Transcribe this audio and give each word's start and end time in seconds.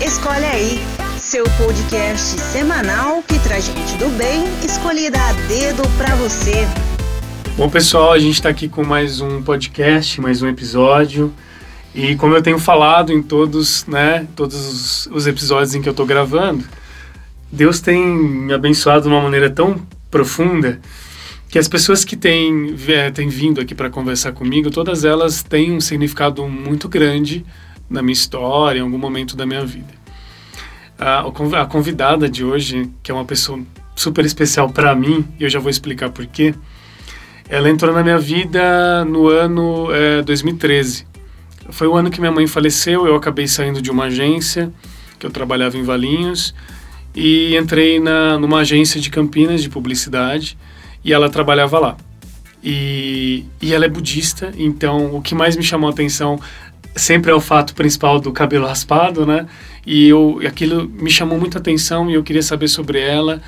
Escolhe 0.00 0.44
aí, 0.44 0.78
seu 1.18 1.44
podcast 1.56 2.40
semanal 2.40 3.20
que 3.20 3.36
traz 3.40 3.66
gente 3.66 3.96
do 3.96 4.08
bem, 4.16 4.44
escolhida 4.64 5.18
a 5.20 5.32
dedo 5.48 5.82
pra 5.98 6.14
você. 6.14 6.52
Bom, 7.56 7.68
pessoal, 7.68 8.12
a 8.12 8.18
gente 8.18 8.34
está 8.34 8.48
aqui 8.48 8.68
com 8.68 8.84
mais 8.84 9.20
um 9.20 9.42
podcast, 9.42 10.20
mais 10.20 10.40
um 10.40 10.46
episódio. 10.46 11.34
E 11.92 12.14
como 12.14 12.36
eu 12.36 12.40
tenho 12.40 12.60
falado 12.60 13.12
em 13.12 13.20
todos, 13.20 13.84
né, 13.86 14.28
todos 14.36 14.54
os, 14.54 15.06
os 15.08 15.26
episódios 15.26 15.74
em 15.74 15.82
que 15.82 15.88
eu 15.88 15.92
estou 15.92 16.06
gravando, 16.06 16.64
Deus 17.50 17.80
tem 17.80 18.00
me 18.00 18.54
abençoado 18.54 19.02
de 19.02 19.08
uma 19.08 19.20
maneira 19.20 19.50
tão 19.50 19.84
profunda 20.08 20.80
que 21.48 21.58
as 21.58 21.66
pessoas 21.66 22.04
que 22.04 22.16
têm, 22.16 22.76
têm 23.14 23.28
vindo 23.28 23.60
aqui 23.60 23.74
para 23.74 23.90
conversar 23.90 24.30
comigo, 24.30 24.70
todas 24.70 25.04
elas 25.04 25.42
têm 25.42 25.72
um 25.72 25.80
significado 25.80 26.46
muito 26.46 26.88
grande 26.88 27.44
na 27.88 28.02
minha 28.02 28.12
história, 28.12 28.78
em 28.78 28.82
algum 28.82 28.98
momento 28.98 29.36
da 29.36 29.46
minha 29.46 29.64
vida. 29.64 29.94
A, 30.98 31.24
convidada 31.66 32.28
de 32.28 32.44
hoje, 32.44 32.90
que 33.02 33.10
é 33.10 33.14
uma 33.14 33.24
pessoa 33.24 33.60
super 33.94 34.24
especial 34.24 34.68
para 34.68 34.94
mim, 34.94 35.24
e 35.38 35.44
eu 35.44 35.50
já 35.50 35.58
vou 35.58 35.70
explicar 35.70 36.10
por 36.10 36.26
quê, 36.26 36.54
ela 37.48 37.70
entrou 37.70 37.94
na 37.94 38.02
minha 38.02 38.18
vida 38.18 39.04
no 39.04 39.28
ano 39.28 39.88
é, 39.92 40.22
2013. 40.22 41.06
Foi 41.70 41.86
o 41.86 41.94
ano 41.94 42.10
que 42.10 42.20
minha 42.20 42.32
mãe 42.32 42.46
faleceu, 42.46 43.06
eu 43.06 43.14
acabei 43.14 43.46
saindo 43.46 43.80
de 43.80 43.90
uma 43.90 44.04
agência, 44.04 44.72
que 45.18 45.26
eu 45.26 45.30
trabalhava 45.30 45.76
em 45.76 45.82
Valinhos, 45.82 46.54
e 47.14 47.56
entrei 47.56 47.98
na, 47.98 48.38
numa 48.38 48.60
agência 48.60 49.00
de 49.00 49.10
Campinas 49.10 49.62
de 49.62 49.68
publicidade, 49.68 50.58
e 51.04 51.12
ela 51.12 51.28
trabalhava 51.28 51.78
lá. 51.78 51.96
E, 52.62 53.44
e 53.62 53.72
ela 53.72 53.84
é 53.84 53.88
budista, 53.88 54.52
então 54.56 55.14
o 55.14 55.22
que 55.22 55.34
mais 55.34 55.56
me 55.56 55.62
chamou 55.62 55.88
a 55.88 55.92
atenção 55.92 56.40
sempre 56.98 57.30
é 57.30 57.34
o 57.34 57.40
fato 57.40 57.74
principal 57.74 58.20
do 58.20 58.32
cabelo 58.32 58.66
raspado, 58.66 59.24
né? 59.24 59.46
E 59.86 60.08
eu, 60.08 60.40
aquilo 60.46 60.88
me 60.88 61.10
chamou 61.10 61.38
muita 61.38 61.58
atenção 61.58 62.10
e 62.10 62.14
eu 62.14 62.22
queria 62.22 62.42
saber 62.42 62.68
sobre 62.68 63.00
ela. 63.00 63.40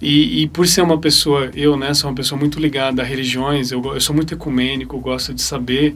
E, 0.00 0.42
e, 0.42 0.48
por 0.48 0.66
ser 0.66 0.80
uma 0.82 0.98
pessoa, 0.98 1.50
eu, 1.54 1.76
né, 1.76 1.92
sou 1.92 2.08
uma 2.08 2.16
pessoa 2.16 2.38
muito 2.38 2.58
ligada 2.58 3.02
a 3.02 3.04
religiões, 3.04 3.70
eu, 3.70 3.82
eu 3.84 4.00
sou 4.00 4.16
muito 4.16 4.32
ecumênico, 4.32 4.98
gosto 4.98 5.34
de 5.34 5.42
saber 5.42 5.94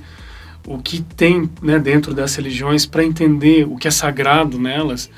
o 0.66 0.78
que 0.78 1.02
tem 1.02 1.48
né, 1.62 1.78
dentro 1.78 2.12
das 2.14 2.34
religiões 2.36 2.84
para 2.84 3.04
entender 3.04 3.66
o 3.66 3.76
que 3.76 3.88
é 3.88 3.90
sagrado 3.90 4.58
nelas. 4.58 5.10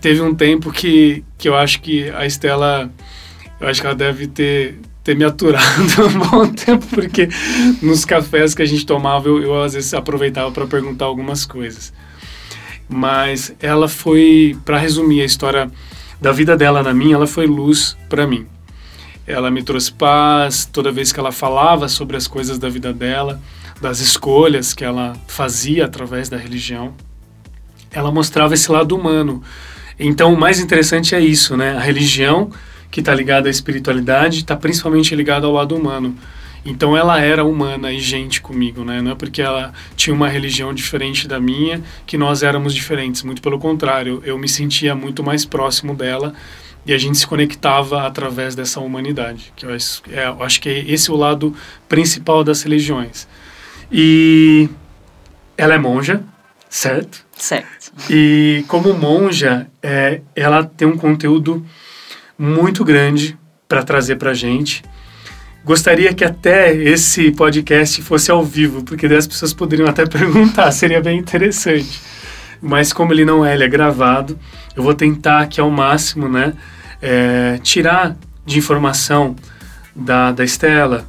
Teve 0.00 0.22
um 0.22 0.34
tempo 0.34 0.72
que, 0.72 1.22
que 1.36 1.48
eu 1.48 1.56
acho 1.56 1.80
que 1.80 2.08
a 2.10 2.24
Estela, 2.24 2.90
eu 3.60 3.68
acho 3.68 3.80
que 3.80 3.86
ela 3.86 3.96
deve 3.96 4.26
ter 4.26 4.78
ter 5.08 5.16
me 5.16 5.24
aturado 5.24 5.64
um 6.04 6.18
bom 6.28 6.46
tempo, 6.48 6.86
porque 6.88 7.30
nos 7.80 8.04
cafés 8.04 8.54
que 8.54 8.60
a 8.60 8.66
gente 8.66 8.84
tomava, 8.84 9.26
eu, 9.26 9.42
eu 9.42 9.62
às 9.62 9.72
vezes 9.72 9.94
aproveitava 9.94 10.52
para 10.52 10.66
perguntar 10.66 11.06
algumas 11.06 11.46
coisas. 11.46 11.94
Mas 12.86 13.54
ela 13.58 13.88
foi, 13.88 14.54
para 14.66 14.76
resumir 14.76 15.22
a 15.22 15.24
história 15.24 15.70
da 16.20 16.30
vida 16.30 16.58
dela 16.58 16.82
na 16.82 16.92
minha, 16.92 17.14
ela 17.14 17.26
foi 17.26 17.46
luz 17.46 17.96
para 18.06 18.26
mim. 18.26 18.46
Ela 19.26 19.50
me 19.50 19.62
trouxe 19.62 19.90
paz 19.90 20.68
toda 20.70 20.92
vez 20.92 21.10
que 21.10 21.18
ela 21.18 21.32
falava 21.32 21.88
sobre 21.88 22.14
as 22.14 22.26
coisas 22.26 22.58
da 22.58 22.68
vida 22.68 22.92
dela, 22.92 23.40
das 23.80 24.00
escolhas 24.00 24.74
que 24.74 24.84
ela 24.84 25.16
fazia 25.26 25.86
através 25.86 26.28
da 26.28 26.36
religião. 26.36 26.92
Ela 27.90 28.12
mostrava 28.12 28.52
esse 28.52 28.70
lado 28.70 28.94
humano. 28.94 29.42
Então, 29.98 30.34
o 30.34 30.38
mais 30.38 30.60
interessante 30.60 31.14
é 31.14 31.20
isso, 31.20 31.56
né? 31.56 31.78
A 31.78 31.80
religião 31.80 32.50
que 32.90 33.00
está 33.00 33.14
ligada 33.14 33.48
à 33.48 33.50
espiritualidade, 33.50 34.38
está 34.38 34.56
principalmente 34.56 35.14
ligada 35.14 35.46
ao 35.46 35.52
lado 35.52 35.76
humano. 35.76 36.16
Então 36.64 36.96
ela 36.96 37.20
era 37.20 37.44
humana 37.44 37.92
e 37.92 38.00
gente 38.00 38.40
comigo, 38.40 38.84
né? 38.84 39.00
Não 39.00 39.12
é 39.12 39.14
porque 39.14 39.40
ela 39.40 39.72
tinha 39.96 40.14
uma 40.14 40.28
religião 40.28 40.74
diferente 40.74 41.28
da 41.28 41.40
minha 41.40 41.82
que 42.06 42.18
nós 42.18 42.42
éramos 42.42 42.74
diferentes. 42.74 43.22
Muito 43.22 43.40
pelo 43.40 43.58
contrário, 43.58 44.22
eu 44.24 44.36
me 44.38 44.48
sentia 44.48 44.94
muito 44.94 45.22
mais 45.22 45.44
próximo 45.44 45.94
dela 45.94 46.34
e 46.84 46.92
a 46.92 46.98
gente 46.98 47.18
se 47.18 47.26
conectava 47.26 48.06
através 48.06 48.54
dessa 48.54 48.80
humanidade. 48.80 49.52
Que 49.54 49.66
eu 49.66 49.72
acho, 49.72 50.02
é, 50.10 50.26
eu 50.26 50.42
acho 50.42 50.60
que 50.60 50.68
esse 50.68 51.10
é 51.10 51.12
o 51.12 51.16
lado 51.16 51.54
principal 51.88 52.42
das 52.42 52.62
religiões. 52.62 53.28
E 53.90 54.68
ela 55.56 55.74
é 55.74 55.78
monja, 55.78 56.22
certo? 56.68 57.24
Certo. 57.36 57.92
E 58.10 58.64
como 58.68 58.92
monja, 58.94 59.68
é, 59.82 60.20
ela 60.34 60.64
tem 60.64 60.86
um 60.86 60.96
conteúdo 60.96 61.64
muito 62.38 62.84
grande 62.84 63.36
para 63.66 63.82
trazer 63.82 64.16
para 64.16 64.30
a 64.30 64.34
gente. 64.34 64.82
Gostaria 65.64 66.14
que 66.14 66.24
até 66.24 66.74
esse 66.74 67.30
podcast 67.32 68.00
fosse 68.02 68.30
ao 68.30 68.44
vivo, 68.44 68.82
porque 68.84 69.08
daí 69.08 69.18
as 69.18 69.26
pessoas 69.26 69.52
poderiam 69.52 69.88
até 69.88 70.06
perguntar, 70.08 70.70
seria 70.72 71.00
bem 71.00 71.18
interessante. 71.18 72.00
Mas 72.62 72.92
como 72.92 73.12
ele 73.12 73.24
não 73.24 73.44
é, 73.44 73.54
ele 73.54 73.64
é 73.64 73.68
gravado, 73.68 74.38
eu 74.74 74.82
vou 74.82 74.94
tentar 74.94 75.40
aqui 75.40 75.60
ao 75.60 75.70
máximo, 75.70 76.28
né, 76.28 76.54
é, 77.02 77.58
tirar 77.62 78.16
de 78.46 78.58
informação 78.58 79.36
da, 79.94 80.32
da 80.32 80.44
Estela 80.44 81.06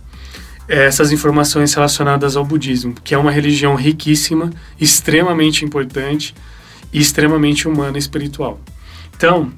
é, 0.69 0.85
essas 0.85 1.11
informações 1.11 1.73
relacionadas 1.73 2.35
ao 2.35 2.45
budismo, 2.45 2.93
que 3.03 3.15
é 3.15 3.17
uma 3.17 3.31
religião 3.31 3.73
riquíssima, 3.75 4.51
extremamente 4.79 5.65
importante 5.65 6.35
e 6.93 6.99
extremamente 6.99 7.67
humana 7.67 7.97
e 7.97 7.99
espiritual. 7.99 8.59
Então, 9.15 9.51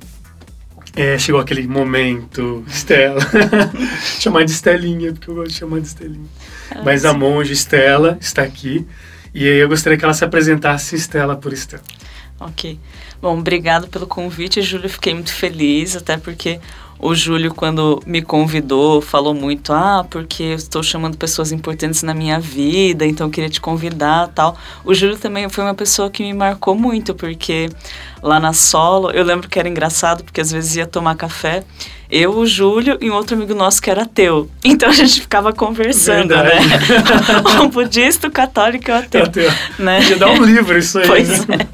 é, 0.96 1.18
chegou 1.18 1.40
aquele 1.40 1.68
momento, 1.68 2.63
Estela. 2.68 3.19
chamar 4.19 4.44
de 4.44 4.52
Estelinha, 4.52 5.13
porque 5.13 5.29
eu 5.29 5.35
gosto 5.35 5.52
de 5.52 5.57
chamar 5.57 5.79
de 5.79 5.88
Estelinha. 5.88 6.29
Ah, 6.69 6.81
Mas 6.84 7.02
sim. 7.02 7.07
a 7.07 7.13
monja 7.13 7.53
Estela 7.53 8.18
está 8.19 8.41
aqui. 8.44 8.85
E 9.34 9.47
aí 9.47 9.57
eu 9.57 9.69
gostaria 9.69 9.97
que 9.97 10.03
ela 10.03 10.13
se 10.13 10.25
apresentasse 10.25 10.96
Estela 10.96 11.35
por 11.35 11.53
Estela. 11.53 11.84
Ok. 12.40 12.78
Bom, 13.22 13.38
obrigado 13.40 13.88
pelo 13.88 14.07
convite, 14.07 14.62
Júlio. 14.62 14.90
Fiquei 14.90 15.13
muito 15.13 15.34
feliz, 15.34 15.96
até 15.96 16.18
porque 16.18 16.59
o 17.01 17.16
Júlio, 17.16 17.51
quando 17.51 18.00
me 18.06 18.22
convidou, 18.22 19.01
falou 19.01 19.34
muito, 19.34 19.73
ah, 19.73 20.06
porque 20.07 20.44
eu 20.44 20.56
estou 20.56 20.84
chamando 20.84 21.17
pessoas 21.17 21.51
importantes 21.51 22.03
na 22.03 22.13
minha 22.13 22.39
vida, 22.39 23.07
então 23.07 23.25
eu 23.25 23.31
queria 23.31 23.50
te 23.50 23.59
convidar 23.59 24.28
tal. 24.35 24.56
O 24.85 24.94
Júlio 24.94 25.17
também 25.17 25.50
foi 25.50 25.63
uma 25.63 25.73
pessoa 25.73 26.11
que 26.11 26.22
me 26.22 26.31
marcou 26.31 26.75
muito, 26.75 27.16
porque 27.16 27.69
lá 28.22 28.40
na 28.40 28.53
solo, 28.53 29.09
eu 29.09 29.23
lembro 29.23 29.50
que 29.50 29.57
era 29.57 29.67
engraçado, 29.67 30.23
porque 30.23 30.40
às 30.40 30.51
vezes 30.51 30.75
ia 30.75 30.85
tomar 30.85 31.16
café, 31.16 31.63
eu, 32.07 32.38
o 32.38 32.45
Júlio 32.45 33.00
e 33.01 33.09
um 33.09 33.16
outro 33.16 33.35
amigo 33.35 33.56
nosso 33.56 33.81
que 33.81 33.90
era 33.90 34.03
ateu. 34.03 34.47
Então 34.63 34.90
a 34.90 34.94
gente 34.94 35.22
ficava 35.22 35.51
conversando, 35.51 36.35
Verdade. 36.35 36.67
né? 36.67 36.79
um 37.61 37.67
budista, 37.67 38.28
o 38.28 38.31
católico 38.31 38.91
e 38.91 38.94
o 38.94 38.95
ateu. 38.95 39.23
ateu. 39.23 39.51
Né? 39.79 40.03
Ia 40.03 40.17
dar 40.17 40.29
um 40.29 40.44
livro 40.44 40.78
isso 40.78 41.00
aí. 41.00 41.07
Pois 41.07 41.47
né? 41.47 41.57
é. 41.61 41.67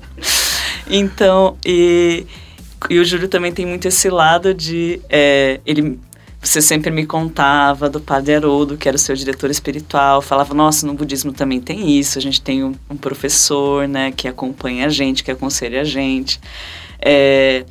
Então, 0.90 1.58
e 1.66 2.26
e 2.90 3.00
o 3.00 3.06
Júlio 3.06 3.28
também 3.28 3.52
tem 3.52 3.66
muito 3.66 3.88
esse 3.88 4.10
lado 4.10 4.54
de. 4.54 5.02
É, 5.10 5.60
ele 5.66 6.00
você 6.40 6.62
sempre 6.62 6.92
me 6.92 7.06
contava 7.06 7.90
do 7.90 8.00
Padre 8.00 8.36
Haroldo, 8.36 8.78
que 8.78 8.88
era 8.88 8.96
o 8.96 9.00
seu 9.00 9.16
diretor 9.16 9.50
espiritual, 9.50 10.22
falava, 10.22 10.54
nossa, 10.54 10.86
no 10.86 10.94
budismo 10.94 11.34
também 11.34 11.60
tem 11.60 11.98
isso, 11.98 12.18
a 12.18 12.22
gente 12.22 12.42
tem 12.42 12.64
um, 12.64 12.74
um 12.90 12.96
professor, 12.96 13.88
né, 13.88 14.12
que 14.16 14.28
acompanha 14.28 14.86
a 14.86 14.90
gente, 14.90 15.24
que 15.24 15.32
aconselha 15.32 15.82
a 15.82 15.84
gente. 15.84 16.40
É, 17.02 17.66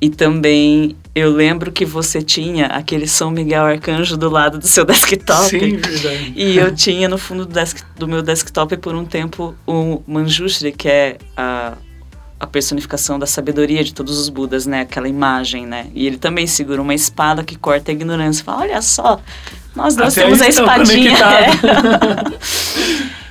e 0.00 0.08
também 0.08 0.96
eu 1.14 1.30
lembro 1.30 1.70
que 1.70 1.84
você 1.84 2.22
tinha 2.22 2.66
aquele 2.66 3.06
São 3.06 3.30
Miguel 3.30 3.64
Arcanjo 3.64 4.16
do 4.16 4.30
lado 4.30 4.58
do 4.58 4.66
seu 4.66 4.84
desktop. 4.86 5.48
Sim, 5.48 5.76
verdade. 5.76 6.32
E 6.34 6.56
eu 6.56 6.74
tinha 6.74 7.08
no 7.08 7.18
fundo 7.18 7.44
do, 7.44 7.52
desk, 7.52 7.84
do 7.96 8.08
meu 8.08 8.22
desktop 8.22 8.76
por 8.78 8.94
um 8.94 9.04
tempo 9.04 9.54
o 9.66 10.02
Manjushri, 10.06 10.72
que 10.72 10.88
é 10.88 11.18
a 11.36 11.74
a 12.42 12.46
personificação 12.46 13.20
da 13.20 13.26
sabedoria 13.26 13.84
de 13.84 13.94
todos 13.94 14.18
os 14.18 14.28
Budas, 14.28 14.66
né? 14.66 14.80
Aquela 14.80 15.08
imagem, 15.08 15.64
né? 15.64 15.86
E 15.94 16.08
ele 16.08 16.18
também 16.18 16.44
segura 16.44 16.82
uma 16.82 16.92
espada 16.92 17.44
que 17.44 17.56
corta 17.56 17.92
a 17.92 17.94
ignorância. 17.94 18.44
Fala, 18.44 18.62
olha 18.62 18.82
só, 18.82 19.20
nós 19.76 19.94
dois 19.94 20.18
Até 20.18 20.24
temos 20.24 20.42
a 20.42 20.48
espadinha. 20.48 21.16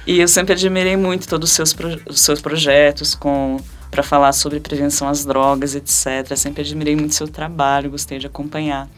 E 0.07 0.19
eu 0.19 0.27
sempre 0.27 0.53
admirei 0.53 0.97
muito 0.97 1.27
todos 1.27 1.51
os 1.51 1.55
seus, 1.55 1.73
pro, 1.73 2.01
os 2.09 2.22
seus 2.22 2.41
projetos 2.41 3.13
com 3.13 3.57
para 3.91 4.01
falar 4.01 4.31
sobre 4.31 4.59
prevenção 4.59 5.07
às 5.07 5.23
drogas, 5.23 5.75
etc. 5.75 6.35
Sempre 6.35 6.64
admirei 6.64 6.96
muito 6.96 7.14
seu 7.14 7.28
trabalho, 7.28 7.91
gostei 7.91 8.17
de 8.17 8.25
acompanhar. 8.25 8.90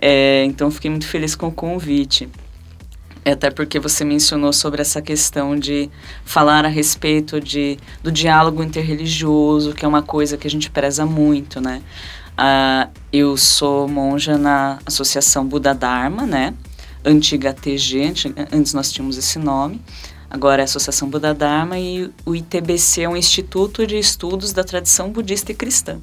É, 0.00 0.44
então, 0.44 0.70
fiquei 0.70 0.90
muito 0.90 1.06
feliz 1.08 1.34
com 1.34 1.48
o 1.48 1.52
convite. 1.52 2.28
É, 3.26 3.32
até 3.32 3.50
porque 3.50 3.80
você 3.80 4.04
mencionou 4.04 4.52
sobre 4.52 4.80
essa 4.80 5.02
questão 5.02 5.58
de 5.58 5.90
falar 6.24 6.64
a 6.64 6.68
respeito 6.68 7.40
de, 7.40 7.76
do 8.00 8.12
diálogo 8.12 8.62
interreligioso, 8.62 9.74
que 9.74 9.84
é 9.84 9.88
uma 9.88 10.00
coisa 10.00 10.36
que 10.36 10.46
a 10.46 10.50
gente 10.50 10.70
preza 10.70 11.04
muito, 11.04 11.60
né? 11.60 11.82
Ah, 12.38 12.88
eu 13.12 13.36
sou 13.36 13.88
monja 13.88 14.38
na 14.38 14.78
Associação 14.86 15.44
Buda 15.44 15.74
Dharma, 15.74 16.24
né? 16.24 16.54
Antiga 17.04 17.52
TG, 17.52 18.12
antes 18.52 18.72
nós 18.72 18.92
tínhamos 18.92 19.18
esse 19.18 19.40
nome. 19.40 19.82
Agora 20.28 20.62
a 20.62 20.64
Associação 20.64 21.08
Buda 21.08 21.32
Dharma 21.32 21.78
e 21.78 22.10
o 22.24 22.34
ITBC 22.34 23.02
é 23.02 23.08
um 23.08 23.16
Instituto 23.16 23.86
de 23.86 23.98
Estudos 23.98 24.52
da 24.52 24.64
Tradição 24.64 25.10
Budista 25.10 25.52
e 25.52 25.54
Cristã. 25.54 26.00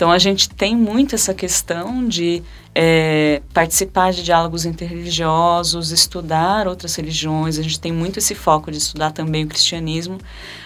Então 0.00 0.10
a 0.10 0.18
gente 0.18 0.48
tem 0.48 0.74
muito 0.74 1.14
essa 1.14 1.34
questão 1.34 2.08
de 2.08 2.42
é, 2.74 3.42
participar 3.52 4.12
de 4.12 4.22
diálogos 4.22 4.64
interreligiosos, 4.64 5.90
estudar 5.90 6.66
outras 6.66 6.94
religiões. 6.94 7.58
A 7.58 7.62
gente 7.62 7.78
tem 7.78 7.92
muito 7.92 8.18
esse 8.18 8.34
foco 8.34 8.70
de 8.70 8.78
estudar 8.78 9.10
também 9.10 9.44
o 9.44 9.46
cristianismo, 9.46 10.16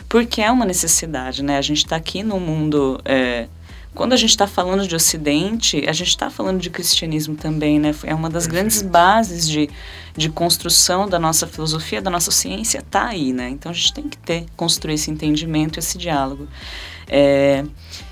porque 0.09 0.41
é 0.41 0.51
uma 0.53 0.65
necessidade, 0.65 1.43
né? 1.43 1.59
A 1.59 1.63
gente 1.63 1.79
está 1.79 1.97
aqui 1.97 2.23
no 2.23 2.39
mundo 2.39 3.01
é, 3.05 3.49
quando 3.95 4.13
a 4.13 4.17
gente 4.17 4.31
está 4.31 4.47
falando 4.47 4.87
de 4.87 4.95
Ocidente, 4.95 5.85
a 5.89 5.93
gente 5.93 6.09
está 6.09 6.29
falando 6.29 6.61
de 6.61 6.69
cristianismo 6.69 7.37
também, 7.37 7.79
né? 7.79 7.95
É 8.03 8.15
uma 8.15 8.29
das 8.29 8.47
grandes 8.47 8.83
bases 8.83 9.49
de, 9.49 9.71
de 10.17 10.29
construção 10.29 11.09
da 11.09 11.19
nossa 11.19 11.47
filosofia, 11.47 12.03
da 12.03 12.11
nossa 12.11 12.31
ciência, 12.31 12.79
está 12.79 13.07
aí, 13.07 13.33
né? 13.33 13.49
Então 13.51 13.71
a 13.71 13.75
gente 13.75 13.93
tem 13.93 14.09
que 14.09 14.19
ter, 14.19 14.47
construir 14.57 14.95
esse 14.95 15.11
entendimento, 15.11 15.79
esse 15.79 15.97
diálogo. 15.97 16.49
É, 17.09 17.65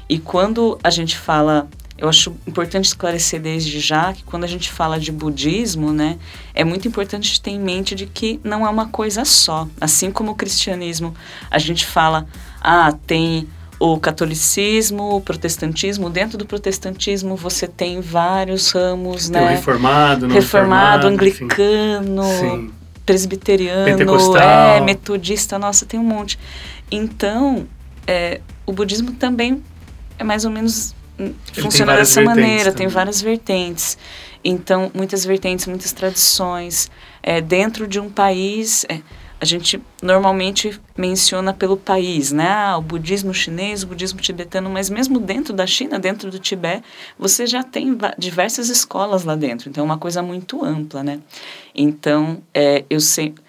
e 0.08 0.18
quando 0.18 0.78
a 0.84 0.90
gente 0.90 1.18
fala 1.18 1.68
eu 2.02 2.08
acho 2.08 2.34
importante 2.48 2.86
esclarecer 2.86 3.40
desde 3.40 3.78
já 3.78 4.12
que 4.12 4.24
quando 4.24 4.42
a 4.42 4.48
gente 4.48 4.72
fala 4.72 4.98
de 4.98 5.12
budismo, 5.12 5.92
né, 5.92 6.18
é 6.52 6.64
muito 6.64 6.88
importante 6.88 7.40
ter 7.40 7.52
em 7.52 7.60
mente 7.60 7.94
de 7.94 8.06
que 8.06 8.40
não 8.42 8.66
é 8.66 8.68
uma 8.68 8.88
coisa 8.88 9.24
só. 9.24 9.68
Assim 9.80 10.10
como 10.10 10.32
o 10.32 10.34
cristianismo, 10.34 11.14
a 11.48 11.60
gente 11.60 11.86
fala, 11.86 12.26
ah, 12.60 12.92
tem 13.06 13.46
o 13.82 13.98
catolicismo, 13.98 15.16
o 15.16 15.20
protestantismo. 15.20 16.08
Dentro 16.08 16.38
do 16.38 16.46
protestantismo 16.46 17.34
você 17.34 17.66
tem 17.66 18.00
vários 18.00 18.70
ramos, 18.70 19.28
tem 19.28 19.42
né? 19.42 19.50
Reformado, 19.56 20.28
não 20.28 20.34
reformado, 20.36 21.08
anglicano, 21.08 22.22
enfim. 22.22 22.70
presbiteriano, 23.04 24.36
é, 24.38 24.80
metodista, 24.80 25.58
nossa, 25.58 25.84
tem 25.84 25.98
um 25.98 26.04
monte. 26.04 26.38
Então, 26.92 27.66
é, 28.06 28.40
o 28.64 28.72
budismo 28.72 29.10
também 29.14 29.60
é 30.16 30.22
mais 30.22 30.44
ou 30.44 30.52
menos 30.52 30.94
hum, 31.18 31.32
Ele 31.52 31.62
funciona 31.62 31.96
dessa 31.96 32.22
maneira, 32.22 32.70
também. 32.70 32.76
tem 32.76 32.86
várias 32.86 33.20
vertentes. 33.20 33.98
Então, 34.44 34.92
muitas 34.94 35.24
vertentes, 35.24 35.66
muitas 35.66 35.92
tradições. 35.92 36.88
É, 37.20 37.40
dentro 37.40 37.88
de 37.88 37.98
um 37.98 38.08
país, 38.08 38.86
é, 38.88 39.00
a 39.42 39.44
gente 39.44 39.82
normalmente 40.00 40.80
menciona 40.96 41.52
pelo 41.52 41.76
país, 41.76 42.30
né? 42.30 42.48
Ah, 42.48 42.78
o 42.78 42.80
budismo 42.80 43.34
chinês, 43.34 43.82
o 43.82 43.88
budismo 43.88 44.20
tibetano, 44.20 44.70
mas 44.70 44.88
mesmo 44.88 45.18
dentro 45.18 45.52
da 45.52 45.66
China, 45.66 45.98
dentro 45.98 46.30
do 46.30 46.38
Tibete, 46.38 46.84
você 47.18 47.44
já 47.44 47.64
tem 47.64 47.98
diversas 48.16 48.68
escolas 48.68 49.24
lá 49.24 49.34
dentro. 49.34 49.68
Então, 49.68 49.82
é 49.82 49.84
uma 49.84 49.98
coisa 49.98 50.22
muito 50.22 50.64
ampla, 50.64 51.02
né? 51.02 51.18
Então, 51.74 52.40
é, 52.54 52.84
eu 52.88 53.00
sempre 53.00 53.42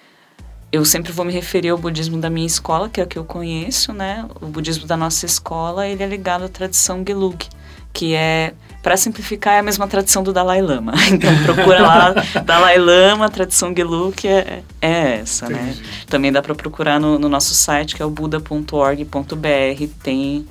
eu 0.72 0.84
sempre 0.84 1.12
vou 1.12 1.24
me 1.24 1.32
referir 1.32 1.70
ao 1.70 1.78
budismo 1.78 2.20
da 2.20 2.32
minha 2.32 2.48
escola, 2.48 2.90
que 2.90 3.00
é 3.00 3.04
o 3.04 3.08
que 3.08 3.20
eu 3.20 3.24
conheço, 3.24 3.94
né? 3.94 4.28
O 4.42 4.48
budismo 4.48 4.88
da 4.88 4.98
nossa 4.98 5.28
escola, 5.28 5.88
ele 5.88 6.02
é 6.02 6.08
ligado 6.08 6.46
à 6.46 6.50
tradição 6.50 7.04
Gelug, 7.08 7.48
que 7.94 8.16
é 8.16 8.54
para 8.82 8.98
simplificar, 8.98 9.54
é 9.54 9.60
a 9.60 9.64
mesma 9.64 9.88
tradição 9.88 10.22
do 10.22 10.34
Dalai 10.34 10.62
Lama. 10.62 10.94
Então, 11.10 11.32
procura 11.44 11.82
lá 11.82 12.14
Dalai 12.44 12.78
Lama, 12.78 13.30
tradição 13.30 13.74
Gelug, 13.74 14.28
é, 14.28 14.62
é 14.82 15.20
essa, 15.20 15.48
né? 15.48 15.70
Entendi. 15.72 15.82
né? 15.82 15.88
Também 16.08 16.32
dá 16.32 16.42
para 16.42 16.54
procurar 16.54 17.00
no, 17.00 17.18
no, 17.18 17.30
nosso 17.30 17.54
site, 17.54 17.96
que 17.96 18.02
é 18.02 18.06
o 18.06 18.10
buda.org.br, 18.10 19.88
tem 20.04 20.46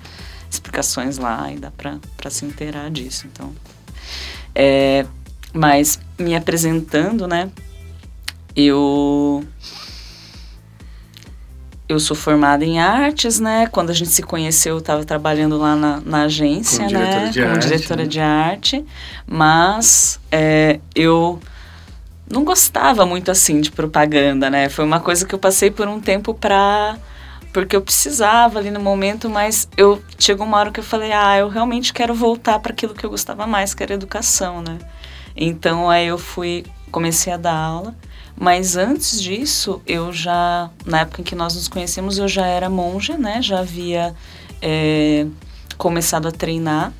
explicações 0.51 1.19
lá 1.19 1.53
e 1.53 1.59
dá 1.59 1.71
para 1.71 2.31
se 2.31 2.47
inteirar 2.47 2.91
disso. 2.91 3.27
Então, 3.31 3.53
é, 4.55 5.05
mas 5.53 6.01
me 6.19 6.35
apresentando, 6.35 7.27
né? 7.27 7.51
Eu 8.57 9.45
eu 11.93 12.01
sou 12.01 12.17
formada 12.17 12.65
em 12.65 12.81
artes, 12.81 13.39
né? 13.39 13.67
Quando 13.67 13.91
a 13.91 13.93
gente 13.93 14.11
se 14.11 14.23
conheceu, 14.23 14.75
eu 14.75 14.79
estava 14.79 15.05
trabalhando 15.05 15.59
lá 15.59 15.77
na, 15.77 16.01
na 16.05 16.23
agência, 16.23 16.85
como 16.85 16.99
né? 16.99 17.33
Como 17.33 17.47
arte, 17.47 17.69
diretora 17.69 18.03
né? 18.03 18.09
de 18.09 18.21
arte. 18.21 18.85
Mas 19.27 20.21
é, 20.31 20.81
eu 20.95 21.41
não 22.31 22.45
gostava 22.45 23.05
muito 23.05 23.31
assim 23.31 23.61
de 23.61 23.71
propaganda, 23.71 24.49
né? 24.49 24.69
Foi 24.69 24.85
uma 24.85 25.01
coisa 25.01 25.27
que 25.27 25.35
eu 25.35 25.39
passei 25.39 25.71
por 25.71 25.87
um 25.87 26.01
tempo 26.01 26.35
para 26.35 26.97
porque 27.53 27.77
eu 27.77 27.83
precisava 27.83 28.59
ali 28.59 28.71
no 28.71 28.81
momento, 28.81 29.29
mas 29.29 29.69
eu 29.77 30.03
chegou 30.19 30.47
uma 30.47 30.57
hora 30.57 30.71
que 30.71 30.81
eu 30.81 30.85
falei, 30.85 31.13
ah, 31.13 31.37
eu 31.37 31.49
realmente 31.49 31.93
quero 31.93 32.15
voltar 32.15 32.59
para 32.59 32.73
aquilo 32.73 32.95
que 32.95 33.05
eu 33.05 33.11
gostava 33.11 33.47
mais, 33.47 33.75
que 33.75 33.83
era 33.83 33.93
educação, 33.93 34.63
né? 34.63 34.79
Então 35.37 35.91
aí 35.91 36.07
eu 36.07 36.17
fui, 36.17 36.65
comecei 36.91 37.31
a 37.31 37.37
dar 37.37 37.55
aula. 37.55 37.95
Mas 38.43 38.77
antes 38.77 39.23
disso, 39.23 39.81
eu 39.87 40.13
já, 40.13 40.69
na 40.85 41.03
época 41.03 41.21
em 41.21 41.25
que 41.25 41.37
nós 41.37 41.55
nos 41.55 41.69
conhecemos, 41.69 42.19
eu 42.19 42.27
já 42.27 42.45
era 42.45 42.69
monja, 42.69 43.17
né? 43.17 43.41
Já 43.41 43.61
havia 43.61 44.17
é, 44.61 45.29
começado 45.79 46.27
a 46.27 46.33
treinar. 46.33 46.93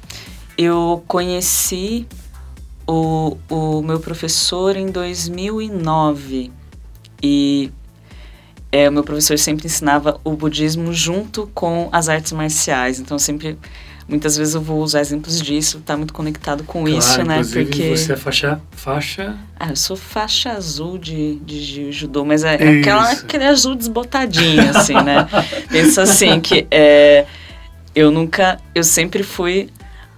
Eu 0.57 1.03
conheci 1.09 2.07
o, 2.87 3.37
o 3.51 3.83
meu 3.83 3.99
professor 3.99 4.77
em 4.77 4.87
2009 4.87 6.53
e 7.21 7.73
é, 8.71 8.89
o 8.89 8.93
meu 8.93 9.03
professor 9.03 9.37
sempre 9.37 9.67
ensinava 9.67 10.21
o 10.23 10.37
budismo 10.37 10.93
junto 10.93 11.51
com 11.53 11.89
as 11.91 12.09
artes 12.09 12.31
marciais. 12.31 13.01
Então, 13.01 13.19
sempre 13.19 13.59
muitas 14.13 14.37
vezes 14.37 14.55
eu 14.55 14.61
vou 14.61 14.83
usar 14.83 15.01
exemplos 15.01 15.41
disso, 15.41 15.81
tá 15.81 15.97
muito 15.97 16.13
conectado 16.13 16.65
com 16.65 16.85
claro, 16.85 16.99
isso, 16.99 17.25
né? 17.25 17.41
Porque 17.51 17.97
você 17.97 18.13
é 18.13 18.17
faixa 18.17 18.61
faixa. 18.73 19.35
Ah, 19.59 19.71
eu 19.71 19.77
sou 19.77 19.97
faixa 19.97 20.51
azul 20.51 20.99
de, 20.99 21.37
de, 21.37 21.91
judô, 21.91 22.23
mas 22.23 22.45
é, 22.45 22.57
é 22.57 22.81
aquela, 22.81 23.11
aquele 23.11 23.45
azul 23.45 23.75
desbotadinho, 23.75 24.69
assim, 24.69 24.95
né? 24.95 25.27
Penso 25.73 25.99
assim 25.99 26.39
que 26.41 26.67
é, 26.71 27.25
eu 27.95 28.11
nunca, 28.11 28.61
eu 28.75 28.85
sempre 28.85 29.23
fui 29.23 29.71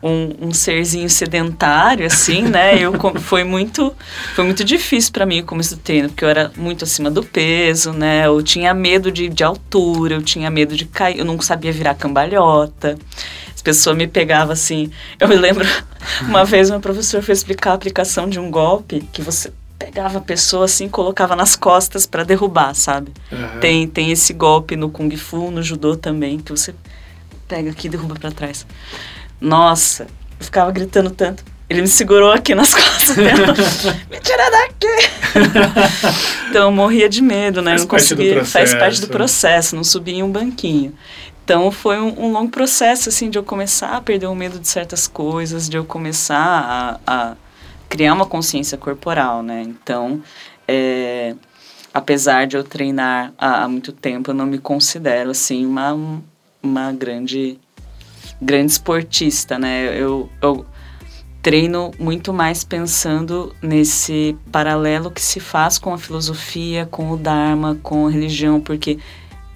um, 0.03 0.49
um 0.49 0.53
serzinho 0.53 1.09
sedentário, 1.09 2.05
assim, 2.05 2.43
né? 2.43 2.77
Eu 2.77 2.95
foi 3.23 3.45
muito, 3.45 3.95
foi 4.35 4.45
muito 4.45 4.65
difícil 4.65 5.13
para 5.13 5.25
mim 5.25 5.39
o 5.41 5.45
começo 5.45 5.77
do 5.77 5.81
treino, 5.81 6.09
porque 6.09 6.25
eu 6.25 6.29
era 6.29 6.51
muito 6.57 6.83
acima 6.83 7.13
do 7.13 7.23
peso, 7.23 7.93
né? 7.93 8.27
Eu 8.27 8.43
tinha 8.43 8.75
medo 8.75 9.13
de, 9.13 9.29
de 9.29 9.45
altura, 9.45 10.17
eu 10.17 10.23
tinha 10.23 10.51
medo 10.51 10.77
de 10.77 10.85
cair, 10.85 11.21
eu 11.21 11.25
não 11.25 11.41
sabia 11.41 11.71
virar 11.71 11.95
cambalhota 11.95 12.99
pessoa 13.65 13.97
me 13.97 14.07
pegava 14.07 14.53
assim. 14.53 14.91
Eu 15.19 15.27
me 15.27 15.35
lembro, 15.35 15.65
uma 16.23 16.45
vez 16.45 16.71
uma 16.71 16.79
professora 16.79 17.23
foi 17.23 17.33
explicar 17.33 17.73
a 17.73 17.75
aplicação 17.75 18.29
de 18.29 18.39
um 18.39 18.51
golpe 18.51 19.01
que 19.13 19.23
você 19.23 19.51
pegava 19.79 20.19
a 20.19 20.21
pessoa 20.21 20.67
assim, 20.67 20.89
colocava 20.89 21.35
nas 21.35 21.57
costas 21.57 22.07
para 22.07 22.23
derrubar, 22.23 22.75
sabe? 22.75 23.13
Uhum. 23.33 23.61
Tem, 23.61 23.89
tem 23.89 24.11
esse 24.13 24.33
golpe 24.33 24.77
no 24.77 24.91
Kung 24.91 25.15
Fu, 25.17 25.51
no 25.51 25.63
Judô 25.63 25.97
também, 25.97 26.39
que 26.39 26.53
você 26.53 26.75
pega 27.49 27.71
aqui 27.71 27.89
e 27.89 27.91
derruba 27.91 28.15
para 28.15 28.31
trás. 28.31 28.67
Nossa, 29.41 30.07
eu 30.39 30.45
ficava 30.45 30.71
gritando 30.71 31.11
tanto. 31.11 31.43
Ele 31.69 31.81
me 31.81 31.89
segurou 31.89 32.31
aqui 32.31 32.55
nas 32.55 32.73
costas 32.75 33.17
dela. 33.17 33.55
me 34.11 34.21
tira 34.21 34.51
daqui! 34.51 34.75
então 36.49 36.65
eu 36.65 36.71
morria 36.71 37.09
de 37.09 37.23
medo, 37.23 37.63
né? 37.63 37.73
Faz 37.73 37.81
não 37.81 37.89
conseguia. 37.89 38.45
Faz 38.45 38.75
parte 38.75 39.01
do 39.01 39.09
processo, 39.09 39.75
não 39.75 39.83
subia 39.83 40.15
em 40.15 40.23
um 40.23 40.31
banquinho. 40.31 40.95
Então 41.45 41.71
foi 41.71 42.01
um, 42.01 42.25
um, 42.25 42.33
longo 42.33 42.51
processo 42.51 43.11
assim 43.11 43.29
de 43.29 43.39
eu 43.39 43.45
começar 43.45 43.91
a 43.91 44.01
perder 44.01 44.27
o 44.27 44.35
medo 44.35 44.59
de 44.59 44.67
certas 44.67 45.07
coisas, 45.07 45.69
de 45.69 45.77
eu 45.77 45.85
começar 45.85 46.99
a, 47.07 47.31
a 47.31 47.37
criar 47.87 48.15
uma 48.15 48.25
consciência 48.25 48.79
corporal, 48.79 49.43
né? 49.43 49.63
Então, 49.63 50.23
é, 50.67 51.35
apesar 51.93 52.47
de 52.47 52.57
eu 52.57 52.65
treinar 52.65 53.35
há, 53.37 53.63
há, 53.63 53.69
muito 53.69 53.93
tempo, 53.93 54.31
eu 54.31 54.35
não 54.35 54.47
me 54.47 54.59
considero 54.59 55.31
assim 55.31 55.67
uma, 55.67 56.23
uma 56.63 56.93
grande 56.93 57.59
grande 58.41 58.73
esportista, 58.73 59.59
né? 59.59 60.01
Eu, 60.01 60.31
eu 60.41 60.65
treino 61.43 61.91
muito 61.99 62.33
mais 62.33 62.65
pensando 62.65 63.55
nesse 63.61 64.35
paralelo 64.51 65.11
que 65.11 65.21
se 65.21 65.41
faz 65.41 65.77
com 65.77 65.93
a 65.93 65.99
filosofia, 65.99 66.87
com 66.87 67.11
o 67.11 67.19
Dharma, 67.19 67.79
com 67.83 68.07
a 68.07 68.11
religião, 68.11 68.63
porque 68.63 68.99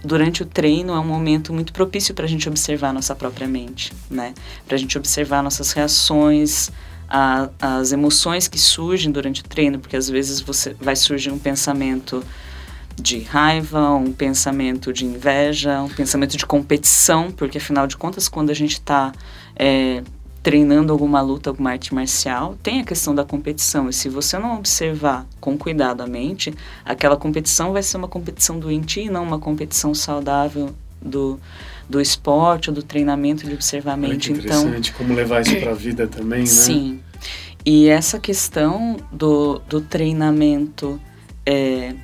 durante 0.08 0.42
o 0.42 0.46
treino 0.46 0.92
é 0.94 0.98
um 0.98 1.06
momento 1.06 1.52
muito 1.52 1.72
propício 1.72 2.14
para 2.14 2.24
a 2.24 2.28
gente 2.28 2.48
observar 2.48 2.92
nossa 2.92 3.14
própria 3.14 3.46
mente, 3.46 3.92
né? 4.10 4.34
Para 4.66 4.74
a 4.74 4.78
gente 4.78 4.96
observar 4.96 5.42
nossas 5.42 5.70
reações, 5.72 6.70
a, 7.08 7.50
as 7.60 7.92
emoções 7.92 8.48
que 8.48 8.58
surgem 8.58 9.12
durante 9.12 9.42
o 9.42 9.44
treino, 9.44 9.78
porque 9.78 9.96
às 9.96 10.08
vezes 10.08 10.40
você 10.40 10.74
vai 10.80 10.96
surgir 10.96 11.30
um 11.30 11.38
pensamento 11.38 12.24
de 13.00 13.20
raiva, 13.20 13.90
um 13.94 14.12
pensamento 14.12 14.92
de 14.92 15.04
inveja, 15.04 15.80
um 15.82 15.88
pensamento 15.88 16.36
de 16.36 16.44
competição, 16.44 17.30
porque 17.30 17.58
afinal 17.58 17.86
de 17.86 17.96
contas, 17.96 18.28
quando 18.28 18.50
a 18.50 18.54
gente 18.54 18.72
está 18.72 19.12
é, 19.54 20.02
treinando 20.48 20.94
alguma 20.94 21.20
luta, 21.20 21.50
alguma 21.50 21.72
arte 21.72 21.94
marcial, 21.94 22.56
tem 22.62 22.80
a 22.80 22.82
questão 22.82 23.14
da 23.14 23.22
competição. 23.22 23.86
E 23.90 23.92
se 23.92 24.08
você 24.08 24.38
não 24.38 24.56
observar 24.56 25.26
com 25.38 25.58
cuidado 25.58 26.00
a 26.00 26.06
mente, 26.06 26.54
aquela 26.86 27.18
competição 27.18 27.70
vai 27.70 27.82
ser 27.82 27.98
uma 27.98 28.08
competição 28.08 28.58
doentia 28.58 29.02
e 29.02 29.10
não 29.10 29.24
uma 29.24 29.38
competição 29.38 29.94
saudável 29.94 30.70
do, 31.02 31.38
do 31.86 32.00
esporte 32.00 32.70
ou 32.70 32.74
do 32.74 32.82
treinamento 32.82 33.46
de 33.46 33.52
observar 33.52 33.92
a 33.92 33.96
mente. 33.98 34.32
Olha 34.32 34.40
que 34.40 34.46
então, 34.46 34.60
interessante 34.62 34.88
então, 34.88 35.06
como 35.06 35.14
levar 35.14 35.42
isso 35.42 35.54
para 35.56 35.72
a 35.72 35.74
vida 35.74 36.06
também, 36.08 36.40
né? 36.40 36.46
Sim. 36.46 37.00
E 37.62 37.90
essa 37.90 38.18
questão 38.18 38.96
do, 39.12 39.58
do 39.68 39.82
treinamento 39.82 40.98
é, 41.44 41.94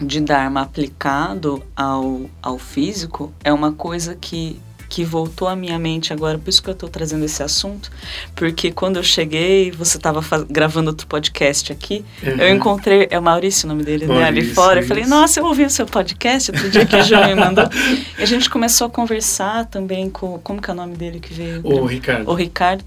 de 0.00 0.22
Dharma 0.22 0.62
aplicado 0.62 1.62
ao, 1.76 2.30
ao 2.42 2.56
físico 2.56 3.30
é 3.44 3.52
uma 3.52 3.72
coisa 3.72 4.16
que 4.18 4.58
que 4.92 5.04
voltou 5.04 5.48
à 5.48 5.56
minha 5.56 5.78
mente 5.78 6.12
agora, 6.12 6.36
por 6.36 6.50
isso 6.50 6.62
que 6.62 6.68
eu 6.68 6.74
estou 6.74 6.86
trazendo 6.86 7.24
esse 7.24 7.42
assunto, 7.42 7.90
porque 8.36 8.70
quando 8.70 8.98
eu 8.98 9.02
cheguei, 9.02 9.70
você 9.70 9.96
estava 9.96 10.22
gravando 10.44 10.90
outro 10.90 11.06
podcast 11.06 11.72
aqui, 11.72 12.04
uhum. 12.22 12.36
eu 12.36 12.54
encontrei, 12.54 13.08
é 13.10 13.18
o 13.18 13.22
Maurício 13.22 13.64
o 13.64 13.70
nome 13.70 13.84
dele, 13.84 14.06
Maurício, 14.06 14.22
né, 14.22 14.28
ali 14.28 14.52
fora, 14.52 14.80
isso. 14.80 14.84
eu 14.84 14.88
falei, 14.88 15.06
nossa, 15.06 15.40
eu 15.40 15.46
ouvi 15.46 15.64
o 15.64 15.70
seu 15.70 15.86
podcast 15.86 16.50
outro 16.50 16.68
dia 16.68 16.84
que 16.84 16.94
o 16.94 17.02
João 17.02 17.26
me 17.26 17.34
mandou, 17.34 17.64
e 18.18 18.22
a 18.22 18.26
gente 18.26 18.50
começou 18.50 18.86
a 18.86 18.90
conversar 18.90 19.64
também 19.64 20.10
com, 20.10 20.38
como 20.40 20.60
que 20.60 20.68
é 20.68 20.74
o 20.74 20.76
nome 20.76 20.94
dele 20.94 21.20
que 21.20 21.32
veio? 21.32 21.62
O 21.64 21.86
Ricardo. 21.86 22.30
O 22.30 22.34
Ricardo, 22.34 22.84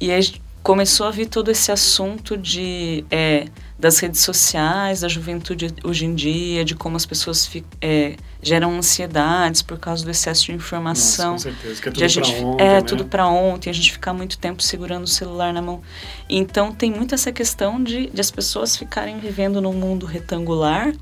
e 0.00 0.10
a 0.10 0.20
gente 0.20 0.42
começou 0.60 1.06
a 1.06 1.12
vir 1.12 1.26
todo 1.26 1.52
esse 1.52 1.70
assunto 1.70 2.36
de... 2.36 3.04
É, 3.12 3.44
das 3.78 3.98
redes 3.98 4.22
sociais, 4.22 5.00
da 5.00 5.08
juventude 5.08 5.74
hoje 5.82 6.06
em 6.06 6.14
dia, 6.14 6.64
de 6.64 6.74
como 6.74 6.96
as 6.96 7.04
pessoas 7.04 7.50
é, 7.82 8.14
geram 8.44 8.76
ansiedades 8.76 9.62
por 9.62 9.78
causa 9.78 10.04
do 10.04 10.10
excesso 10.10 10.44
de 10.44 10.52
informação. 10.52 11.32
Nossa, 11.32 11.50
com 11.50 11.56
certeza, 11.56 11.82
que 11.82 11.88
é 11.88 11.92
tudo 11.92 12.08
gente, 12.08 12.44
ontem, 12.44 12.64
É, 12.64 12.74
né? 12.74 12.82
tudo 12.82 13.04
para 13.06 13.26
ontem, 13.26 13.70
a 13.70 13.72
gente 13.72 13.90
ficar 13.90 14.12
muito 14.12 14.38
tempo 14.38 14.62
segurando 14.62 15.04
o 15.04 15.08
celular 15.08 15.52
na 15.52 15.62
mão. 15.62 15.80
Então, 16.28 16.72
tem 16.72 16.90
muito 16.90 17.14
essa 17.14 17.32
questão 17.32 17.82
de, 17.82 18.08
de 18.10 18.20
as 18.20 18.30
pessoas 18.30 18.76
ficarem 18.76 19.18
vivendo 19.18 19.60
num 19.60 19.72
mundo 19.72 20.06
retangular, 20.06 20.92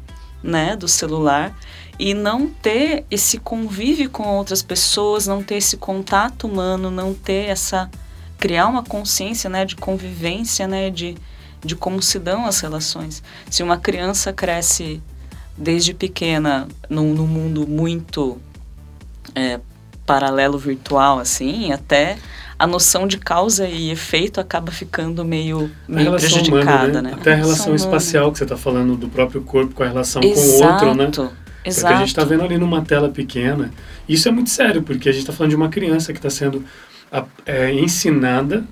né, 0.42 0.76
do 0.76 0.88
celular, 0.88 1.54
e 1.98 2.14
não 2.14 2.46
ter 2.46 3.04
esse 3.10 3.38
convívio 3.38 4.08
com 4.08 4.26
outras 4.28 4.62
pessoas, 4.62 5.26
não 5.26 5.42
ter 5.42 5.56
esse 5.56 5.76
contato 5.76 6.46
humano, 6.46 6.90
não 6.90 7.12
ter 7.12 7.48
essa... 7.48 7.90
criar 8.38 8.66
uma 8.66 8.82
consciência, 8.82 9.50
né, 9.50 9.64
de 9.64 9.76
convivência, 9.76 10.66
né, 10.66 10.88
de 10.90 11.16
de 11.64 11.76
como 11.76 12.02
se 12.02 12.18
dão 12.18 12.44
as 12.44 12.58
relações. 12.58 13.22
Se 13.48 13.62
uma 13.62 13.76
criança 13.76 14.32
cresce 14.32 15.00
desde 15.56 15.94
pequena 15.94 16.68
num, 16.88 17.14
num 17.14 17.26
mundo 17.26 17.66
muito 17.66 18.38
é, 19.34 19.60
paralelo 20.06 20.58
virtual, 20.58 21.18
assim, 21.18 21.72
até 21.72 22.18
a 22.58 22.66
noção 22.66 23.06
de 23.06 23.18
causa 23.18 23.66
e 23.66 23.90
efeito 23.90 24.40
acaba 24.40 24.70
ficando 24.70 25.24
meio, 25.24 25.70
meio 25.88 26.12
prejudicada, 26.12 26.62
humana, 26.62 27.02
né? 27.02 27.10
né? 27.10 27.16
Até 27.20 27.32
a 27.32 27.36
relação 27.36 27.74
espacial 27.74 28.30
que 28.30 28.38
você 28.38 28.44
está 28.44 28.56
falando 28.56 28.96
do 28.96 29.08
próprio 29.08 29.42
corpo 29.42 29.74
com 29.74 29.82
a 29.82 29.88
relação 29.88 30.22
Exato. 30.22 30.80
com 30.80 30.86
o 30.86 30.88
outro, 30.88 30.94
né? 30.94 31.04
Exato. 31.64 31.82
Porque 31.82 31.94
a 31.94 31.98
gente 31.98 32.08
está 32.08 32.24
vendo 32.24 32.42
ali 32.42 32.58
numa 32.58 32.82
tela 32.82 33.08
pequena. 33.08 33.70
Isso 34.08 34.28
é 34.28 34.32
muito 34.32 34.50
sério, 34.50 34.82
porque 34.82 35.08
a 35.08 35.12
gente 35.12 35.22
está 35.22 35.32
falando 35.32 35.50
de 35.50 35.56
uma 35.56 35.68
criança 35.68 36.12
que 36.12 36.18
está 36.18 36.30
sendo 36.30 36.64
é, 37.46 37.72
ensinada 37.72 38.64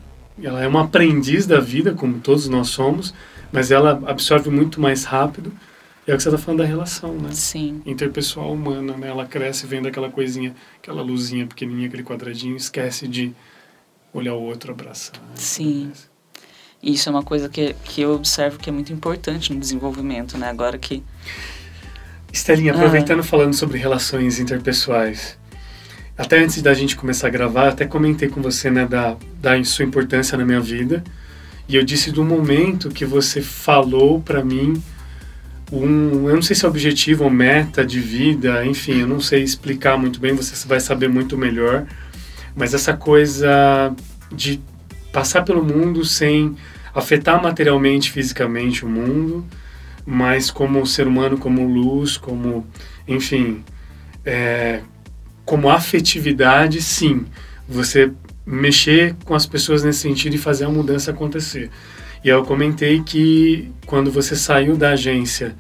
ela 0.43 0.63
é 0.63 0.67
uma 0.67 0.83
aprendiz 0.83 1.47
da 1.47 1.61
vida, 1.61 1.93
como 1.93 2.19
todos 2.19 2.49
nós 2.49 2.69
somos, 2.69 3.15
mas 3.53 3.71
ela 3.71 4.01
absorve 4.07 4.51
muito 4.51 4.81
mais 4.81 5.05
rápido. 5.05 5.53
É 6.07 6.15
o 6.15 6.17
que 6.17 6.23
você 6.23 6.29
está 6.29 6.39
falando 6.39 6.61
da 6.61 6.65
relação, 6.65 7.15
né? 7.15 7.31
Sim. 7.33 7.83
Interpessoal 7.85 8.53
humana, 8.53 8.97
né? 8.97 9.09
Ela 9.09 9.27
cresce 9.27 9.67
vendo 9.67 9.87
aquela 9.87 10.11
coisinha, 10.11 10.55
aquela 10.79 11.03
luzinha 11.03 11.47
pequenininha, 11.47 11.89
aquele 11.89 12.03
quadradinho, 12.03 12.57
esquece 12.57 13.07
de 13.07 13.33
olhar 14.13 14.35
o 14.35 14.43
outro, 14.43 14.73
abraçar. 14.73 15.21
Sim. 15.35 15.93
Isso 16.83 17.09
é 17.09 17.13
uma 17.13 17.23
coisa 17.23 17.49
que, 17.49 17.75
que 17.85 18.01
eu 18.01 18.15
observo 18.15 18.59
que 18.59 18.71
é 18.71 18.73
muito 18.73 18.93
importante 18.93 19.53
no 19.53 19.61
desenvolvimento, 19.61 20.39
né? 20.39 20.49
Agora 20.49 20.79
que... 20.79 21.03
Estelinha, 22.33 22.73
aproveitando 22.73 23.21
ah. 23.21 23.25
falando 23.25 23.55
sobre 23.55 23.77
relações 23.77 24.39
interpessoais, 24.39 25.37
até 26.17 26.39
antes 26.39 26.63
da 26.63 26.73
gente 26.73 26.97
começar 26.97 27.27
a 27.27 27.31
gravar, 27.31 27.69
até 27.69 27.87
comentei 27.87 28.29
com 28.29 28.41
você, 28.41 28.71
né, 28.71 28.87
da, 28.87 29.17
da 29.41 29.63
sua 29.65 29.85
importância 29.85 30.39
na 30.39 30.45
minha 30.45 30.61
vida. 30.61 31.03
E 31.69 31.77
eu 31.77 31.85
disse 31.85 32.11
do 32.11 32.25
momento 32.25 32.89
que 32.89 33.05
você 33.05 33.43
falou 33.43 34.21
para 34.21 34.45
mim 34.45 34.83
um, 35.73 36.29
eu 36.29 36.35
não 36.35 36.43
sei 36.43 36.57
se 36.57 36.65
é 36.65 36.69
objetivo 36.69 37.25
ou 37.25 37.31
meta 37.31 37.85
de 37.85 38.01
vida, 38.01 38.65
enfim, 38.67 39.01
eu 39.01 39.07
não 39.07 39.21
sei 39.21 39.43
explicar 39.43 39.97
muito 39.97 40.19
bem, 40.19 40.35
você 40.35 40.67
vai 40.67 40.81
saber 40.81 41.09
muito 41.09 41.39
melhor. 41.39 41.87
Mas 42.57 42.75
essa 42.75 42.93
coisa 42.95 43.95
de 44.33 44.61
passar 45.13 45.43
pelo 45.43 45.65
mundo 45.65 46.05
sem 46.05 46.57
afetar 46.95 47.41
materialmente, 47.43 48.11
fisicamente 48.11 48.85
o 48.85 48.89
mundo, 48.89 49.47
mas 50.05 50.51
como 50.51 50.85
ser 50.87 51.07
humano, 51.07 51.39
como 51.39 51.67
luz, 51.67 52.17
como, 52.17 52.67
enfim, 53.07 53.65
é, 54.25 54.81
como 55.45 55.71
afetividade, 55.71 56.83
sim, 56.83 57.27
você 57.69 58.13
mexer 58.45 59.15
com 59.25 59.35
as 59.35 59.47
pessoas 59.47 59.85
nesse 59.85 60.01
sentido 60.01 60.35
e 60.35 60.39
fazer 60.39 60.65
a 60.65 60.69
mudança 60.69 61.13
acontecer. 61.13 61.71
E 62.23 62.29
eu 62.29 62.45
comentei 62.45 63.03
que 63.03 63.71
quando 63.87 64.11
você 64.11 64.37
saiu 64.37 64.77
da 64.77 64.91
agência 64.91 65.57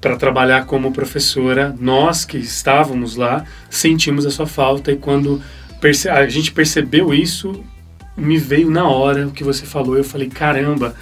para 0.00 0.16
trabalhar 0.16 0.66
como 0.66 0.92
professora, 0.92 1.74
nós 1.78 2.24
que 2.24 2.38
estávamos 2.38 3.16
lá 3.16 3.44
sentimos 3.68 4.24
a 4.24 4.30
sua 4.30 4.46
falta 4.46 4.92
e 4.92 4.96
quando 4.96 5.42
a 6.10 6.26
gente 6.26 6.52
percebeu 6.52 7.12
isso, 7.12 7.64
me 8.16 8.38
veio 8.38 8.70
na 8.70 8.88
hora 8.88 9.26
o 9.26 9.30
que 9.30 9.44
você 9.44 9.66
falou. 9.66 9.96
Eu 9.96 10.04
falei, 10.04 10.28
caramba, 10.28 10.94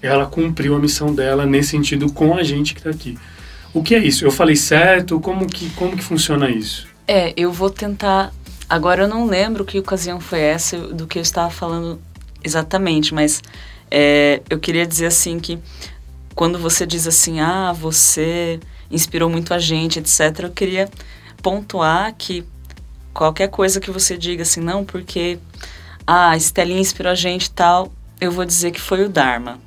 ela 0.00 0.26
cumpriu 0.26 0.74
a 0.74 0.78
missão 0.78 1.14
dela 1.14 1.44
nesse 1.44 1.70
sentido 1.70 2.12
com 2.12 2.34
a 2.36 2.42
gente 2.42 2.74
que 2.74 2.80
está 2.80 2.90
aqui. 2.90 3.18
O 3.74 3.82
que 3.82 3.94
é 3.94 3.98
isso? 3.98 4.24
Eu 4.24 4.30
falei 4.30 4.56
certo? 4.56 5.18
Como 5.18 5.46
que, 5.46 5.70
como 5.70 5.96
que 5.96 6.02
funciona 6.02 6.50
isso? 6.50 6.86
É, 7.06 7.32
eu 7.36 7.50
vou 7.50 7.70
tentar. 7.70 8.32
Agora 8.68 9.02
eu 9.02 9.08
não 9.08 9.26
lembro 9.26 9.64
que 9.64 9.78
ocasião 9.78 10.20
foi 10.20 10.40
essa 10.40 10.78
do 10.78 11.06
que 11.06 11.18
eu 11.18 11.22
estava 11.22 11.50
falando 11.50 12.00
exatamente, 12.44 13.14
mas 13.14 13.42
é, 13.94 14.40
eu 14.48 14.58
queria 14.58 14.86
dizer 14.86 15.04
assim 15.04 15.38
que 15.38 15.58
quando 16.34 16.58
você 16.58 16.86
diz 16.86 17.06
assim, 17.06 17.40
ah, 17.40 17.72
você 17.72 18.58
inspirou 18.90 19.28
muito 19.28 19.52
a 19.52 19.58
gente, 19.58 19.98
etc., 19.98 20.44
eu 20.44 20.50
queria 20.50 20.88
pontuar 21.42 22.14
que 22.16 22.42
qualquer 23.12 23.48
coisa 23.48 23.80
que 23.80 23.90
você 23.90 24.16
diga 24.16 24.44
assim, 24.44 24.62
não, 24.62 24.82
porque 24.82 25.38
ah, 26.06 26.30
a 26.30 26.36
Estelinha 26.38 26.80
inspirou 26.80 27.12
a 27.12 27.14
gente 27.14 27.46
e 27.46 27.50
tal, 27.50 27.92
eu 28.18 28.32
vou 28.32 28.46
dizer 28.46 28.70
que 28.70 28.80
foi 28.80 29.04
o 29.04 29.10
Dharma. 29.10 29.60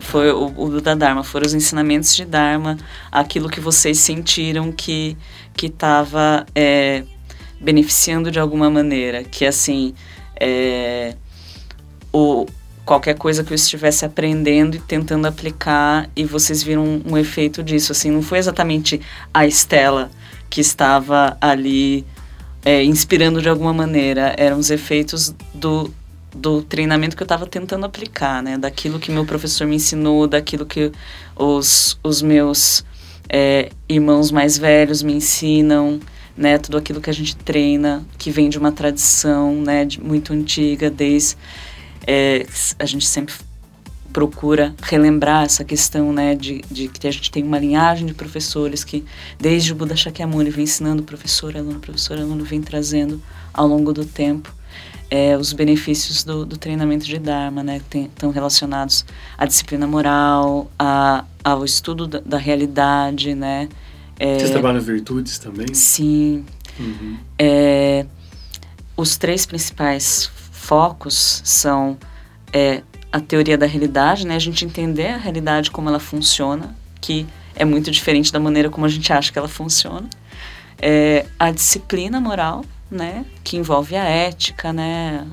Foi 0.00 0.32
o, 0.32 0.52
o 0.56 0.80
da 0.80 0.96
Dharma, 0.96 1.22
foram 1.22 1.46
os 1.46 1.54
ensinamentos 1.54 2.16
de 2.16 2.24
Dharma, 2.24 2.76
aquilo 3.12 3.48
que 3.48 3.60
vocês 3.60 3.98
sentiram 3.98 4.72
que 4.72 5.16
estava 5.62 6.44
é, 6.52 7.04
beneficiando 7.60 8.28
de 8.28 8.40
alguma 8.40 8.68
maneira, 8.68 9.22
que 9.22 9.46
assim 9.46 9.94
é, 10.40 11.14
o 12.12 12.44
qualquer 12.88 13.18
coisa 13.18 13.44
que 13.44 13.52
eu 13.52 13.54
estivesse 13.54 14.06
aprendendo 14.06 14.74
e 14.74 14.78
tentando 14.78 15.26
aplicar 15.26 16.08
e 16.16 16.24
vocês 16.24 16.62
viram 16.62 16.82
um, 16.82 17.02
um 17.12 17.18
efeito 17.18 17.62
disso, 17.62 17.92
assim, 17.92 18.10
não 18.10 18.22
foi 18.22 18.38
exatamente 18.38 18.98
a 19.32 19.46
Estela 19.46 20.10
que 20.48 20.62
estava 20.62 21.36
ali 21.38 22.02
é, 22.64 22.82
inspirando 22.82 23.42
de 23.42 23.48
alguma 23.50 23.74
maneira, 23.74 24.34
eram 24.38 24.58
os 24.58 24.70
efeitos 24.70 25.34
do, 25.52 25.92
do 26.34 26.62
treinamento 26.62 27.14
que 27.14 27.22
eu 27.22 27.26
estava 27.26 27.46
tentando 27.46 27.84
aplicar, 27.84 28.42
né? 28.42 28.56
Daquilo 28.56 28.98
que 28.98 29.12
meu 29.12 29.26
professor 29.26 29.66
me 29.66 29.76
ensinou, 29.76 30.26
daquilo 30.26 30.64
que 30.64 30.90
os, 31.36 31.98
os 32.02 32.22
meus 32.22 32.86
é, 33.28 33.68
irmãos 33.86 34.30
mais 34.30 34.56
velhos 34.56 35.02
me 35.02 35.12
ensinam, 35.12 36.00
né, 36.34 36.56
tudo 36.56 36.78
aquilo 36.78 37.02
que 37.02 37.10
a 37.10 37.12
gente 37.12 37.36
treina, 37.36 38.02
que 38.16 38.30
vem 38.30 38.48
de 38.48 38.56
uma 38.56 38.72
tradição, 38.72 39.60
né, 39.60 39.84
de, 39.84 40.02
muito 40.02 40.32
antiga, 40.32 40.88
desde 40.88 41.36
é, 42.10 42.46
a 42.78 42.86
gente 42.86 43.06
sempre 43.06 43.34
procura 44.14 44.74
relembrar 44.82 45.44
essa 45.44 45.62
questão, 45.62 46.10
né, 46.10 46.34
de, 46.34 46.62
de 46.70 46.88
que 46.88 47.06
a 47.06 47.10
gente 47.10 47.30
tem 47.30 47.44
uma 47.44 47.58
linhagem 47.58 48.06
de 48.06 48.14
professores 48.14 48.82
que 48.82 49.04
desde 49.38 49.72
o 49.72 49.76
Buda 49.76 49.94
Shakyamuni 49.94 50.48
vem 50.48 50.64
ensinando 50.64 51.02
professor, 51.02 51.54
aluno, 51.54 51.78
professor, 51.78 52.18
aluno, 52.18 52.42
vem 52.44 52.62
trazendo 52.62 53.20
ao 53.52 53.66
longo 53.66 53.92
do 53.92 54.06
tempo 54.06 54.50
é, 55.10 55.36
os 55.36 55.52
benefícios 55.52 56.24
do, 56.24 56.46
do, 56.46 56.56
treinamento 56.56 57.04
de 57.04 57.18
Dharma, 57.18 57.62
né, 57.62 57.82
que 57.90 57.98
estão 57.98 58.30
relacionados 58.30 59.04
à 59.36 59.44
disciplina 59.44 59.86
moral, 59.86 60.70
a, 60.78 61.26
ao 61.44 61.62
estudo 61.62 62.06
da, 62.06 62.20
da 62.20 62.38
realidade, 62.38 63.34
né. 63.34 63.68
É, 64.18 64.38
Vocês 64.38 64.50
trabalham 64.50 64.80
virtudes 64.80 65.38
também? 65.38 65.74
Sim. 65.74 66.44
Uhum. 66.80 67.18
É, 67.38 68.06
os 68.96 69.16
três 69.18 69.44
principais 69.46 70.30
focos 70.68 71.40
são 71.46 71.96
é, 72.52 72.82
a 73.10 73.18
teoria 73.18 73.56
da 73.56 73.64
realidade, 73.64 74.26
né, 74.26 74.36
a 74.36 74.38
gente 74.38 74.66
entender 74.66 75.06
a 75.06 75.16
realidade 75.16 75.70
como 75.70 75.88
ela 75.88 75.98
funciona, 75.98 76.76
que 77.00 77.26
é 77.56 77.64
muito 77.64 77.90
diferente 77.90 78.30
da 78.30 78.38
maneira 78.38 78.68
como 78.68 78.84
a 78.84 78.88
gente 78.88 79.10
acha 79.10 79.32
que 79.32 79.38
ela 79.38 79.48
funciona. 79.48 80.06
É, 80.76 81.24
a 81.38 81.50
disciplina 81.50 82.20
moral, 82.20 82.66
né, 82.90 83.24
que 83.42 83.56
envolve 83.56 83.96
a 83.96 84.04
ética, 84.04 84.70
né, 84.70 85.26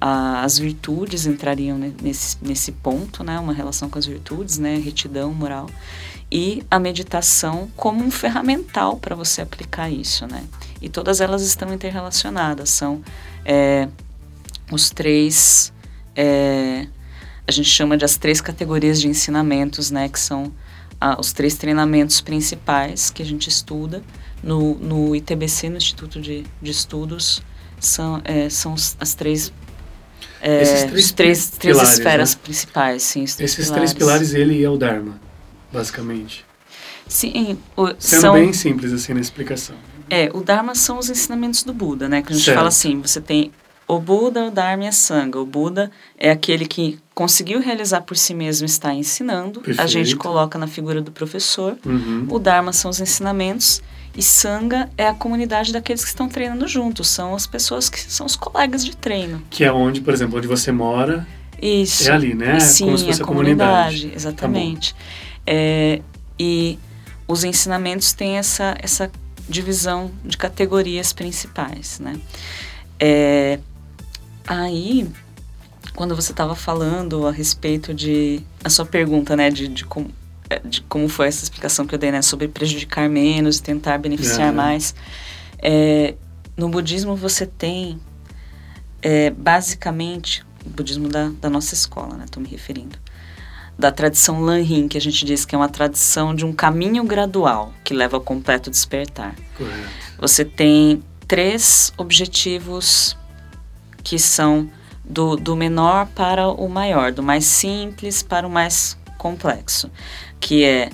a, 0.00 0.42
as 0.42 0.58
virtudes 0.58 1.26
entrariam 1.26 1.78
nesse, 1.78 2.36
nesse 2.42 2.72
ponto, 2.72 3.22
né, 3.22 3.38
uma 3.38 3.52
relação 3.52 3.88
com 3.88 4.00
as 4.00 4.06
virtudes, 4.06 4.58
né, 4.58 4.74
retidão 4.74 5.32
moral, 5.32 5.70
e 6.28 6.64
a 6.68 6.80
meditação 6.80 7.70
como 7.76 8.04
um 8.04 8.10
ferramental 8.10 8.96
para 8.96 9.14
você 9.14 9.42
aplicar 9.42 9.88
isso, 9.88 10.26
né, 10.26 10.42
e 10.82 10.88
todas 10.88 11.20
elas 11.20 11.42
estão 11.42 11.72
interrelacionadas, 11.72 12.68
são 12.70 13.00
é, 13.44 13.88
os 14.70 14.90
três, 14.90 15.72
é, 16.14 16.86
a 17.46 17.52
gente 17.52 17.68
chama 17.68 17.96
de 17.96 18.04
as 18.04 18.16
três 18.16 18.40
categorias 18.40 19.00
de 19.00 19.08
ensinamentos, 19.08 19.90
né, 19.90 20.08
que 20.08 20.18
são 20.20 20.52
ah, 21.00 21.16
os 21.18 21.32
três 21.32 21.54
treinamentos 21.54 22.20
principais 22.20 23.10
que 23.10 23.22
a 23.22 23.26
gente 23.26 23.48
estuda, 23.48 24.02
no, 24.42 24.74
no 24.76 25.14
ITBC, 25.14 25.68
no 25.68 25.76
Instituto 25.76 26.20
de, 26.20 26.44
de 26.62 26.70
Estudos, 26.70 27.42
são, 27.78 28.20
é, 28.24 28.48
são 28.48 28.74
as 28.98 29.14
três 29.14 29.52
é, 30.40 30.62
Esses 30.62 30.84
três, 30.84 31.12
três, 31.12 31.50
três 31.50 31.76
pilares, 31.76 31.92
esferas 31.92 32.34
né? 32.34 32.40
principais, 32.42 33.02
sim. 33.02 33.24
Esses 33.24 33.54
pilares. 33.54 33.70
três 33.70 33.92
pilares, 33.92 34.34
ele 34.34 34.62
é 34.62 34.70
o 34.70 34.76
Dharma, 34.78 35.20
basicamente. 35.70 36.46
Sim, 37.06 37.58
o, 37.76 37.88
Sendo 37.98 38.20
são, 38.20 38.34
bem 38.34 38.52
simples 38.52 38.92
assim 38.92 39.12
na 39.12 39.20
explicação. 39.20 39.76
é, 40.08 40.30
o 40.32 40.40
Dharma 40.40 40.74
são 40.74 40.98
os 40.98 41.10
ensinamentos 41.10 41.62
do 41.62 41.74
Buda, 41.74 42.08
né? 42.08 42.22
Que 42.22 42.32
a 42.32 42.36
gente 42.36 42.44
Certo. 42.44 42.56
fala 42.56 42.68
assim, 42.68 43.00
você 43.00 43.20
tem 43.20 43.52
o 43.94 43.98
Buda, 43.98 44.44
o 44.46 44.50
Dharma 44.50 44.84
e 44.84 44.86
a 44.86 44.92
Sangha. 44.92 45.38
O 45.40 45.44
Buda 45.44 45.90
é 46.16 46.30
aquele 46.30 46.64
que 46.64 46.98
conseguiu 47.12 47.60
realizar 47.60 48.02
por 48.02 48.16
si 48.16 48.32
mesmo 48.32 48.64
e 48.64 48.70
está 48.70 48.94
ensinando. 48.94 49.60
A 49.78 49.86
gente 49.86 49.94
Perfeito. 49.94 50.18
coloca 50.18 50.56
na 50.58 50.68
figura 50.68 51.02
do 51.02 51.10
professor. 51.10 51.76
Uhum. 51.84 52.26
O 52.30 52.38
Dharma 52.38 52.72
são 52.72 52.88
os 52.90 53.00
ensinamentos 53.00 53.82
e 54.16 54.22
Sangha 54.22 54.88
é 54.96 55.08
a 55.08 55.14
comunidade 55.14 55.72
daqueles 55.72 56.02
que 56.04 56.08
estão 56.08 56.28
treinando 56.28 56.68
juntos. 56.68 57.08
São 57.08 57.34
as 57.34 57.48
pessoas 57.48 57.88
que 57.88 57.98
são 58.00 58.26
os 58.26 58.36
colegas 58.36 58.84
de 58.84 58.96
treino. 58.96 59.42
Que 59.50 59.64
é 59.64 59.72
onde, 59.72 60.00
por 60.00 60.14
exemplo, 60.14 60.38
onde 60.38 60.46
você 60.46 60.70
mora, 60.70 61.26
Isso. 61.60 62.08
é 62.08 62.12
ali, 62.12 62.32
né? 62.32 62.58
E 62.58 62.60
sim, 62.60 62.84
Como 62.84 62.96
se 62.96 63.06
fosse 63.06 63.20
a 63.20 63.24
a 63.24 63.26
comunidade. 63.26 63.96
comunidade, 63.96 64.16
exatamente. 64.16 64.94
É, 65.44 66.00
e 66.38 66.78
os 67.26 67.42
ensinamentos 67.42 68.12
têm 68.12 68.38
essa, 68.38 68.76
essa 68.80 69.10
divisão 69.48 70.12
de 70.24 70.36
categorias 70.36 71.12
principais, 71.12 71.98
né? 71.98 72.16
É, 73.00 73.58
aí, 74.46 75.08
quando 75.94 76.14
você 76.14 76.32
estava 76.32 76.54
falando 76.54 77.26
a 77.26 77.30
respeito 77.30 77.94
de... 77.94 78.42
A 78.62 78.70
sua 78.70 78.84
pergunta, 78.84 79.36
né? 79.36 79.50
De, 79.50 79.68
de, 79.68 79.84
como, 79.84 80.10
é, 80.48 80.60
de 80.60 80.80
como 80.82 81.08
foi 81.08 81.28
essa 81.28 81.42
explicação 81.42 81.86
que 81.86 81.94
eu 81.94 81.98
dei, 81.98 82.10
né? 82.10 82.22
Sobre 82.22 82.48
prejudicar 82.48 83.08
menos 83.08 83.58
e 83.58 83.62
tentar 83.62 83.98
beneficiar 83.98 84.48
Aham. 84.48 84.52
mais. 84.52 84.94
É, 85.62 86.14
no 86.56 86.68
budismo 86.68 87.16
você 87.16 87.46
tem, 87.46 87.98
é, 89.02 89.30
basicamente, 89.30 90.44
o 90.64 90.70
budismo 90.70 91.08
da, 91.08 91.30
da 91.40 91.48
nossa 91.50 91.74
escola, 91.74 92.16
né? 92.16 92.24
Estou 92.24 92.42
me 92.42 92.48
referindo. 92.48 92.98
Da 93.78 93.90
tradição 93.90 94.42
Lanhin, 94.42 94.88
que 94.88 94.98
a 94.98 95.00
gente 95.00 95.24
diz 95.24 95.46
que 95.46 95.54
é 95.54 95.58
uma 95.58 95.68
tradição 95.68 96.34
de 96.34 96.44
um 96.44 96.52
caminho 96.52 97.02
gradual 97.04 97.72
que 97.82 97.94
leva 97.94 98.18
ao 98.18 98.20
completo 98.20 98.70
despertar. 98.70 99.34
Correto. 99.56 99.88
Você 100.18 100.44
tem 100.44 101.02
três 101.26 101.92
objetivos 101.96 103.16
que 104.02 104.18
são 104.18 104.70
do, 105.04 105.36
do 105.36 105.56
menor 105.56 106.06
para 106.06 106.48
o 106.48 106.68
maior, 106.68 107.12
do 107.12 107.22
mais 107.22 107.44
simples 107.44 108.22
para 108.22 108.46
o 108.46 108.50
mais 108.50 108.96
complexo, 109.18 109.90
que 110.38 110.64
é 110.64 110.90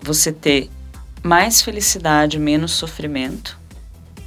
você 0.00 0.32
ter 0.32 0.68
mais 1.22 1.62
felicidade, 1.62 2.38
menos 2.38 2.72
sofrimento, 2.72 3.58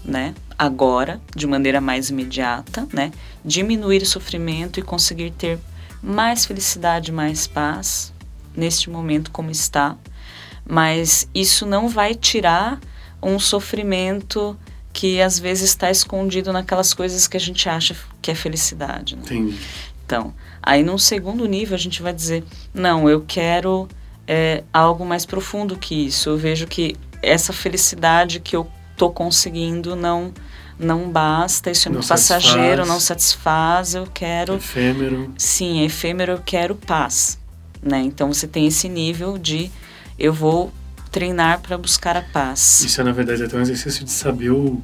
né? 0.03 0.33
Agora, 0.57 1.19
de 1.35 1.45
maneira 1.45 1.81
mais 1.81 2.09
imediata, 2.09 2.87
né? 2.93 3.11
Diminuir 3.43 4.01
o 4.01 4.05
sofrimento 4.05 4.79
e 4.79 4.83
conseguir 4.83 5.31
ter 5.31 5.59
mais 6.01 6.45
felicidade, 6.45 7.11
mais 7.11 7.45
paz 7.45 8.13
neste 8.55 8.89
momento 8.89 9.31
como 9.31 9.51
está. 9.51 9.97
Mas 10.65 11.27
isso 11.35 11.65
não 11.65 11.89
vai 11.89 12.15
tirar 12.15 12.79
um 13.21 13.37
sofrimento 13.37 14.57
que 14.95 15.21
às 15.21 15.37
vezes 15.37 15.71
está 15.71 15.91
escondido 15.91 16.53
naquelas 16.53 16.93
coisas 16.93 17.27
que 17.27 17.35
a 17.35 17.39
gente 17.39 17.67
acha 17.67 17.93
que 18.21 18.31
é 18.31 18.35
felicidade. 18.35 19.17
Né? 19.17 19.23
Entendi. 19.25 19.59
Então, 20.05 20.33
aí 20.63 20.83
num 20.83 20.97
segundo 20.97 21.45
nível 21.45 21.75
a 21.75 21.77
gente 21.77 22.01
vai 22.01 22.13
dizer, 22.13 22.45
não, 22.73 23.09
eu 23.09 23.21
quero 23.27 23.89
é, 24.25 24.63
algo 24.71 25.05
mais 25.05 25.25
profundo 25.25 25.75
que 25.75 26.05
isso. 26.05 26.29
Eu 26.29 26.37
vejo 26.37 26.65
que 26.65 26.95
essa 27.21 27.51
felicidade 27.51 28.39
que 28.39 28.55
eu 28.55 28.65
tô 28.95 29.09
conseguindo 29.09 29.97
não 29.97 30.33
não 30.77 31.09
basta, 31.09 31.71
isso 31.71 31.87
é 31.87 31.91
muito 31.91 32.07
passageiro, 32.07 32.59
satisfaz. 32.59 32.89
não 32.89 32.99
satisfaz, 32.99 33.95
eu 33.95 34.07
quero 34.13 34.55
Efêmero. 34.55 35.33
sim, 35.37 35.81
é 35.81 35.85
efêmero, 35.85 36.33
eu 36.33 36.41
quero 36.45 36.75
paz, 36.75 37.39
né? 37.81 38.01
Então 38.01 38.33
você 38.33 38.45
tem 38.45 38.67
esse 38.67 38.89
nível 38.89 39.37
de 39.37 39.71
eu 40.19 40.33
vou 40.33 40.73
treinar 41.15 41.61
para 41.61 41.77
buscar 41.77 42.17
a 42.17 42.21
paz. 42.21 42.81
Isso 42.81 42.99
é, 42.99 43.03
na 43.05 43.13
verdade, 43.13 43.41
até 43.41 43.55
um 43.55 43.61
exercício 43.61 44.03
de 44.03 44.11
saber 44.11 44.49
o, 44.49 44.83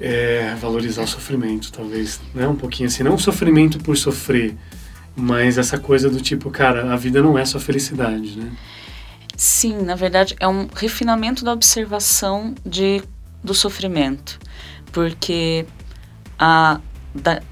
é, 0.00 0.54
valorizar 0.54 1.02
o 1.02 1.06
sofrimento, 1.06 1.70
talvez. 1.70 2.18
Né? 2.34 2.48
Um 2.48 2.56
pouquinho 2.56 2.88
assim. 2.88 3.02
Não 3.02 3.18
sofrimento 3.18 3.78
por 3.80 3.98
sofrer, 3.98 4.56
mas 5.14 5.58
essa 5.58 5.78
coisa 5.78 6.08
do 6.08 6.22
tipo, 6.22 6.50
cara, 6.50 6.90
a 6.90 6.96
vida 6.96 7.20
não 7.22 7.38
é 7.38 7.44
só 7.44 7.60
felicidade, 7.60 8.34
né? 8.38 8.50
Sim, 9.36 9.82
na 9.82 9.94
verdade 9.94 10.34
é 10.40 10.48
um 10.48 10.66
refinamento 10.74 11.44
da 11.44 11.52
observação 11.52 12.54
de, 12.64 13.02
do 13.44 13.52
sofrimento, 13.52 14.38
porque 14.90 15.66
a 16.38 16.80
da, 17.14 17.42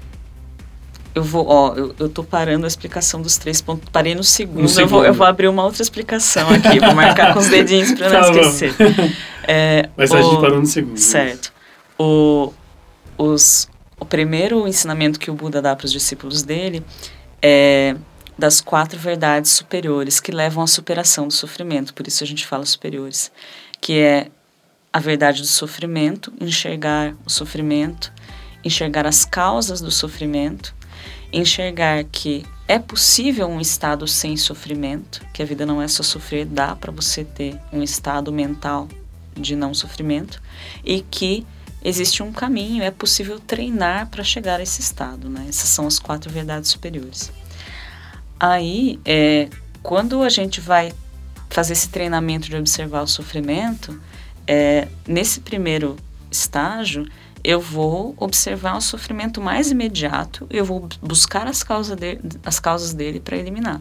eu 1.19 1.23
vou, 1.23 1.45
ó, 1.47 1.73
eu, 1.75 1.93
eu 1.99 2.09
tô 2.09 2.23
parando 2.23 2.65
a 2.65 2.67
explicação 2.67 3.21
dos 3.21 3.37
três 3.37 3.61
pontos, 3.61 3.87
parei 3.91 4.15
no 4.15 4.23
segundo, 4.23 4.63
No 4.63 4.79
Eu, 4.79 4.87
vou, 4.87 4.99
eu 4.99 5.05
segundo. 5.05 5.17
vou 5.17 5.27
abrir 5.27 5.47
uma 5.47 5.63
outra 5.65 5.81
explicação 5.81 6.49
aqui, 6.49 6.79
vou 6.79 6.95
marcar 6.95 7.33
com 7.33 7.39
os 7.39 7.47
dedinhos 7.49 7.91
para 7.93 8.09
não 8.09 8.21
Tá 8.21 8.29
esquecer. 8.31 8.73
É, 9.47 9.89
Mas 9.97 10.11
a 10.11 10.19
o- 10.19 10.23
gente 10.23 10.41
parou 10.41 10.59
no 10.59 10.65
segundo. 10.65 10.91
né? 10.93 10.97
Certo. 10.97 11.51
O, 11.97 12.53
os, 13.17 13.67
o 13.99 14.05
primeiro 14.05 14.67
ensinamento 14.67 15.19
que 15.19 15.29
o 15.29 15.33
Buda 15.33 15.61
dá 15.61 15.75
para 15.75 15.85
os 15.85 15.91
discípulos 15.91 16.41
dele 16.43 16.83
é 17.41 17.95
das 18.37 18.61
quatro 18.61 18.97
verdades 18.97 19.51
superiores 19.51 20.19
que 20.21 20.31
levam 20.31 20.63
à 20.63 20.67
superação 20.67 21.27
do 21.27 21.33
sofrimento, 21.33 21.93
por 21.93 22.07
isso 22.07 22.23
a 22.23 22.27
gente 22.27 22.47
fala 22.47 22.65
superiores, 22.65 23.29
que 23.81 23.99
é 23.99 24.27
a 24.93 24.99
verdade 24.99 25.41
do 25.41 25.47
sofrimento, 25.47 26.31
enxergar 26.39 27.13
o 27.25 27.29
sofrimento, 27.29 28.11
enxergar 28.63 29.05
as 29.05 29.25
causas 29.25 29.81
do 29.81 29.91
sofrimento, 29.91 30.73
enxergar 31.31 32.03
que 32.05 32.45
é 32.67 32.77
possível 32.77 33.47
um 33.47 33.59
estado 33.59 34.07
sem 34.07 34.37
sofrimento, 34.37 35.25
que 35.33 35.41
a 35.41 35.45
vida 35.45 35.65
não 35.65 35.81
é 35.81 35.87
só 35.87 36.03
sofrer, 36.03 36.45
dá 36.45 36.75
para 36.75 36.91
você 36.91 37.23
ter 37.23 37.59
um 37.71 37.81
estado 37.81 38.31
mental 38.31 38.87
de 39.35 39.55
não 39.55 39.73
sofrimento 39.73 40.41
e 40.83 41.01
que 41.01 41.45
existe 41.83 42.21
um 42.21 42.31
caminho, 42.31 42.83
é 42.83 42.91
possível 42.91 43.39
treinar 43.39 44.07
para 44.09 44.23
chegar 44.23 44.59
a 44.59 44.63
esse 44.63 44.81
estado, 44.81 45.29
né? 45.29 45.45
Essas 45.47 45.69
são 45.69 45.87
as 45.87 45.97
quatro 45.97 46.29
verdades 46.29 46.69
superiores. 46.69 47.31
Aí, 48.39 48.99
é, 49.05 49.49
quando 49.81 50.21
a 50.21 50.29
gente 50.29 50.59
vai 50.61 50.93
fazer 51.49 51.73
esse 51.73 51.89
treinamento 51.89 52.49
de 52.49 52.55
observar 52.55 53.01
o 53.01 53.07
sofrimento, 53.07 53.99
é, 54.45 54.87
nesse 55.07 55.41
primeiro 55.41 55.97
estágio, 56.31 57.07
eu 57.43 57.59
vou 57.59 58.13
observar 58.17 58.77
o 58.77 58.81
sofrimento 58.81 59.41
mais 59.41 59.71
imediato, 59.71 60.45
eu 60.49 60.65
vou 60.65 60.87
buscar 61.01 61.47
as, 61.47 61.63
causa 61.63 61.95
de, 61.95 62.19
as 62.43 62.59
causas 62.59 62.93
dele 62.93 63.19
para 63.19 63.37
eliminar. 63.37 63.79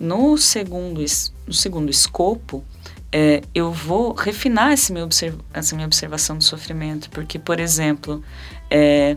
No 0.00 0.38
segundo, 0.38 1.04
no 1.46 1.52
segundo 1.52 1.90
escopo, 1.90 2.64
é, 3.10 3.42
eu 3.54 3.72
vou 3.72 4.12
refinar 4.12 4.72
esse 4.72 4.92
meu 4.92 5.08
essa 5.52 5.74
minha 5.74 5.86
observação 5.86 6.36
do 6.38 6.44
sofrimento, 6.44 7.10
porque, 7.10 7.38
por 7.38 7.58
exemplo, 7.58 8.22
é, 8.70 9.16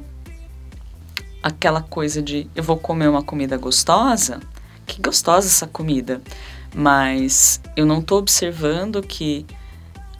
aquela 1.43 1.81
coisa 1.81 2.21
de 2.21 2.49
eu 2.55 2.63
vou 2.63 2.77
comer 2.77 3.07
uma 3.07 3.21
comida 3.21 3.57
gostosa, 3.57 4.39
que 4.85 5.01
gostosa 5.01 5.47
essa 5.47 5.67
comida, 5.67 6.21
mas 6.73 7.61
eu 7.75 7.85
não 7.85 7.99
estou 7.99 8.19
observando 8.19 9.01
que 9.03 9.45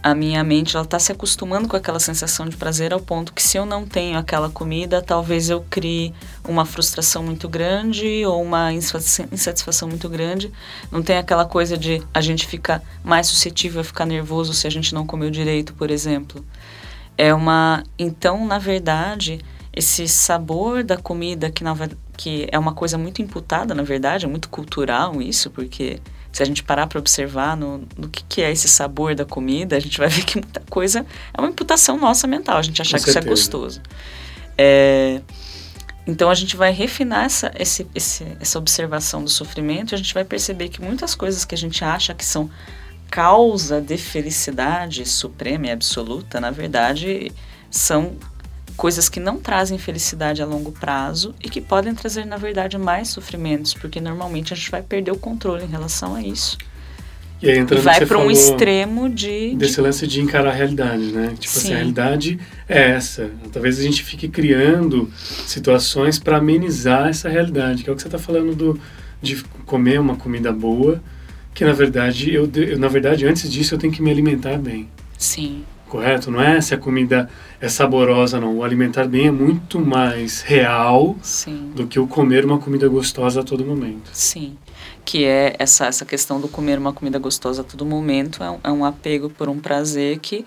a 0.04 0.16
minha 0.16 0.44
mente 0.44 0.76
ela 0.76 0.84
está 0.84 0.98
se 0.98 1.12
acostumando 1.12 1.68
com 1.68 1.76
aquela 1.76 2.00
sensação 2.00 2.48
de 2.48 2.58
prazer 2.58 2.92
ao 2.92 3.00
ponto 3.00 3.34
que 3.34 3.44
se 3.44 3.58
eu 3.58 3.66
não 3.66 3.86
tenho 3.86 4.18
aquela 4.18 4.50
comida, 4.50 5.02
talvez 5.02 5.50
eu 5.50 5.64
crie 5.70 6.14
uma 6.48 6.66
frustração 6.66 7.22
muito 7.22 7.48
grande 7.48 8.26
ou 8.26 8.42
uma 8.42 8.74
insatisfa- 8.74 9.28
insatisfação 9.32 9.88
muito 9.88 10.10
grande. 10.10 10.52
Não 10.92 11.04
tem 11.04 11.18
aquela 11.18 11.46
coisa 11.46 11.78
de 11.78 12.02
a 12.14 12.22
gente 12.22 12.48
fica 12.48 12.82
mais 13.04 13.28
suscetível 13.28 13.82
a 13.82 13.84
ficar 13.84 14.06
nervoso 14.06 14.54
se 14.54 14.66
a 14.66 14.72
gente 14.72 14.94
não 14.94 15.06
comeu 15.06 15.30
direito, 15.30 15.74
por 15.74 15.92
exemplo. 15.92 16.44
É 17.18 17.34
uma, 17.34 17.84
então, 18.00 18.46
na 18.48 18.58
verdade, 18.58 19.40
esse 19.72 20.08
sabor 20.08 20.84
da 20.84 20.98
comida 20.98 21.52
que, 21.52 21.64
na, 21.64 21.76
que 22.18 22.48
é 22.52 22.58
uma 22.58 22.74
coisa 22.74 22.98
muito 22.98 23.22
imputada, 23.22 23.76
na 23.76 23.84
verdade, 23.84 24.26
é 24.26 24.28
muito 24.28 24.50
cultural 24.50 25.22
isso, 25.22 25.52
porque 25.52 26.00
se 26.32 26.42
a 26.42 26.46
gente 26.46 26.64
parar 26.64 26.88
para 26.88 27.00
observar 27.00 27.58
no, 27.58 27.80
no 27.98 28.08
que, 28.10 28.24
que 28.24 28.42
é 28.42 28.52
esse 28.52 28.68
sabor 28.68 29.14
da 29.16 29.26
comida, 29.26 29.76
a 29.76 29.80
gente 29.80 29.98
vai 29.98 30.08
ver 30.10 30.24
que 30.24 30.38
muita 30.38 30.62
coisa 30.70 31.06
é 31.34 31.42
uma 31.42 31.50
imputação 31.50 31.98
nossa 31.98 32.28
mental, 32.28 32.58
a 32.58 32.62
gente 32.62 32.82
achar 32.82 32.98
Com 32.98 33.04
que 33.04 33.10
isso 33.10 33.20
é 33.20 33.22
certeza. 33.22 33.42
gostoso. 33.42 33.82
É, 34.58 35.22
então 36.06 36.30
a 36.30 36.36
gente 36.36 36.56
vai 36.56 36.72
refinar 36.72 37.26
essa, 37.26 37.52
esse, 37.58 37.88
esse, 37.94 38.26
essa 38.40 38.58
observação 38.58 39.24
do 39.24 39.30
sofrimento 39.30 39.94
e 39.94 39.96
a 39.96 39.98
gente 39.98 40.14
vai 40.14 40.24
perceber 40.24 40.70
que 40.70 40.82
muitas 40.82 41.14
coisas 41.14 41.46
que 41.46 41.54
a 41.54 41.58
gente 41.58 41.84
acha 41.84 42.14
que 42.14 42.26
são 42.26 42.50
causa 43.10 43.82
de 43.82 43.98
felicidade 43.98 45.06
suprema 45.06 45.68
e 45.68 45.72
absoluta, 45.72 46.40
na 46.40 46.50
verdade, 46.50 47.32
são 47.70 48.16
coisas 48.82 49.08
que 49.08 49.20
não 49.20 49.38
trazem 49.38 49.78
felicidade 49.78 50.42
a 50.42 50.46
longo 50.46 50.72
prazo 50.72 51.36
e 51.40 51.48
que 51.48 51.62
podem 51.62 51.94
trazer, 51.94 52.26
na 52.26 52.36
verdade, 52.36 52.80
mais 52.80 53.10
sofrimentos, 53.10 53.76
porque 53.76 54.02
normalmente 54.02 54.54
a 54.54 54.56
gente 54.56 54.72
vai 54.72 54.82
perder 54.82 55.12
o 55.12 55.16
controle 55.16 55.64
em 55.64 55.68
relação 55.68 56.16
a 56.16 56.22
isso. 56.24 56.58
E 57.40 57.48
aí 57.48 57.60
e 57.60 57.76
vai 57.76 58.04
para 58.04 58.18
um 58.18 58.32
extremo 58.32 59.08
de, 59.08 59.56
desse 59.56 59.76
de... 59.76 59.82
lance 59.82 60.08
de 60.08 60.20
encarar 60.20 60.50
a 60.50 60.54
realidade, 60.54 61.12
né? 61.12 61.36
Tipo 61.40 61.58
assim, 61.58 61.68
Sim. 61.68 61.74
a 61.74 61.76
realidade 61.76 62.40
é 62.68 62.90
essa. 62.90 63.30
Talvez 63.54 63.78
a 63.78 63.84
gente 63.84 64.02
fique 64.04 64.28
criando 64.28 65.08
situações 65.46 66.18
para 66.18 66.38
amenizar 66.38 67.08
essa 67.08 67.30
realidade, 67.30 67.84
que 67.84 67.90
é 67.90 67.94
o 67.94 67.96
que 67.96 68.02
você 68.02 68.08
está 68.08 68.18
falando 68.18 68.56
do 68.56 68.82
de 69.22 69.44
comer 69.64 70.00
uma 70.00 70.16
comida 70.16 70.52
boa, 70.52 71.00
que 71.54 71.64
na 71.64 71.74
verdade 71.74 72.34
eu, 72.34 72.50
eu 72.56 72.80
na 72.80 72.88
verdade 72.88 73.28
antes 73.28 73.48
disso 73.52 73.76
eu 73.76 73.78
tenho 73.78 73.94
que 73.94 74.02
me 74.02 74.10
alimentar 74.10 74.58
bem. 74.58 74.90
Sim, 75.20 75.64
Correto? 75.92 76.32
Não 76.32 76.40
é 76.42 76.62
se 76.62 76.74
a 76.74 76.78
comida 76.78 77.30
é 77.60 77.68
saborosa, 77.68 78.40
não. 78.40 78.56
O 78.56 78.64
alimentar 78.64 79.10
bem 79.10 79.28
é 79.28 79.32
muito 79.32 79.78
mais 79.78 80.42
real 80.42 81.18
sim. 81.22 81.70
do 81.76 81.86
que 81.86 82.00
o 82.00 82.08
comer 82.08 82.46
uma 82.46 82.58
comida 82.58 82.88
gostosa 82.88 83.42
a 83.42 83.44
todo 83.44 83.66
momento. 83.66 84.10
Sim, 84.14 84.58
que 85.04 85.26
é 85.26 85.54
essa, 85.60 85.88
essa 85.88 86.06
questão 86.06 86.40
do 86.40 86.48
comer 86.48 86.80
uma 86.80 86.94
comida 86.94 87.20
gostosa 87.20 87.60
a 87.62 87.66
todo 87.66 87.86
momento, 87.86 88.42
é 88.42 88.50
um, 88.50 88.60
é 88.64 88.72
um 88.72 88.86
apego 88.86 89.30
por 89.30 89.50
um 89.50 89.60
prazer 89.60 90.20
que 90.20 90.46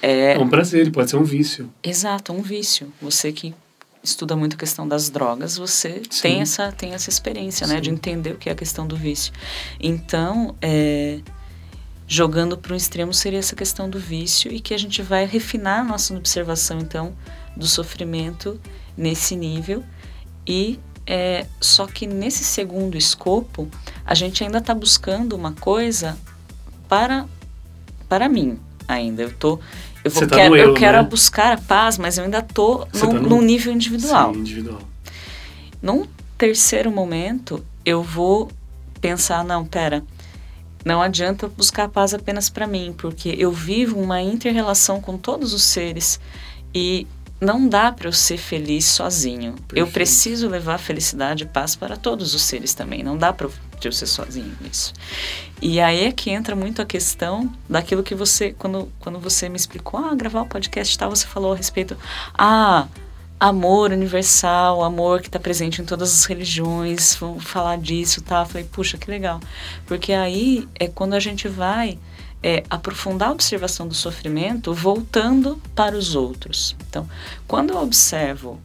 é, 0.00 0.32
É 0.32 0.38
um 0.38 0.48
prazer, 0.48 0.90
pode 0.90 1.10
ser 1.10 1.16
um 1.16 1.24
vício. 1.24 1.68
exato, 1.84 2.32
um 2.32 2.40
vício. 2.40 2.90
Você 3.02 3.30
que 3.32 3.54
estuda 4.02 4.34
muito 4.34 4.54
a 4.54 4.58
questão 4.58 4.88
das 4.88 5.10
drogas, 5.10 5.58
você 5.58 6.00
Sim. 6.08 6.22
tem 6.22 6.40
essa, 6.40 6.72
tem 6.72 6.94
essa 6.94 7.10
experiência, 7.10 7.66
né, 7.66 7.80
de 7.80 7.90
Sim. 7.90 7.96
entender 7.96 8.30
o 8.32 8.36
que 8.36 8.48
é 8.48 8.52
a 8.52 8.54
questão 8.54 8.86
do 8.86 8.96
vício. 8.96 9.30
Então, 9.78 10.54
é, 10.62 11.18
jogando 12.06 12.56
para 12.56 12.72
um 12.72 12.76
extremo 12.76 13.12
seria 13.12 13.38
essa 13.38 13.56
questão 13.56 13.90
do 13.90 13.98
vício 13.98 14.52
e 14.52 14.60
que 14.60 14.72
a 14.72 14.78
gente 14.78 15.02
vai 15.02 15.26
refinar 15.26 15.80
a 15.80 15.84
nossa 15.84 16.14
observação, 16.16 16.78
então, 16.78 17.12
do 17.56 17.66
sofrimento 17.66 18.60
nesse 18.96 19.34
nível 19.34 19.82
e 20.46 20.78
é, 21.06 21.46
só 21.60 21.86
que 21.86 22.06
nesse 22.06 22.44
segundo 22.44 22.96
escopo 22.96 23.68
a 24.04 24.14
gente 24.14 24.42
ainda 24.42 24.58
está 24.58 24.74
buscando 24.74 25.34
uma 25.34 25.52
coisa 25.52 26.16
para 26.88 27.26
para 28.08 28.28
mim 28.28 28.58
ainda 28.88 29.22
eu 29.22 29.32
tô 29.32 29.58
eu, 30.04 30.10
vou, 30.10 30.26
tá 30.26 30.36
quero, 30.36 30.56
eu 30.56 30.68
eu, 30.68 30.74
quero 30.74 31.02
né? 31.02 31.08
buscar 31.08 31.52
a 31.52 31.58
paz 31.58 31.98
mas 31.98 32.18
eu 32.18 32.24
ainda 32.24 32.42
tô 32.42 32.86
num, 32.92 33.00
tá 33.12 33.20
no- 33.20 33.42
nível 33.42 33.72
individual 33.72 34.32
Sim, 34.34 34.40
individual. 34.40 34.80
num 35.82 36.06
terceiro 36.36 36.90
momento, 36.90 37.64
eu 37.84 38.02
vou 38.02 38.50
pensar, 39.00 39.44
não, 39.44 39.64
pera, 39.64 40.04
não 40.86 41.02
adianta 41.02 41.48
buscar 41.48 41.88
paz 41.88 42.14
apenas 42.14 42.48
para 42.48 42.64
mim, 42.64 42.94
porque 42.96 43.34
eu 43.36 43.50
vivo 43.50 43.98
uma 43.98 44.22
inter-relação 44.22 45.00
com 45.00 45.18
todos 45.18 45.52
os 45.52 45.64
seres 45.64 46.20
e 46.72 47.08
não 47.40 47.68
dá 47.68 47.90
para 47.90 48.06
eu 48.06 48.12
ser 48.12 48.36
feliz 48.36 48.84
sozinho. 48.84 49.50
Eu 49.50 49.56
Perfeito. 49.66 49.92
preciso 49.92 50.48
levar 50.48 50.78
felicidade 50.78 51.42
e 51.42 51.46
paz 51.46 51.74
para 51.74 51.96
todos 51.96 52.34
os 52.34 52.42
seres 52.42 52.72
também. 52.72 53.02
Não 53.02 53.18
dá 53.18 53.32
para 53.32 53.48
eu 53.82 53.90
ser 53.90 54.06
sozinho 54.06 54.56
nisso. 54.60 54.94
E 55.60 55.80
aí 55.80 56.04
é 56.04 56.12
que 56.12 56.30
entra 56.30 56.54
muito 56.54 56.80
a 56.80 56.86
questão 56.86 57.52
daquilo 57.68 58.04
que 58.04 58.14
você, 58.14 58.52
quando, 58.52 58.88
quando 59.00 59.18
você 59.18 59.48
me 59.48 59.56
explicou, 59.56 59.98
ah, 59.98 60.14
gravar 60.14 60.42
o 60.42 60.46
podcast 60.46 60.94
e 60.94 60.98
tal, 60.98 61.10
você 61.10 61.26
falou 61.26 61.52
a 61.52 61.56
respeito, 61.56 61.96
ah, 62.38 62.86
amor 63.38 63.92
universal, 63.92 64.82
amor 64.82 65.20
que 65.20 65.28
está 65.28 65.38
presente 65.38 65.82
em 65.82 65.84
todas 65.84 66.12
as 66.12 66.24
religiões, 66.24 67.14
vamos 67.16 67.44
falar 67.44 67.78
disso, 67.78 68.22
tá? 68.22 68.44
Falei, 68.44 68.64
puxa, 68.64 68.96
que 68.96 69.10
legal. 69.10 69.40
Porque 69.86 70.12
aí 70.12 70.66
é 70.74 70.88
quando 70.88 71.14
a 71.14 71.20
gente 71.20 71.46
vai 71.48 71.98
é, 72.42 72.64
aprofundar 72.70 73.28
a 73.28 73.32
observação 73.32 73.86
do 73.86 73.94
sofrimento 73.94 74.72
voltando 74.72 75.60
para 75.74 75.96
os 75.96 76.14
outros. 76.14 76.76
Então, 76.88 77.08
quando 77.46 77.70
eu 77.70 77.78
observo 77.78 78.58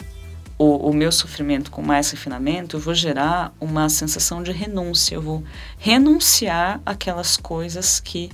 o, 0.57 0.89
o 0.89 0.93
meu 0.93 1.11
sofrimento 1.11 1.71
com 1.71 1.81
mais 1.81 2.11
refinamento, 2.11 2.75
eu 2.75 2.79
vou 2.79 2.93
gerar 2.93 3.53
uma 3.59 3.89
sensação 3.89 4.41
de 4.43 4.51
renúncia. 4.51 5.15
Eu 5.15 5.21
vou 5.21 5.43
renunciar 5.77 6.79
aquelas 6.85 7.35
coisas 7.35 7.99
que 7.99 8.31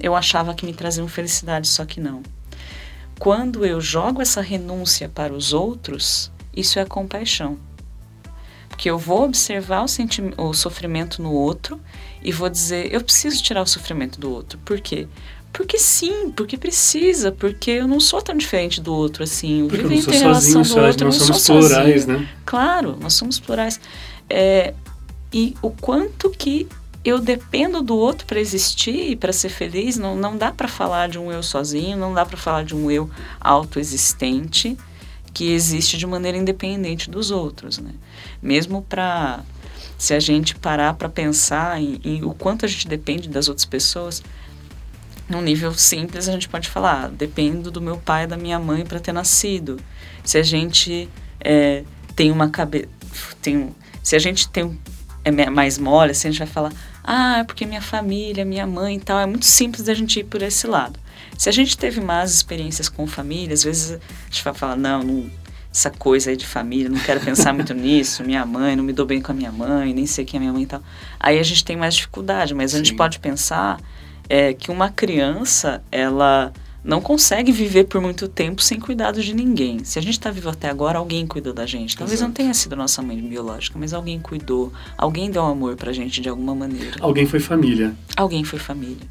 eu 0.00 0.14
achava 0.14 0.54
que 0.54 0.66
me 0.66 0.74
traziam 0.74 1.08
felicidade, 1.08 1.68
só 1.68 1.84
que 1.84 2.00
não. 2.00 2.22
Quando 3.18 3.64
eu 3.66 3.80
jogo 3.80 4.22
essa 4.22 4.40
renúncia 4.40 5.08
para 5.08 5.32
os 5.32 5.52
outros, 5.52 6.30
isso 6.54 6.78
é 6.78 6.84
compaixão. 6.84 7.58
Porque 8.68 8.88
eu 8.88 8.98
vou 8.98 9.24
observar 9.24 9.84
o, 9.84 10.48
o 10.48 10.54
sofrimento 10.54 11.20
no 11.20 11.32
outro 11.32 11.80
e 12.22 12.30
vou 12.30 12.48
dizer, 12.48 12.92
eu 12.92 13.00
preciso 13.02 13.42
tirar 13.42 13.62
o 13.62 13.66
sofrimento 13.66 14.20
do 14.20 14.32
outro. 14.32 14.58
Por 14.64 14.80
quê? 14.80 15.08
Porque 15.52 15.78
sim, 15.78 16.30
porque 16.30 16.56
precisa, 16.56 17.32
porque 17.32 17.70
eu 17.70 17.88
não 17.88 17.98
sou 17.98 18.20
tão 18.22 18.36
diferente 18.36 18.80
do 18.80 18.94
outro 18.94 19.24
assim. 19.24 19.60
Eu 19.62 19.66
Porque 19.68 19.84
eu 19.84 19.88
vivo 19.88 20.06
não 20.06 20.12
sou 20.12 20.14
em 20.14 20.18
relação 20.18 20.64
sozinho, 20.64 20.82
do 20.82 20.86
outro, 20.86 21.04
eu 21.04 21.10
nós 21.10 21.18
não 21.18 21.26
somos 21.26 21.42
sou 21.42 21.58
plurais, 21.58 22.02
sozinho. 22.02 22.18
né? 22.20 22.28
Claro, 22.44 22.96
nós 23.00 23.14
somos 23.14 23.40
plurais. 23.40 23.80
É, 24.28 24.74
e 25.32 25.54
o 25.62 25.70
quanto 25.70 26.30
que 26.30 26.68
eu 27.08 27.18
dependo 27.18 27.82
do 27.82 27.96
outro 27.96 28.26
para 28.26 28.40
existir 28.40 29.10
e 29.10 29.16
para 29.16 29.32
ser 29.32 29.48
feliz, 29.48 29.96
não, 29.96 30.16
não 30.16 30.36
dá 30.36 30.52
para 30.52 30.68
falar 30.68 31.08
de 31.08 31.18
um 31.18 31.32
eu 31.32 31.42
sozinho, 31.42 31.96
não 31.96 32.12
dá 32.12 32.24
para 32.24 32.36
falar 32.36 32.64
de 32.64 32.74
um 32.74 32.90
eu 32.90 33.10
autoexistente 33.40 34.76
que 35.32 35.52
existe 35.52 35.96
de 35.96 36.06
maneira 36.06 36.36
independente 36.36 37.10
dos 37.10 37.30
outros, 37.30 37.78
né? 37.78 37.92
Mesmo 38.42 38.82
para 38.82 39.40
se 39.96 40.14
a 40.14 40.20
gente 40.20 40.54
parar 40.54 40.94
para 40.94 41.08
pensar 41.08 41.80
em, 41.80 42.00
em 42.04 42.24
o 42.24 42.32
quanto 42.32 42.64
a 42.64 42.68
gente 42.68 42.86
depende 42.86 43.28
das 43.28 43.48
outras 43.48 43.64
pessoas, 43.64 44.22
num 45.28 45.42
nível 45.42 45.72
simples 45.74 46.28
a 46.28 46.32
gente 46.32 46.48
pode 46.48 46.68
falar, 46.68 47.04
ah, 47.04 47.08
dependo 47.08 47.70
do 47.70 47.80
meu 47.80 47.96
pai 47.98 48.24
e 48.24 48.26
da 48.26 48.36
minha 48.36 48.58
mãe 48.58 48.84
para 48.84 49.00
ter 49.00 49.12
nascido. 49.12 49.78
Se 50.24 50.38
a 50.38 50.42
gente 50.42 51.08
é, 51.40 51.84
tem 52.14 52.30
uma 52.30 52.48
cabeça, 52.48 52.88
tem, 53.42 53.74
se 54.02 54.16
a 54.16 54.18
gente 54.18 54.48
tem 54.48 54.78
é 55.24 55.50
mais 55.50 55.78
mole, 55.78 56.12
assim, 56.12 56.28
a 56.28 56.30
gente 56.30 56.38
vai 56.38 56.48
falar, 56.48 56.72
ah, 57.10 57.38
é 57.38 57.44
porque 57.44 57.64
minha 57.64 57.80
família, 57.80 58.44
minha 58.44 58.66
mãe 58.66 58.96
e 58.96 59.00
tal, 59.00 59.18
é 59.18 59.24
muito 59.24 59.46
simples 59.46 59.86
da 59.86 59.94
gente 59.94 60.20
ir 60.20 60.24
por 60.24 60.42
esse 60.42 60.66
lado. 60.66 61.00
Se 61.38 61.48
a 61.48 61.52
gente 61.52 61.78
teve 61.78 62.02
más 62.02 62.34
experiências 62.34 62.86
com 62.86 63.06
família, 63.06 63.54
às 63.54 63.64
vezes 63.64 63.92
a 63.92 64.24
gente 64.30 64.44
vai 64.44 64.52
falar, 64.52 64.76
não, 64.76 65.02
não 65.02 65.30
essa 65.72 65.90
coisa 65.90 66.28
aí 66.28 66.36
de 66.36 66.46
família, 66.46 66.90
não 66.90 66.98
quero 66.98 67.18
pensar 67.20 67.54
muito 67.54 67.72
nisso, 67.74 68.22
minha 68.22 68.44
mãe, 68.44 68.76
não 68.76 68.84
me 68.84 68.92
dou 68.92 69.06
bem 69.06 69.22
com 69.22 69.32
a 69.32 69.34
minha 69.34 69.50
mãe, 69.50 69.94
nem 69.94 70.04
sei 70.04 70.26
quem 70.26 70.36
é 70.36 70.40
minha 70.40 70.52
mãe 70.52 70.64
e 70.64 70.66
tal. 70.66 70.82
Aí 71.18 71.38
a 71.38 71.42
gente 71.42 71.64
tem 71.64 71.78
mais 71.78 71.94
dificuldade, 71.94 72.52
mas 72.52 72.74
a 72.74 72.76
gente 72.76 72.90
Sim. 72.90 72.96
pode 72.96 73.18
pensar 73.20 73.80
é, 74.28 74.52
que 74.52 74.70
uma 74.70 74.90
criança, 74.90 75.82
ela 75.90 76.52
não 76.88 77.00
consegue 77.02 77.52
viver 77.52 77.84
por 77.84 78.00
muito 78.00 78.26
tempo 78.26 78.62
sem 78.62 78.80
cuidado 78.80 79.22
de 79.22 79.34
ninguém. 79.34 79.84
Se 79.84 79.98
a 79.98 80.02
gente 80.02 80.14
está 80.14 80.30
vivo 80.30 80.48
até 80.48 80.70
agora, 80.70 80.98
alguém 80.98 81.26
cuidou 81.26 81.52
da 81.52 81.66
gente. 81.66 81.96
Talvez 81.96 82.18
não 82.20 82.28
Exato. 82.28 82.36
tenha 82.40 82.54
sido 82.54 82.74
nossa 82.74 83.02
mãe 83.02 83.16
biológica, 83.20 83.78
mas 83.78 83.92
alguém 83.92 84.18
cuidou, 84.18 84.72
alguém 84.96 85.30
deu 85.30 85.44
amor 85.44 85.76
pra 85.76 85.92
gente 85.92 86.20
de 86.22 86.28
alguma 86.30 86.54
maneira. 86.54 86.96
Alguém 87.00 87.26
foi 87.26 87.40
família. 87.40 87.94
Alguém 88.16 88.42
foi 88.42 88.58
família. 88.58 89.06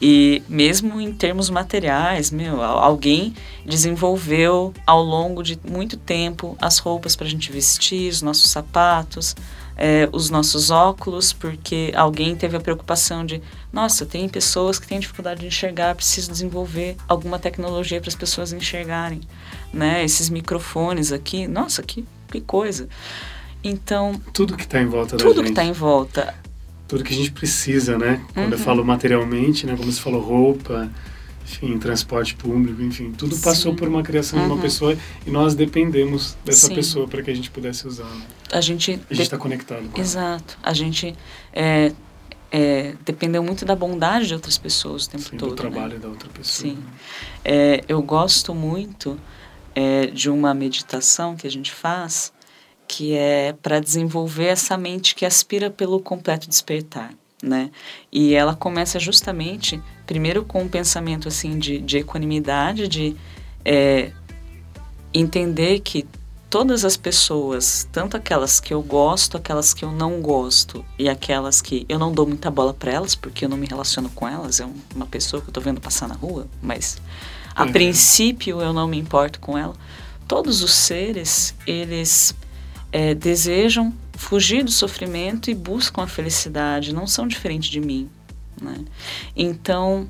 E 0.00 0.42
mesmo 0.48 1.00
em 1.00 1.12
termos 1.12 1.50
materiais, 1.50 2.30
meu, 2.30 2.62
al- 2.62 2.78
alguém 2.78 3.34
desenvolveu 3.66 4.72
ao 4.86 5.02
longo 5.02 5.42
de 5.42 5.58
muito 5.68 5.96
tempo 5.96 6.56
as 6.60 6.78
roupas 6.78 7.16
para 7.16 7.26
a 7.26 7.30
gente 7.30 7.50
vestir, 7.50 8.10
os 8.10 8.22
nossos 8.22 8.50
sapatos, 8.50 9.34
eh, 9.78 10.08
os 10.12 10.28
nossos 10.28 10.70
óculos, 10.70 11.32
porque 11.32 11.92
alguém 11.94 12.34
teve 12.36 12.56
a 12.56 12.60
preocupação 12.60 13.24
de, 13.24 13.40
nossa, 13.72 14.04
tem 14.04 14.28
pessoas 14.28 14.78
que 14.78 14.86
têm 14.86 14.98
dificuldade 15.00 15.40
de 15.40 15.46
enxergar, 15.46 15.94
preciso 15.94 16.30
desenvolver 16.30 16.96
alguma 17.08 17.38
tecnologia 17.38 18.00
para 18.00 18.08
as 18.08 18.16
pessoas 18.16 18.52
enxergarem, 18.52 19.20
né? 19.72 20.04
Esses 20.04 20.28
microfones 20.28 21.12
aqui, 21.12 21.46
nossa, 21.46 21.82
que, 21.82 22.04
que 22.30 22.40
coisa. 22.40 22.88
Então, 23.62 24.20
Tudo 24.32 24.56
que 24.56 24.64
está 24.64 24.80
em 24.80 24.86
volta 24.86 25.16
da 25.16 25.24
tudo 25.24 25.42
que 25.42 25.48
está 25.50 25.64
em 25.64 25.72
volta, 25.72 26.34
Tudo 26.86 27.04
que 27.04 27.12
a 27.12 27.16
gente 27.16 27.32
precisa, 27.32 27.98
né? 27.98 28.20
Quando 28.34 28.52
eu 28.52 28.58
Uhum. 28.58 28.64
falo 28.64 28.84
materialmente, 28.84 29.66
né? 29.66 29.76
Como 29.76 29.90
você 29.92 30.00
falou, 30.00 30.20
roupa, 30.22 30.90
enfim, 31.48 31.78
transporte 31.78 32.34
público, 32.34 32.82
enfim, 32.82 33.12
tudo 33.12 33.36
passou 33.38 33.72
Sim. 33.72 33.78
por 33.78 33.88
uma 33.88 34.02
criação 34.02 34.38
de 34.38 34.44
uma 34.44 34.54
Uhum. 34.56 34.60
pessoa 34.60 34.96
e 35.26 35.30
nós 35.30 35.54
dependemos 35.54 36.36
dessa 36.44 36.66
Sim. 36.66 36.74
pessoa 36.74 37.08
para 37.08 37.22
que 37.22 37.30
a 37.30 37.34
gente 37.34 37.50
pudesse 37.50 37.86
usar. 37.86 38.04
Né? 38.04 38.22
a 38.52 38.60
gente, 38.60 38.92
gente 38.92 39.06
de- 39.10 39.22
está 39.22 39.36
conectado 39.38 39.88
com 39.88 39.96
ela. 39.96 40.00
Exato. 40.00 40.58
A 40.62 40.72
gente 40.72 41.14
é, 41.52 41.92
é, 42.50 42.94
dependeu 43.04 43.42
muito 43.42 43.64
da 43.64 43.74
bondade 43.76 44.26
de 44.28 44.34
outras 44.34 44.56
pessoas 44.56 45.04
o 45.06 45.10
tempo 45.10 45.24
Sim, 45.24 45.36
todo. 45.36 45.50
do 45.50 45.54
trabalho 45.56 45.94
né? 45.94 45.98
da 45.98 46.08
outra 46.08 46.28
pessoa. 46.30 46.70
Sim. 46.70 46.78
É, 47.44 47.82
eu 47.88 48.00
gosto 48.02 48.54
muito 48.54 49.18
é, 49.74 50.06
de 50.06 50.28
uma 50.30 50.52
meditação 50.54 51.36
que 51.36 51.46
a 51.46 51.50
gente 51.50 51.72
faz 51.72 52.32
que 52.86 53.12
é 53.14 53.52
para 53.62 53.80
desenvolver 53.80 54.46
essa 54.46 54.76
mente 54.78 55.14
que 55.14 55.26
aspira 55.26 55.68
pelo 55.70 56.00
completo 56.00 56.48
despertar. 56.48 57.12
Né? 57.42 57.70
E 58.10 58.34
ela 58.34 58.54
começa 58.56 58.98
justamente, 58.98 59.80
primeiro 60.06 60.44
com 60.44 60.62
um 60.62 60.68
pensamento 60.68 61.28
assim 61.28 61.56
de, 61.58 61.78
de 61.78 61.98
equanimidade, 61.98 62.88
de 62.88 63.14
é, 63.64 64.10
entender 65.14 65.80
que 65.80 66.06
todas 66.50 66.84
as 66.84 66.96
pessoas, 66.96 67.86
tanto 67.92 68.16
aquelas 68.16 68.58
que 68.58 68.72
eu 68.72 68.82
gosto, 68.82 69.36
aquelas 69.36 69.74
que 69.74 69.84
eu 69.84 69.92
não 69.92 70.20
gosto 70.20 70.84
e 70.98 71.08
aquelas 71.08 71.60
que 71.60 71.84
eu 71.88 71.98
não 71.98 72.10
dou 72.12 72.26
muita 72.26 72.50
bola 72.50 72.72
para 72.72 72.90
elas 72.92 73.14
porque 73.14 73.44
eu 73.44 73.48
não 73.48 73.56
me 73.56 73.66
relaciono 73.66 74.08
com 74.10 74.26
elas, 74.26 74.58
é 74.60 74.66
um- 74.66 74.74
uma 74.94 75.06
pessoa 75.06 75.42
que 75.42 75.48
eu 75.48 75.52
tô 75.52 75.60
vendo 75.60 75.80
passar 75.80 76.08
na 76.08 76.14
rua, 76.14 76.46
mas 76.62 76.96
a 77.54 77.64
Uhum. 77.64 77.72
princípio 77.72 78.60
eu 78.62 78.72
não 78.72 78.88
me 78.88 78.98
importo 78.98 79.38
com 79.40 79.56
ela. 79.58 79.74
Todos 80.26 80.62
os 80.62 80.72
seres, 80.72 81.54
eles 81.66 82.34
é, 82.92 83.14
desejam 83.14 83.92
fugir 84.14 84.64
do 84.64 84.70
sofrimento 84.70 85.50
e 85.50 85.54
buscam 85.54 86.02
a 86.02 86.06
felicidade, 86.06 86.94
não 86.94 87.06
são 87.06 87.26
diferentes 87.26 87.68
de 87.68 87.80
mim. 87.80 88.10
né? 88.60 88.84
Então, 89.36 90.08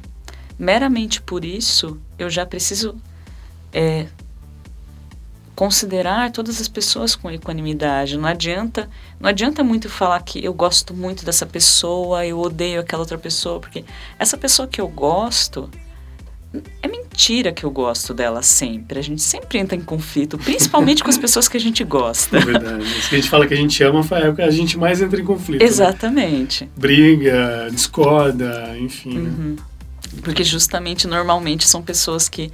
meramente 0.58 1.20
por 1.20 1.44
isso, 1.44 2.00
eu 2.18 2.30
já 2.30 2.46
preciso 2.46 2.96
é, 3.72 4.06
considerar 5.54 6.30
todas 6.30 6.60
as 6.60 6.68
pessoas 6.68 7.14
com 7.14 7.30
equanimidade. 7.30 8.16
Não 8.16 8.28
adianta, 8.28 8.88
não 9.20 9.28
adianta 9.28 9.62
muito 9.62 9.88
falar 9.88 10.22
que 10.22 10.42
eu 10.42 10.54
gosto 10.54 10.94
muito 10.94 11.24
dessa 11.24 11.44
pessoa, 11.44 12.24
eu 12.24 12.38
odeio 12.38 12.80
aquela 12.80 13.02
outra 13.02 13.18
pessoa, 13.18 13.60
porque 13.60 13.84
essa 14.18 14.38
pessoa 14.38 14.68
que 14.68 14.80
eu 14.80 14.88
gosto 14.88 15.68
é 16.80 16.88
mentira 16.88 17.07
que 17.52 17.64
eu 17.64 17.70
gosto 17.70 18.14
dela 18.14 18.42
sempre. 18.42 18.98
A 18.98 19.02
gente 19.02 19.20
sempre 19.20 19.59
entra 19.59 19.76
em 19.76 19.81
conflito, 19.81 20.38
principalmente 20.38 21.02
com 21.02 21.11
as 21.11 21.18
pessoas 21.18 21.48
que 21.48 21.57
a 21.57 21.61
gente 21.61 21.83
gosta. 21.83 22.38
É 22.38 22.40
verdade. 22.40 22.85
Que 23.09 23.16
a 23.16 23.18
gente 23.18 23.28
fala 23.28 23.44
que 23.44 23.54
a 23.54 23.57
gente 23.57 23.83
ama 23.83 24.07
é 24.38 24.44
a 24.44 24.50
gente 24.50 24.78
mais 24.78 25.02
entra 25.02 25.20
em 25.20 25.24
conflito. 25.24 25.61
Né? 25.61 25.66
Exatamente. 25.66 26.64
Né? 26.64 26.70
Briga, 26.76 27.68
discorda, 27.72 28.76
enfim. 28.78 29.18
Né? 29.18 29.31
Uhum. 29.31 29.57
Né? 29.57 29.57
Porque 30.22 30.44
justamente, 30.44 31.09
normalmente, 31.09 31.66
são 31.66 31.83
pessoas 31.83 32.28
que 32.28 32.52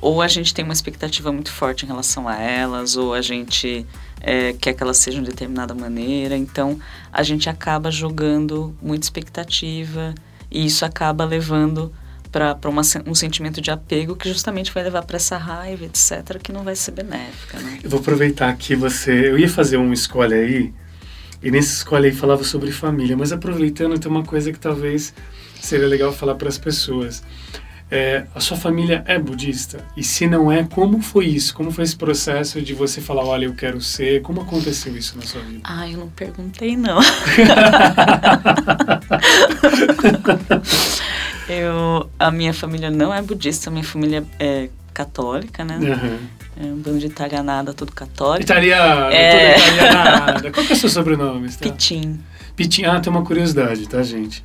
ou 0.00 0.22
a 0.22 0.28
gente 0.28 0.54
tem 0.54 0.64
uma 0.64 0.74
expectativa 0.74 1.30
muito 1.30 1.50
forte 1.50 1.84
em 1.84 1.88
relação 1.88 2.26
a 2.28 2.36
elas, 2.36 2.96
ou 2.96 3.12
a 3.12 3.20
gente 3.20 3.84
é, 4.20 4.54
quer 4.54 4.72
que 4.72 4.82
elas 4.82 4.96
sejam 4.96 5.22
de 5.22 5.30
determinada 5.30 5.74
maneira. 5.74 6.36
Então, 6.36 6.78
a 7.12 7.22
gente 7.22 7.50
acaba 7.50 7.90
jogando 7.90 8.74
muita 8.80 9.04
expectativa 9.04 10.14
e 10.50 10.64
isso 10.64 10.84
acaba 10.84 11.24
levando 11.24 11.92
para 12.36 12.58
um 13.06 13.14
sentimento 13.14 13.62
de 13.62 13.70
apego 13.70 14.14
que 14.14 14.28
justamente 14.28 14.70
vai 14.70 14.82
levar 14.82 15.02
para 15.02 15.16
essa 15.16 15.38
raiva, 15.38 15.86
etc., 15.86 16.38
que 16.42 16.52
não 16.52 16.62
vai 16.62 16.76
ser 16.76 16.90
benéfica. 16.90 17.58
Né? 17.58 17.78
Eu 17.82 17.88
vou 17.88 17.98
aproveitar 17.98 18.54
que 18.56 18.76
você. 18.76 19.30
Eu 19.30 19.38
ia 19.38 19.48
fazer 19.48 19.78
um 19.78 19.90
escolhe 19.90 20.34
aí, 20.34 20.74
e 21.42 21.50
nesse 21.50 21.76
escolhe 21.76 22.08
aí 22.08 22.12
falava 22.14 22.44
sobre 22.44 22.70
família, 22.70 23.16
mas 23.16 23.32
aproveitando, 23.32 23.98
tem 23.98 24.10
uma 24.10 24.22
coisa 24.22 24.52
que 24.52 24.58
talvez 24.58 25.14
seria 25.62 25.86
legal 25.86 26.12
falar 26.12 26.34
para 26.34 26.48
as 26.48 26.58
pessoas. 26.58 27.22
É, 27.88 28.26
a 28.34 28.40
sua 28.40 28.56
família 28.56 29.02
é 29.06 29.16
budista? 29.16 29.78
E 29.96 30.02
se 30.02 30.26
não 30.26 30.50
é, 30.52 30.64
como 30.64 31.00
foi 31.00 31.26
isso? 31.26 31.54
Como 31.54 31.70
foi 31.70 31.84
esse 31.84 31.96
processo 31.96 32.60
de 32.60 32.74
você 32.74 33.00
falar, 33.00 33.24
olha, 33.24 33.46
eu 33.46 33.54
quero 33.54 33.80
ser? 33.80 34.20
Como 34.22 34.42
aconteceu 34.42 34.94
isso 34.94 35.16
na 35.16 35.22
sua 35.22 35.40
vida? 35.40 35.60
Ah, 35.62 35.88
eu 35.88 35.98
não 35.98 36.08
perguntei, 36.08 36.76
não. 36.76 36.98
eu, 41.48 42.10
a 42.18 42.30
minha 42.30 42.52
família 42.52 42.90
não 42.90 43.12
é 43.12 43.22
budista, 43.22 43.70
a 43.70 43.72
minha 43.72 43.84
família 43.84 44.24
é 44.38 44.68
católica, 44.92 45.64
né? 45.64 45.78
Uhum. 45.78 46.18
É 46.58 46.72
um 46.72 46.76
bando 46.76 46.98
de 46.98 47.06
italianada, 47.06 47.74
tudo 47.74 47.92
católico. 47.92 48.42
Italiana, 48.42 49.12
é... 49.12 49.54
tudo 49.54 49.68
italianada. 49.76 50.50
Qual 50.50 50.66
que 50.66 50.72
é 50.72 50.76
o 50.76 50.78
seu 50.78 50.88
sobrenome? 50.88 51.48
Tá? 51.50 51.58
Pitim. 51.60 52.18
Pitim. 52.54 52.84
Ah, 52.84 52.98
tem 52.98 53.12
uma 53.12 53.22
curiosidade, 53.22 53.86
tá, 53.86 54.02
gente? 54.02 54.42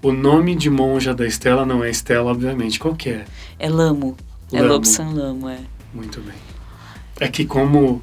O 0.00 0.12
nome 0.12 0.54
de 0.54 0.70
monja 0.70 1.12
da 1.12 1.26
Estela 1.26 1.66
não 1.66 1.82
é 1.82 1.90
Estela, 1.90 2.30
obviamente. 2.30 2.78
Qual 2.78 2.94
que 2.94 3.10
é? 3.10 3.24
É 3.58 3.68
Lamo. 3.68 4.16
É 4.52 4.56
Lamo. 4.56 4.66
É 4.66 4.72
Lobsan 4.72 5.10
Lamo, 5.10 5.48
é. 5.48 5.58
Muito 5.92 6.20
bem. 6.20 6.34
É 7.18 7.28
que 7.28 7.44
como 7.44 8.02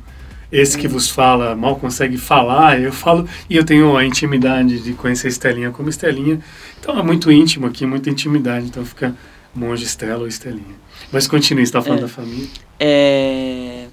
esse 0.51 0.77
que 0.77 0.87
vos 0.87 1.09
fala 1.09 1.55
mal 1.55 1.75
consegue 1.75 2.17
falar, 2.17 2.79
eu 2.79 2.91
falo... 2.91 3.27
E 3.49 3.55
eu 3.55 3.63
tenho 3.63 3.95
a 3.95 4.05
intimidade 4.05 4.79
de 4.79 4.93
conhecer 4.93 5.27
Estelinha 5.27 5.71
como 5.71 5.89
Estelinha. 5.89 6.39
Então 6.79 6.97
é 6.97 7.03
muito 7.03 7.31
íntimo 7.31 7.67
aqui, 7.67 7.85
muita 7.85 8.09
intimidade. 8.09 8.65
Então 8.65 8.85
fica 8.85 9.15
monja 9.53 9.83
Estela 9.83 10.21
ou 10.21 10.27
Estelinha. 10.27 10.75
Mas 11.11 11.27
continue, 11.27 11.65
você 11.65 11.69
está 11.69 11.81
falando 11.81 11.99
é. 11.99 12.01
da 12.03 12.07
família? 12.07 12.49
É... 12.79 13.87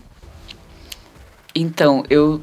Então, 1.54 2.04
eu 2.10 2.42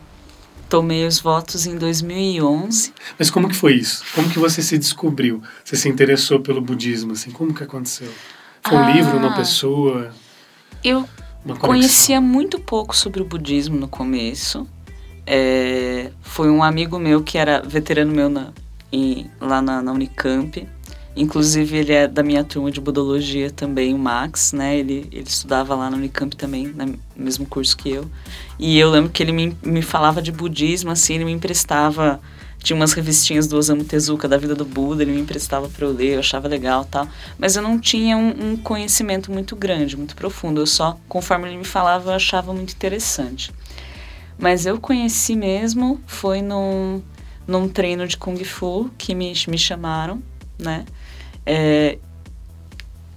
tomei 0.68 1.06
os 1.06 1.20
votos 1.20 1.68
em 1.68 1.78
2011. 1.78 2.94
Mas 3.20 3.30
como 3.30 3.48
que 3.48 3.56
foi 3.56 3.76
isso? 3.76 4.04
Como 4.16 4.28
que 4.30 4.40
você 4.40 4.62
se 4.62 4.78
descobriu? 4.78 5.42
Você 5.64 5.76
se 5.76 5.88
interessou 5.88 6.40
pelo 6.40 6.60
budismo, 6.60 7.14
assim? 7.14 7.30
Como 7.30 7.54
que 7.54 7.64
aconteceu? 7.64 8.10
Foi 8.68 8.78
um 8.78 8.84
ah, 8.84 8.92
livro, 8.92 9.18
uma 9.18 9.36
pessoa? 9.36 10.12
Eu 10.84 11.08
conhecia 11.60 12.22
muito 12.22 12.60
pouco 12.60 12.96
sobre 12.96 13.22
o 13.22 13.26
budismo 13.26 13.78
no 13.78 13.88
começo. 13.88 14.68
É, 15.26 16.12
foi 16.22 16.50
um 16.50 16.64
amigo 16.64 17.00
meu 17.00 17.24
que 17.24 17.38
era 17.38 17.62
veterano 17.62 18.14
meu 18.14 18.30
na, 18.30 18.52
em, 18.92 19.30
lá 19.40 19.62
na, 19.62 19.82
na 19.82 19.92
Unicamp. 19.92 20.68
Inclusive, 21.16 21.78
ele 21.78 21.94
é 21.94 22.08
da 22.08 22.24
minha 22.24 22.44
turma 22.44 22.72
de 22.72 22.82
budologia 22.82 23.52
também, 23.52 23.94
o 23.94 24.00
Max, 24.00 24.52
né? 24.52 24.78
Ele, 24.78 25.08
ele 25.12 25.28
estudava 25.28 25.76
lá 25.76 25.90
na 25.90 25.98
Unicamp 25.98 26.36
também, 26.36 26.68
no 26.68 26.98
mesmo 27.16 27.46
curso 27.46 27.78
que 27.78 27.92
eu. 27.92 28.06
E 28.58 28.80
eu 28.80 28.90
lembro 28.90 29.12
que 29.12 29.22
ele 29.22 29.32
me, 29.32 29.56
me 29.64 29.82
falava 29.82 30.22
de 30.22 30.32
budismo, 30.32 30.90
assim, 30.92 31.16
ele 31.16 31.26
me 31.26 31.32
emprestava... 31.32 32.20
Tinha 32.64 32.76
umas 32.76 32.94
revistinhas 32.94 33.46
do 33.46 33.58
Osamu 33.58 33.84
Tezuka, 33.84 34.26
da 34.26 34.38
vida 34.38 34.56
do 34.56 34.64
Buda, 34.64 35.04
ele 35.04 35.12
me 35.12 35.20
emprestava 35.20 35.68
para 35.68 35.86
eu 35.86 35.92
ler, 35.92 36.14
eu 36.14 36.20
achava 36.20 36.48
legal 36.48 36.86
tal. 36.86 37.06
Mas 37.38 37.58
eu 37.58 37.62
não 37.62 37.78
tinha 37.78 38.16
um, 38.18 38.52
um 38.52 38.58
conhecimento 38.58 39.32
muito 39.32 39.54
grande, 39.54 39.98
muito 39.98 40.16
profundo. 40.16 40.62
Eu 40.62 40.66
só, 40.66 40.98
conforme 41.10 41.50
ele 41.50 41.58
me 41.58 41.66
falava, 41.66 42.12
eu 42.12 42.16
achava 42.16 42.54
muito 42.54 42.72
interessante. 42.72 43.52
Mas 44.40 44.66
eu 44.66 44.80
conheci 44.80 45.36
mesmo, 45.36 46.02
foi 46.08 46.42
num, 46.42 47.02
num 47.46 47.68
treino 47.68 48.08
de 48.08 48.16
Kung 48.16 48.42
Fu 48.44 48.90
que 48.98 49.14
me, 49.14 49.34
me 49.48 49.58
chamaram, 49.58 50.24
né? 50.58 50.86
É, 51.46 51.98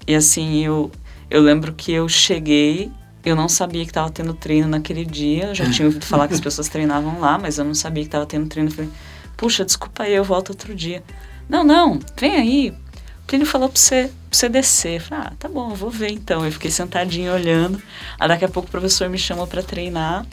e 0.07 0.15
assim, 0.15 0.65
eu, 0.65 0.91
eu 1.31 1.41
lembro 1.41 1.73
que 1.73 1.93
eu 1.93 2.09
cheguei, 2.09 2.91
eu 3.25 3.35
não 3.35 3.49
sabia 3.49 3.85
que 3.85 3.91
estava 3.91 4.11
tendo 4.11 4.35
treino 4.35 4.69
naquele 4.69 5.05
dia, 5.05 5.47
eu 5.47 5.55
já 5.55 5.71
tinha 5.71 5.87
ouvido 5.87 6.05
falar 6.05 6.29
que 6.29 6.35
as 6.35 6.41
pessoas 6.43 6.69
treinavam 6.69 7.21
lá, 7.21 7.39
mas 7.39 7.59
eu 7.59 7.65
não 7.65 7.75
sabia 7.75 8.03
que 8.03 8.09
estava 8.09 8.27
tendo 8.27 8.49
treino. 8.49 8.71
Eu 8.71 8.75
falei, 8.75 8.91
puxa, 9.37 9.65
desculpa 9.65 10.05
aí, 10.05 10.15
eu 10.15 10.25
volto 10.25 10.51
outro 10.51 10.75
dia. 10.75 11.03
Não, 11.49 11.63
não, 11.63 12.01
vem 12.19 12.37
aí. 12.37 12.71
O 12.71 13.27
Plínio 13.27 13.47
falou 13.47 13.69
pra 13.69 13.79
você, 13.79 14.11
pra 14.29 14.39
você 14.39 14.49
descer. 14.49 14.97
Eu 14.97 15.01
falei, 15.01 15.25
ah, 15.27 15.33
tá 15.39 15.49
bom, 15.49 15.71
eu 15.71 15.77
vou 15.77 15.91
ver 15.91 16.11
então. 16.11 16.45
Eu 16.45 16.53
fiquei 16.53 16.71
sentadinho 16.71 17.33
olhando. 17.33 17.81
Aí 18.19 18.29
daqui 18.29 18.45
a 18.45 18.49
pouco 18.49 18.69
o 18.69 18.71
professor 18.71 19.09
me 19.09 19.19
chamou 19.19 19.47
para 19.47 19.63
treinar. 19.63 20.25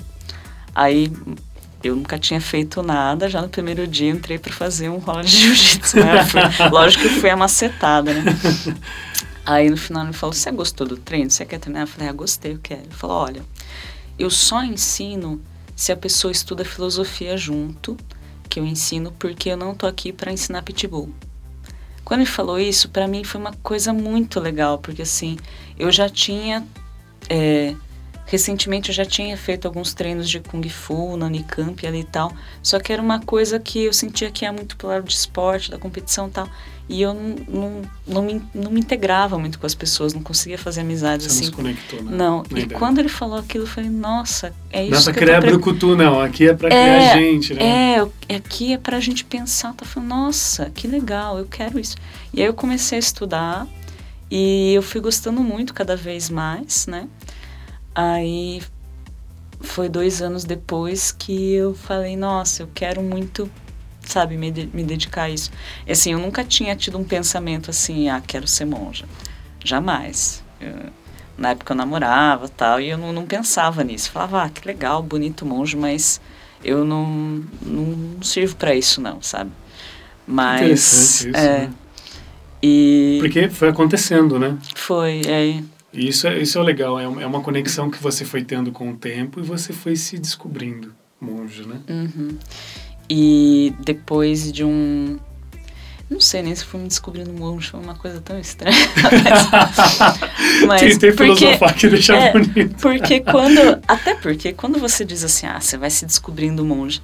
Aí 0.75 1.11
eu 1.83 1.95
nunca 1.95 2.17
tinha 2.17 2.39
feito 2.39 2.81
nada, 2.81 3.29
já 3.29 3.41
no 3.41 3.49
primeiro 3.49 3.85
dia 3.85 4.09
entrei 4.09 4.39
para 4.39 4.53
fazer 4.53 4.89
um 4.89 4.97
rola 4.97 5.23
de 5.23 5.37
jiu-jitsu. 5.37 5.97
Né? 5.97 6.13
lógico 6.71 7.03
que 7.03 7.09
fui 7.19 7.29
amacetada, 7.29 8.13
né? 8.13 8.23
Aí 9.45 9.69
no 9.69 9.77
final 9.77 10.05
ele 10.05 10.13
falou: 10.13 10.33
Você 10.33 10.49
gostou 10.51 10.87
do 10.87 10.95
treino? 10.95 11.29
Você 11.29 11.45
quer 11.45 11.59
treinar? 11.59 11.83
Eu 11.83 11.87
falei: 11.87 12.07
Ah, 12.07 12.13
gostei, 12.13 12.53
eu 12.53 12.59
quero. 12.61 12.81
Ele 12.81 12.95
falou: 12.95 13.17
Olha, 13.17 13.43
eu 14.17 14.29
só 14.29 14.63
ensino 14.63 15.41
se 15.75 15.91
a 15.91 15.97
pessoa 15.97 16.31
estuda 16.31 16.63
filosofia 16.63 17.35
junto, 17.35 17.97
que 18.53 18.59
eu 18.59 18.65
ensino 18.67 19.11
porque 19.17 19.49
eu 19.49 19.57
não 19.57 19.73
tô 19.73 19.87
aqui 19.87 20.13
para 20.13 20.31
ensinar 20.31 20.61
pitbull. 20.61 21.09
Quando 22.05 22.19
ele 22.19 22.29
falou 22.29 22.59
isso, 22.59 22.87
para 22.89 23.07
mim 23.07 23.23
foi 23.23 23.41
uma 23.41 23.53
coisa 23.63 23.91
muito 23.91 24.39
legal, 24.39 24.77
porque 24.77 25.01
assim, 25.01 25.39
eu 25.77 25.91
já 25.91 26.07
tinha. 26.07 26.63
É, 27.27 27.73
Recentemente 28.25 28.89
eu 28.89 28.95
já 28.95 29.05
tinha 29.05 29.35
feito 29.37 29.67
alguns 29.67 29.93
treinos 29.93 30.29
de 30.29 30.39
Kung 30.39 30.67
Fu 30.69 31.17
na 31.17 31.25
Unicamp 31.25 31.85
ali 31.85 31.99
e 31.99 32.03
tal, 32.03 32.33
só 32.61 32.79
que 32.79 32.91
era 32.91 33.01
uma 33.01 33.19
coisa 33.19 33.59
que 33.59 33.83
eu 33.83 33.93
sentia 33.93 34.31
que 34.31 34.45
ia 34.45 34.51
muito 34.51 34.77
pro 34.77 34.87
lado 34.87 35.05
de 35.05 35.13
esporte, 35.13 35.69
da 35.69 35.77
competição 35.77 36.27
e 36.27 36.31
tal, 36.31 36.49
e 36.87 37.01
eu 37.01 37.13
não, 37.13 37.35
não, 37.47 37.81
não, 38.07 38.21
me, 38.21 38.41
não 38.53 38.71
me 38.71 38.79
integrava 38.79 39.37
muito 39.37 39.59
com 39.59 39.65
as 39.65 39.75
pessoas, 39.75 40.13
não 40.13 40.21
conseguia 40.21 40.57
fazer 40.57 40.81
amizades 40.81 41.27
Você 41.27 41.31
assim. 41.31 41.43
Não 41.43 41.51
se 41.51 41.55
conectou, 41.55 42.03
né? 42.03 42.11
Não, 42.15 42.43
e 42.51 42.59
ideia. 42.59 42.79
quando 42.79 42.99
ele 42.99 43.09
falou 43.09 43.37
aquilo, 43.37 43.63
eu 43.63 43.67
falei, 43.67 43.89
nossa, 43.89 44.53
é 44.71 44.83
isso 44.83 44.91
não 44.91 44.99
é 44.99 45.03
pra 45.03 45.13
criar 45.13 45.41
pre... 45.41 45.51
brucutu, 45.51 45.95
não, 45.95 46.21
aqui 46.21 46.47
é 46.47 46.53
pra 46.53 46.69
criar 46.69 46.81
é, 46.81 47.13
gente, 47.13 47.53
né? 47.53 47.97
É, 48.29 48.35
aqui 48.35 48.73
é 48.73 48.77
pra 48.77 48.99
gente 48.99 49.25
pensar, 49.25 49.73
tá 49.73 49.85
falando, 49.85 50.09
nossa, 50.09 50.69
que 50.71 50.87
legal, 50.87 51.37
eu 51.37 51.45
quero 51.45 51.79
isso. 51.79 51.95
E 52.33 52.41
aí 52.41 52.47
eu 52.47 52.53
comecei 52.53 52.97
a 52.97 52.99
estudar, 52.99 53.67
e 54.29 54.73
eu 54.73 54.81
fui 54.81 54.99
gostando 54.99 55.41
muito 55.41 55.73
cada 55.73 55.95
vez 55.95 56.29
mais, 56.29 56.87
né? 56.87 57.07
Aí 57.95 58.61
foi 59.61 59.87
dois 59.87 60.21
anos 60.21 60.43
depois 60.43 61.11
que 61.11 61.53
eu 61.53 61.73
falei, 61.73 62.15
nossa, 62.15 62.63
eu 62.63 62.69
quero 62.73 63.01
muito, 63.01 63.49
sabe, 64.01 64.37
me, 64.37 64.51
de 64.51 64.69
me 64.73 64.83
dedicar 64.83 65.23
a 65.23 65.29
isso. 65.29 65.51
E, 65.87 65.91
assim, 65.91 66.13
eu 66.13 66.19
nunca 66.19 66.43
tinha 66.43 66.75
tido 66.75 66.97
um 66.97 67.03
pensamento 67.03 67.69
assim, 67.69 68.09
ah, 68.09 68.21
quero 68.25 68.47
ser 68.47 68.65
monja. 68.65 69.05
Jamais. 69.63 70.43
Eu, 70.59 70.75
na 71.37 71.51
época 71.51 71.73
eu 71.73 71.77
namorava 71.77 72.47
tal, 72.49 72.79
e 72.79 72.89
eu 72.89 72.97
não, 72.97 73.11
não 73.11 73.25
pensava 73.25 73.83
nisso. 73.83 74.11
falava, 74.11 74.43
ah, 74.43 74.49
que 74.49 74.67
legal, 74.67 75.01
bonito 75.01 75.45
monge, 75.45 75.75
mas 75.75 76.21
eu 76.63 76.85
não, 76.85 77.43
não 77.61 78.21
sirvo 78.21 78.55
para 78.55 78.75
isso 78.75 79.01
não, 79.01 79.21
sabe? 79.21 79.51
Mas... 80.27 80.61
Interessante 80.61 81.29
isso, 81.29 81.37
é, 81.37 81.59
né? 81.59 81.73
E... 82.61 83.17
Porque 83.19 83.49
foi 83.49 83.69
acontecendo, 83.69 84.39
né? 84.39 84.57
Foi, 84.75 85.21
é, 85.25 85.61
e 85.93 86.07
isso 86.07 86.27
é, 86.27 86.41
isso 86.41 86.57
é 86.57 86.63
legal, 86.63 86.99
é, 86.99 87.03
é 87.03 87.27
uma 87.27 87.41
conexão 87.41 87.89
que 87.89 88.01
você 88.01 88.25
foi 88.25 88.43
tendo 88.43 88.71
com 88.71 88.91
o 88.91 88.95
tempo 88.95 89.39
e 89.39 89.43
você 89.43 89.71
foi 89.71 89.95
se 89.95 90.17
descobrindo 90.17 90.93
monge, 91.21 91.65
né? 91.65 91.79
Uhum. 91.87 92.37
E 93.09 93.73
depois 93.79 94.51
de 94.51 94.63
um. 94.63 95.17
Não 96.09 96.19
sei 96.19 96.41
nem 96.41 96.53
se 96.53 96.65
fui 96.65 96.79
me 96.79 96.87
descobrindo 96.87 97.31
monge, 97.31 97.69
foi 97.69 97.79
uma 97.79 97.95
coisa 97.95 98.19
tão 98.21 98.37
estranha. 98.39 98.75
mas, 100.67 100.67
mas 100.67 100.81
Tentei 100.81 101.11
porque, 101.11 101.35
filosofar 101.35 101.75
que 101.75 101.87
deixa 101.87 102.15
é, 102.15 102.31
bonito. 102.31 102.75
Porque 102.81 103.19
quando. 103.21 103.79
Até 103.87 104.15
porque 104.15 104.53
quando 104.53 104.79
você 104.79 105.05
diz 105.05 105.23
assim, 105.23 105.45
ah, 105.45 105.59
você 105.59 105.77
vai 105.77 105.89
se 105.89 106.05
descobrindo 106.05 106.65
monge, 106.65 107.01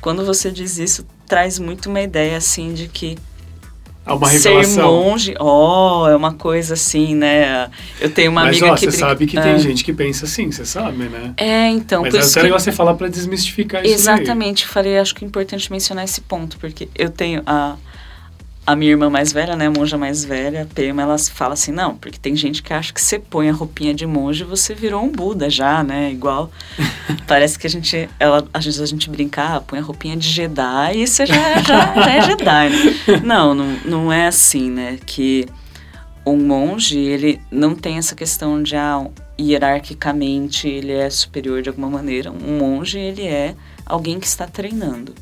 quando 0.00 0.24
você 0.24 0.50
diz 0.50 0.78
isso, 0.78 1.06
traz 1.26 1.58
muito 1.58 1.88
uma 1.88 2.00
ideia 2.00 2.36
assim 2.36 2.74
de 2.74 2.88
que 2.88 3.16
Há 4.06 4.14
uma 4.14 4.28
ser 4.28 4.48
revelação. 4.50 4.92
monge, 5.02 5.34
ó, 5.38 6.08
é 6.10 6.14
uma 6.16 6.34
coisa 6.34 6.74
assim, 6.74 7.14
né? 7.14 7.70
Eu 8.00 8.10
tenho 8.10 8.30
uma 8.30 8.42
Mas, 8.44 8.50
amiga 8.58 8.72
ó, 8.72 8.74
que 8.74 8.80
você 8.80 8.86
brinca- 8.88 9.06
sabe 9.06 9.26
que 9.26 9.38
Ah. 9.38 9.42
tem 9.42 9.58
gente 9.58 9.82
que 9.82 9.92
pensa 9.92 10.26
assim, 10.26 10.50
você 10.52 10.64
sabe, 10.66 11.04
né? 11.04 11.32
É, 11.38 11.68
então, 11.68 12.02
Mas 12.02 12.10
por 12.12 12.18
é 12.40 12.42
que... 12.44 12.50
você 12.52 12.70
falar 12.70 12.94
pra 12.94 13.08
desmistificar 13.08 13.82
isso 13.84 14.04
daí. 14.04 14.14
Exatamente, 14.20 14.66
falei, 14.66 14.98
acho 14.98 15.14
que 15.14 15.24
é 15.24 15.26
importante 15.28 15.70
mencionar 15.72 16.04
esse 16.04 16.20
ponto, 16.20 16.58
porque 16.58 16.88
eu 16.94 17.08
tenho 17.08 17.42
a, 17.46 17.76
a 18.66 18.74
minha 18.74 18.92
irmã 18.92 19.10
mais 19.10 19.32
velha, 19.32 19.54
né, 19.56 19.66
a 19.66 19.70
monja 19.70 19.98
mais 19.98 20.24
velha, 20.24 20.62
a 20.62 20.66
Pema, 20.66 21.02
ela 21.02 21.18
fala 21.18 21.52
assim, 21.54 21.70
não, 21.70 21.96
porque 21.96 22.18
tem 22.18 22.34
gente 22.34 22.62
que 22.62 22.72
acha 22.72 22.92
que 22.92 23.00
você 23.00 23.18
põe 23.18 23.50
a 23.50 23.52
roupinha 23.52 23.92
de 23.92 24.06
monge 24.06 24.42
e 24.42 24.46
você 24.46 24.74
virou 24.74 25.04
um 25.04 25.10
Buda 25.10 25.50
já, 25.50 25.82
né, 25.82 26.10
igual, 26.10 26.50
parece 27.26 27.58
que 27.58 27.66
a 27.66 27.70
gente, 27.70 28.08
ela, 28.18 28.46
às 28.52 28.64
vezes 28.64 28.80
a 28.80 28.86
gente 28.86 29.10
brinca, 29.10 29.56
ah, 29.56 29.60
põe 29.60 29.78
a 29.78 29.82
roupinha 29.82 30.16
de 30.16 30.28
Jedi 30.28 30.96
e 30.96 31.06
você 31.06 31.26
já, 31.26 31.62
já, 31.62 31.94
já 31.94 32.10
é 32.10 32.22
Jedi, 32.22 32.70
né? 32.70 33.20
Não, 33.24 33.54
não, 33.54 33.78
não 33.84 34.12
é 34.12 34.26
assim, 34.26 34.70
né, 34.70 34.98
que 35.04 35.46
um 36.26 36.36
monge, 36.36 36.98
ele 36.98 37.40
não 37.50 37.74
tem 37.74 37.98
essa 37.98 38.14
questão 38.14 38.62
de, 38.62 38.76
ah, 38.76 39.06
hierarquicamente 39.38 40.68
ele 40.68 40.92
é 40.92 41.10
superior 41.10 41.60
de 41.60 41.68
alguma 41.68 41.90
maneira. 41.90 42.30
Um 42.30 42.58
monge, 42.58 42.98
ele 42.98 43.26
é 43.26 43.54
alguém 43.84 44.18
que 44.18 44.26
está 44.26 44.46
treinando. 44.46 45.14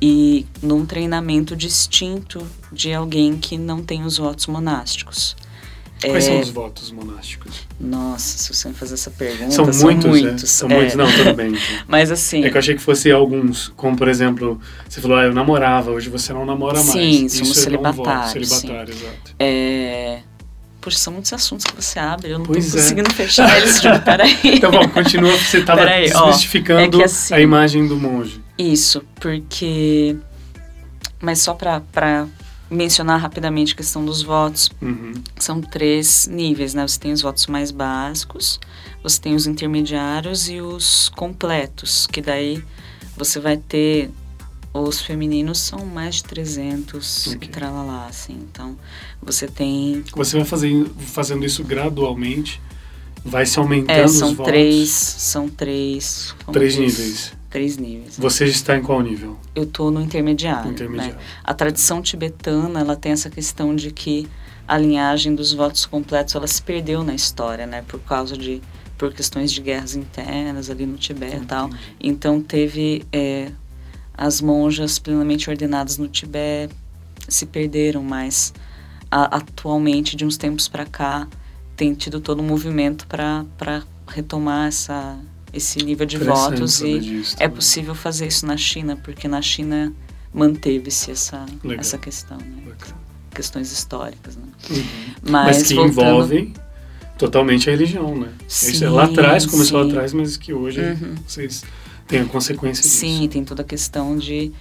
E 0.00 0.46
num 0.62 0.84
treinamento 0.84 1.56
distinto 1.56 2.46
de 2.72 2.92
alguém 2.92 3.36
que 3.36 3.56
não 3.56 3.82
tem 3.82 4.04
os 4.04 4.18
votos 4.18 4.46
monásticos. 4.46 5.36
Quais 6.02 6.24
É, 6.26 6.32
são 6.32 6.40
os 6.40 6.50
votos 6.50 6.90
monásticos? 6.90 7.62
Nossa, 7.80 8.36
se 8.36 8.52
você 8.54 8.68
me 8.68 8.74
fazer 8.74 8.92
essa 8.94 9.10
pergunta, 9.10 9.52
São 9.52 9.64
muitos, 9.64 10.04
muitos. 10.04 10.42
né? 10.42 10.48
São 10.48 10.68
é. 10.70 10.74
muitos. 10.74 10.94
Não, 10.96 11.06
tudo 11.10 11.32
bem. 11.34 11.48
então. 11.52 11.60
Mas 11.88 12.10
assim, 12.10 12.44
É 12.44 12.50
que 12.50 12.56
eu 12.56 12.58
achei 12.58 12.74
que 12.74 12.82
fosse 12.82 13.10
alguns, 13.10 13.68
como 13.76 13.96
por 13.96 14.08
exemplo, 14.08 14.60
você 14.86 15.00
falou, 15.00 15.16
ah, 15.16 15.24
eu 15.24 15.32
namorava, 15.32 15.90
hoje 15.92 16.10
você 16.10 16.34
não 16.34 16.44
namora 16.44 16.74
mais. 16.74 16.90
Sim, 16.90 17.24
Isso 17.26 17.36
somos 17.38 17.56
é 17.56 17.60
um 17.60 17.62
celibatários, 17.64 18.48
Celibatário, 18.50 18.92
exato. 18.94 19.34
é... 19.38 20.20
Poxa, 20.82 20.98
são 20.98 21.14
muitos 21.14 21.32
assuntos 21.32 21.64
que 21.64 21.74
você 21.74 21.98
abre, 21.98 22.32
eu 22.32 22.38
não 22.38 22.44
Pois 22.44 22.70
tô 22.70 22.76
é. 22.76 22.82
conseguindo 22.82 23.10
fechar 23.14 23.56
eles. 23.56 23.80
Tipo, 23.80 23.98
peraí. 24.00 24.36
Então, 24.44 24.70
bom, 24.70 24.86
continua, 24.90 25.34
você 25.38 25.60
estava 25.60 25.86
desmistificando 25.86 26.80
é 26.82 26.88
que 26.88 27.02
assim- 27.02 27.32
a 27.32 27.40
imagem 27.40 27.86
do 27.88 27.96
monge. 27.96 28.43
Isso, 28.58 29.02
porque. 29.20 30.16
Mas 31.20 31.40
só 31.40 31.54
para 31.54 32.26
mencionar 32.70 33.20
rapidamente 33.20 33.72
a 33.72 33.76
questão 33.76 34.04
dos 34.04 34.22
votos, 34.22 34.70
Uhum. 34.82 35.12
são 35.38 35.60
três 35.60 36.26
níveis, 36.26 36.74
né? 36.74 36.86
Você 36.86 36.98
tem 36.98 37.12
os 37.12 37.22
votos 37.22 37.46
mais 37.46 37.70
básicos, 37.70 38.58
você 39.02 39.20
tem 39.20 39.34
os 39.34 39.46
intermediários 39.46 40.48
e 40.48 40.60
os 40.60 41.08
completos, 41.10 42.06
que 42.06 42.20
daí 42.20 42.62
você 43.16 43.38
vai 43.40 43.56
ter. 43.56 44.10
Os 44.76 45.00
femininos 45.00 45.60
são 45.60 45.86
mais 45.86 46.16
de 46.16 46.24
300 46.24 47.28
Ok. 47.28 47.38
e 47.42 47.48
tralalá, 47.48 48.06
assim. 48.08 48.32
Então, 48.50 48.76
você 49.22 49.46
tem. 49.46 50.02
Você 50.16 50.36
vai 50.36 50.44
fazer, 50.44 50.84
fazendo 50.98 51.46
isso 51.46 51.62
gradualmente, 51.62 52.60
vai 53.24 53.46
se 53.46 53.56
aumentando 53.56 53.96
É, 54.00 54.04
os 54.04 54.12
são 54.14 54.34
votos. 54.34 54.50
três. 54.52 54.90
São 54.90 55.48
três. 55.48 56.34
Três 56.52 56.74
diz? 56.74 56.98
níveis. 56.98 57.32
Três 57.54 57.76
níveis. 57.76 58.18
Você 58.18 58.46
está 58.46 58.76
em 58.76 58.82
qual 58.82 59.00
nível? 59.00 59.38
Eu 59.54 59.64
tô 59.64 59.88
no 59.88 60.00
intermediário. 60.00 60.66
Né? 60.66 60.72
intermediário. 60.72 61.16
A 61.44 61.54
tradição 61.54 62.02
tibetana, 62.02 62.80
ela 62.80 62.96
tem 62.96 63.12
essa 63.12 63.30
questão 63.30 63.76
de 63.76 63.92
que 63.92 64.28
a 64.66 64.76
linhagem 64.76 65.36
dos 65.36 65.52
votos 65.52 65.86
completos, 65.86 66.34
ela 66.34 66.48
se 66.48 66.60
perdeu 66.60 67.04
na 67.04 67.14
história, 67.14 67.64
né? 67.64 67.84
Por 67.86 68.00
causa 68.00 68.36
de... 68.36 68.60
Por 68.98 69.12
questões 69.12 69.52
de 69.52 69.60
guerras 69.60 69.94
internas 69.94 70.68
ali 70.68 70.84
no 70.84 70.96
Tibete 70.96 71.36
e 71.36 71.46
tal. 71.46 71.70
Então, 72.00 72.40
teve... 72.42 73.06
é, 73.12 73.52
as 74.16 74.40
monjas 74.40 74.98
plenamente 74.98 75.48
ordenadas 75.48 75.96
no 75.96 76.08
Tibete 76.08 76.74
se 77.28 77.46
perderam, 77.46 78.02
mas 78.02 78.52
a- 79.08 79.36
atualmente, 79.36 80.16
de 80.16 80.24
uns 80.24 80.36
tempos 80.36 80.66
para 80.66 80.84
cá, 80.86 81.28
tem 81.76 81.94
tido 81.94 82.20
todo 82.20 82.42
um 82.42 82.46
movimento 82.46 83.06
para 83.06 83.44
retomar 84.08 84.66
essa, 84.68 85.18
esse 85.54 85.78
nível 85.84 86.04
de 86.06 86.18
votos 86.18 86.80
e 86.80 86.98
disso 86.98 87.36
é 87.38 87.48
possível 87.48 87.94
fazer 87.94 88.26
isso 88.26 88.44
na 88.46 88.56
China, 88.56 88.96
porque 89.02 89.28
na 89.28 89.40
China 89.40 89.92
manteve-se 90.32 91.10
essa, 91.12 91.46
Legal. 91.62 91.80
essa 91.80 91.96
questão, 91.98 92.38
né? 92.38 92.72
Questões 93.34 93.70
históricas, 93.72 94.36
né? 94.36 94.42
Uhum. 94.70 94.84
Mas, 95.22 95.58
Mas, 95.58 95.62
que 95.68 95.74
voltando- 95.74 96.00
envolvem 96.08 96.54
totalmente 97.18 97.68
a 97.68 97.72
religião, 97.72 98.16
né? 98.16 98.28
Isso 98.48 98.84
é 98.84 98.88
lá 98.88 99.06
Sim, 99.06 99.12
atrás, 99.12 99.46
começou 99.46 99.78
lá 99.78 99.84
sim. 99.84 99.90
atrás, 99.90 100.12
mas 100.12 100.36
que 100.36 100.52
hoje 100.52 100.80
Uhum. 100.80 101.14
vocês 101.26 101.64
têm 102.08 102.20
a 102.20 102.24
consequência 102.26 102.82
disso. 102.82 102.96
Sim, 102.96 103.28
tem 103.28 103.44
toda 103.44 103.62
a 103.62 103.64
questão 103.64 104.16
de, 104.16 104.52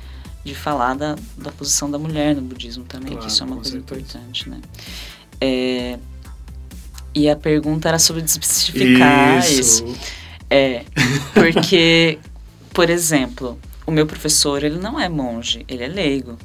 de 0.43 0.53
falar 0.55 0.93
da, 0.95 1.15
da 1.37 1.51
posição 1.51 1.89
da 1.89 1.97
mulher 1.99 2.35
no 2.35 2.41
budismo 2.41 2.83
também, 2.83 3.09
Claro, 3.13 3.25
que 3.25 3.31
isso 3.31 3.43
é 3.43 3.45
uma 3.45 3.55
coisa 3.55 3.71
certeza. 3.71 4.01
importante, 4.01 4.49
né? 4.49 4.61
É, 5.41 5.99
e 7.15 7.29
a 7.29 7.35
pergunta 7.35 7.87
era 7.89 7.99
sobre 7.99 8.21
desmistificar 8.23 9.39
isso. 9.39 9.59
Isso. 9.85 9.95
É, 10.53 10.83
porque, 11.33 12.19
por 12.73 12.89
exemplo, 12.89 13.57
o 13.85 13.91
meu 13.91 14.05
professor, 14.05 14.63
ele 14.63 14.77
não 14.77 14.99
é 14.99 15.09
monge, 15.09 15.65
ele 15.67 15.83
é 15.83 15.87
leigo, 15.87 16.37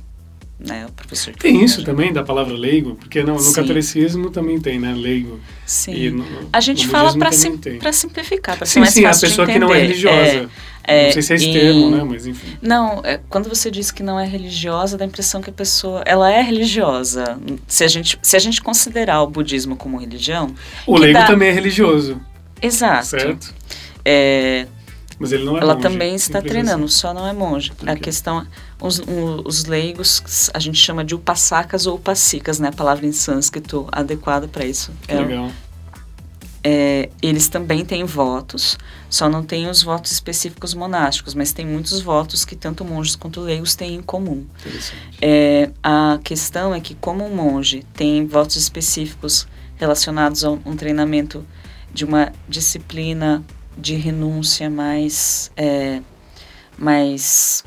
né? 0.59 0.87
O 0.88 0.92
professor 0.92 1.35
Tem 1.37 1.55
foi 1.55 1.64
isso 1.64 1.75
monge. 1.77 1.87
também 1.87 2.12
da 2.12 2.23
palavra 2.23 2.55
leigo? 2.55 2.94
Porque 2.97 3.23
no, 3.23 3.35
no 3.35 3.40
Sim. 3.40 3.53
catolicismo 3.53 4.31
também 4.31 4.59
tem, 4.61 4.79
né? 4.79 4.94
Leigo. 4.97 5.38
Sim. 5.66 6.11
No- 6.11 6.25
A 6.53 6.61
gente 6.61 6.87
fala 6.88 7.16
para 7.16 7.31
sim, 7.33 7.59
simplificar, 7.92 8.57
para 8.57 8.66
ser 8.66 8.81
mais 8.81 8.92
sim, 8.94 9.05
a 9.05 9.09
fácil 9.09 9.29
de 9.29 9.33
pessoa 9.33 9.47
que 9.47 9.59
não 9.59 9.73
é 9.75 9.79
religiosa. 9.83 10.49
É, 10.90 11.05
não 11.05 11.12
sei 11.12 11.23
se 11.23 11.33
é 11.35 11.37
esse 11.37 11.51
e- 11.51 11.53
termo, 11.53 11.90
né? 11.90 12.03
Mas 12.03 12.27
enfim. 12.27 12.57
Não, 12.62 13.03
é, 13.05 13.21
quando 13.29 13.47
você 13.47 13.71
diz 13.71 13.90
que 13.90 14.03
não 14.03 14.18
é 14.18 14.25
religiosa, 14.27 14.97
dá 14.97 15.05
a 15.05 15.07
impressão 15.07 15.42
que 15.42 15.51
a 15.51 15.53
pessoa, 15.53 16.03
ela 16.07 16.33
é 16.33 16.40
religiosa. 16.40 17.38
Se 17.66 17.85
a 17.85 17.88
gente, 17.88 18.18
se 18.23 18.35
a 18.35 18.38
gente 18.38 18.62
considerar 18.62 19.21
o 19.23 19.27
budismo 19.27 19.77
como 19.77 19.99
religião, 19.99 20.55
O 20.87 20.97
leigo 20.97 21.18
dá- 21.18 21.27
também 21.27 21.51
é 21.51 21.53
religioso, 21.53 22.18
exato. 22.62 23.05
certo? 23.07 23.55
É, 24.11 24.66
Mas 25.18 25.33
ele 25.33 25.44
não 25.44 25.57
é 25.59 25.61
ela 25.61 25.75
monge, 25.75 25.87
também 25.88 26.14
está 26.14 26.40
treinando, 26.40 26.85
assim. 26.87 26.94
só 26.94 27.12
não 27.12 27.27
é 27.27 27.33
monge. 27.33 27.73
A 27.87 27.92
Ok. 27.92 27.97
questão, 27.97 28.47
os, 28.81 29.01
um- 29.01 29.42
os 29.44 29.64
leigos, 29.66 30.23
a 30.55 30.59
gente 30.59 30.79
chama 30.79 31.05
de 31.05 31.14
upasakas 31.14 31.87
ou 31.87 31.97
upasikas, 31.97 32.59
né? 32.59 32.68
A 32.68 32.73
palavra 32.73 33.05
em 33.05 33.12
sânscrito 33.12 33.87
adequada 33.92 34.49
para 34.49 34.64
isso. 34.64 34.92
Que 35.03 35.12
É, 35.12 35.21
legal. 35.21 35.51
é, 36.64 37.09
eles 37.21 37.49
também 37.49 37.85
têm 37.85 38.05
votos, 38.05 38.79
só 39.11 39.29
não 39.29 39.42
têm 39.42 39.68
os 39.68 39.83
votos 39.83 40.11
específicos 40.12 40.73
monásticos, 40.75 41.35
mas 41.35 41.53
tem 41.53 41.66
muitos 41.66 42.01
votos 42.01 42.44
que 42.44 42.57
tanto 42.57 42.85
monges 42.85 43.14
quanto 43.16 43.40
leigos 43.40 43.75
têm 43.75 43.94
em 43.97 44.03
comum. 44.03 44.47
É, 45.21 45.71
a 45.83 46.18
questão 46.25 46.75
é 46.75 46.81
que, 46.81 46.94
como 46.94 47.25
um 47.27 47.35
monge 47.35 47.85
tem 47.94 48.27
votos 48.27 48.57
específicos 48.57 49.47
relacionados 49.77 50.44
a 50.44 50.51
um 50.51 50.77
treinamento 50.77 51.44
de 51.92 52.05
uma 52.05 52.33
disciplina 52.49 53.42
de 53.79 53.95
renúncia 53.95 54.69
mais, 54.69 55.53
é, 55.57 56.03
mais, 56.77 57.64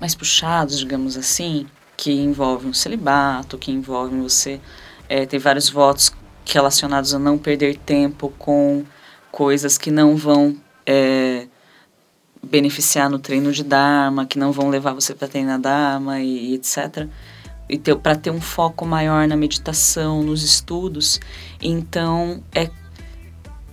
mais 0.00 0.14
puxados, 0.14 0.78
digamos 0.78 1.16
assim, 1.16 1.66
que 1.96 2.12
envolve 2.12 2.66
um 2.66 2.74
celibato, 2.74 3.56
que 3.56 3.70
envolve 3.70 4.16
você 4.20 4.60
é, 5.08 5.24
ter 5.24 5.38
vários 5.38 5.70
votos 5.70 6.12
relacionados 6.44 7.14
a 7.14 7.18
não 7.18 7.38
perder 7.38 7.76
tempo 7.78 8.32
com 8.38 8.84
coisas 9.30 9.78
que 9.78 9.90
não 9.90 10.16
vão 10.16 10.56
é, 10.84 11.46
beneficiar 12.42 13.08
no 13.08 13.18
treino 13.18 13.52
de 13.52 13.62
Dharma, 13.62 14.26
que 14.26 14.38
não 14.38 14.52
vão 14.52 14.68
levar 14.68 14.92
você 14.92 15.14
para 15.14 15.28
treinar 15.28 15.60
Dharma 15.60 16.20
e, 16.20 16.50
e 16.50 16.54
etc. 16.54 17.08
E 17.68 17.78
para 17.78 18.14
ter 18.14 18.30
um 18.30 18.40
foco 18.40 18.86
maior 18.86 19.26
na 19.26 19.36
meditação, 19.36 20.22
nos 20.22 20.42
estudos. 20.42 21.20
Então, 21.60 22.42
é, 22.54 22.70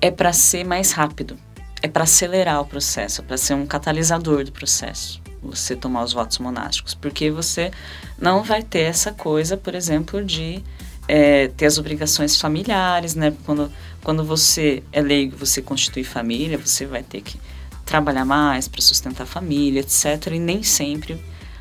é 0.03 0.11
para 0.11 0.33
ser 0.33 0.65
mais 0.65 0.91
rápido. 0.91 1.39
É 1.81 1.87
para 1.87 2.03
acelerar 2.03 2.59
o 2.59 2.65
processo, 2.65 3.21
é 3.21 3.23
para 3.23 3.37
ser 3.37 3.53
um 3.53 3.65
catalisador 3.65 4.43
do 4.43 4.51
processo. 4.51 5.21
Você 5.41 5.77
tomar 5.77 6.03
os 6.03 6.11
votos 6.11 6.39
monásticos. 6.39 6.93
Porque 6.93 7.31
você 7.31 7.71
não 8.19 8.43
vai 8.43 8.61
ter 8.61 8.81
essa 8.81 9.13
coisa, 9.13 9.55
por 9.55 9.73
exemplo, 9.73 10.21
de 10.21 10.61
é, 11.07 11.47
ter 11.47 11.67
as 11.67 11.77
obrigações 11.77 12.35
familiares, 12.35 13.15
né? 13.15 13.33
Quando, 13.45 13.71
quando 14.03 14.25
você 14.25 14.83
é 14.91 15.01
leigo, 15.01 15.37
você 15.37 15.61
constitui 15.61 16.03
família, 16.03 16.57
você 16.57 16.85
vai 16.85 17.01
ter 17.01 17.21
que 17.21 17.39
trabalhar 17.85 18.25
mais 18.25 18.67
para 18.67 18.81
sustentar 18.81 19.23
a 19.23 19.25
família, 19.25 19.79
etc. 19.79 20.33
E 20.33 20.39
nem 20.39 20.63
sempre 20.63 21.17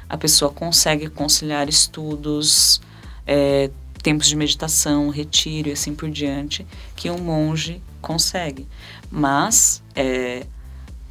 a 0.08 0.16
pessoa 0.16 0.52
consegue 0.52 1.08
conciliar 1.08 1.68
estudos, 1.68 2.80
é, 3.24 3.70
tempos 4.02 4.26
de 4.28 4.36
meditação, 4.36 5.08
retiro 5.08 5.68
e 5.68 5.72
assim 5.72 5.94
por 5.94 6.10
diante, 6.10 6.66
que 6.96 7.10
um 7.10 7.18
monge 7.18 7.80
consegue. 8.00 8.66
Mas, 9.10 9.82
é, 9.94 10.46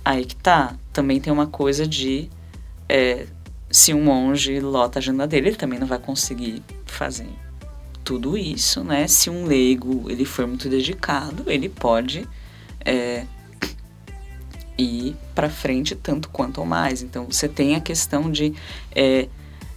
aí 0.04 0.26
que 0.26 0.36
tá, 0.36 0.76
também 0.92 1.20
tem 1.20 1.32
uma 1.32 1.48
coisa 1.48 1.88
de, 1.88 2.30
é, 2.90 3.26
se 3.70 3.94
um 3.94 4.04
monge 4.04 4.60
lota 4.60 5.00
a 5.00 5.02
agenda 5.02 5.26
dele, 5.26 5.50
ele 5.50 5.56
também 5.56 5.80
não 5.80 5.88
vai 5.88 6.00
conseguir 6.00 6.62
fazer 6.86 7.30
tudo 8.04 8.38
isso, 8.38 8.84
né? 8.84 9.08
Se 9.08 9.30
um 9.30 9.46
leigo, 9.46 10.10
ele 10.10 10.26
for 10.26 10.46
muito 10.46 10.68
dedicado, 10.68 11.44
ele 11.48 11.70
pode 11.70 12.28
é, 12.84 13.26
ir 14.78 15.16
para 15.34 15.50
frente 15.50 15.96
tanto 15.96 16.30
quanto 16.30 16.60
ou 16.60 16.66
mais. 16.66 17.02
Então, 17.02 17.26
você 17.26 17.48
tem 17.48 17.76
a 17.76 17.80
questão 17.80 18.30
de 18.30 18.54
é, 18.94 19.28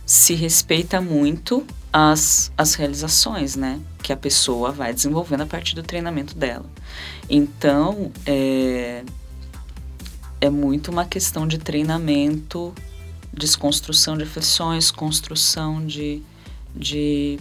se 0.04 0.34
respeita 0.34 1.00
muito 1.00 1.66
as, 1.96 2.50
as 2.58 2.74
realizações, 2.74 3.54
né? 3.54 3.78
Que 4.02 4.12
a 4.12 4.16
pessoa 4.16 4.72
vai 4.72 4.92
desenvolvendo 4.92 5.42
a 5.42 5.46
partir 5.46 5.76
do 5.76 5.82
treinamento 5.84 6.34
dela. 6.34 6.66
Então, 7.30 8.10
é, 8.26 9.04
é 10.40 10.50
muito 10.50 10.90
uma 10.90 11.04
questão 11.04 11.46
de 11.46 11.56
treinamento, 11.56 12.74
desconstrução 13.32 14.18
de 14.18 14.24
aflições, 14.24 14.90
construção 14.90 15.86
de, 15.86 16.20
de 16.74 17.38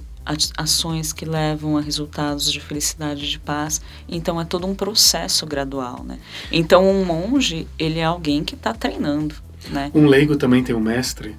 ações 0.56 1.12
que 1.12 1.26
levam 1.26 1.76
a 1.76 1.82
resultados 1.82 2.52
de 2.52 2.60
felicidade 2.60 3.28
de 3.28 3.40
paz. 3.40 3.82
Então 4.08 4.40
é 4.40 4.46
todo 4.46 4.68
um 4.68 4.76
processo 4.76 5.48
gradual, 5.48 6.04
né? 6.04 6.20
Então 6.52 6.88
um 6.88 7.04
monge, 7.04 7.68
ele 7.80 7.98
é 7.98 8.06
alguém 8.06 8.44
que 8.44 8.54
está 8.54 8.72
treinando, 8.72 9.34
né? 9.72 9.90
Um 9.96 10.06
leigo 10.06 10.36
também 10.36 10.64
tem 10.64 10.76
um 10.76 10.80
mestre? 10.80 11.36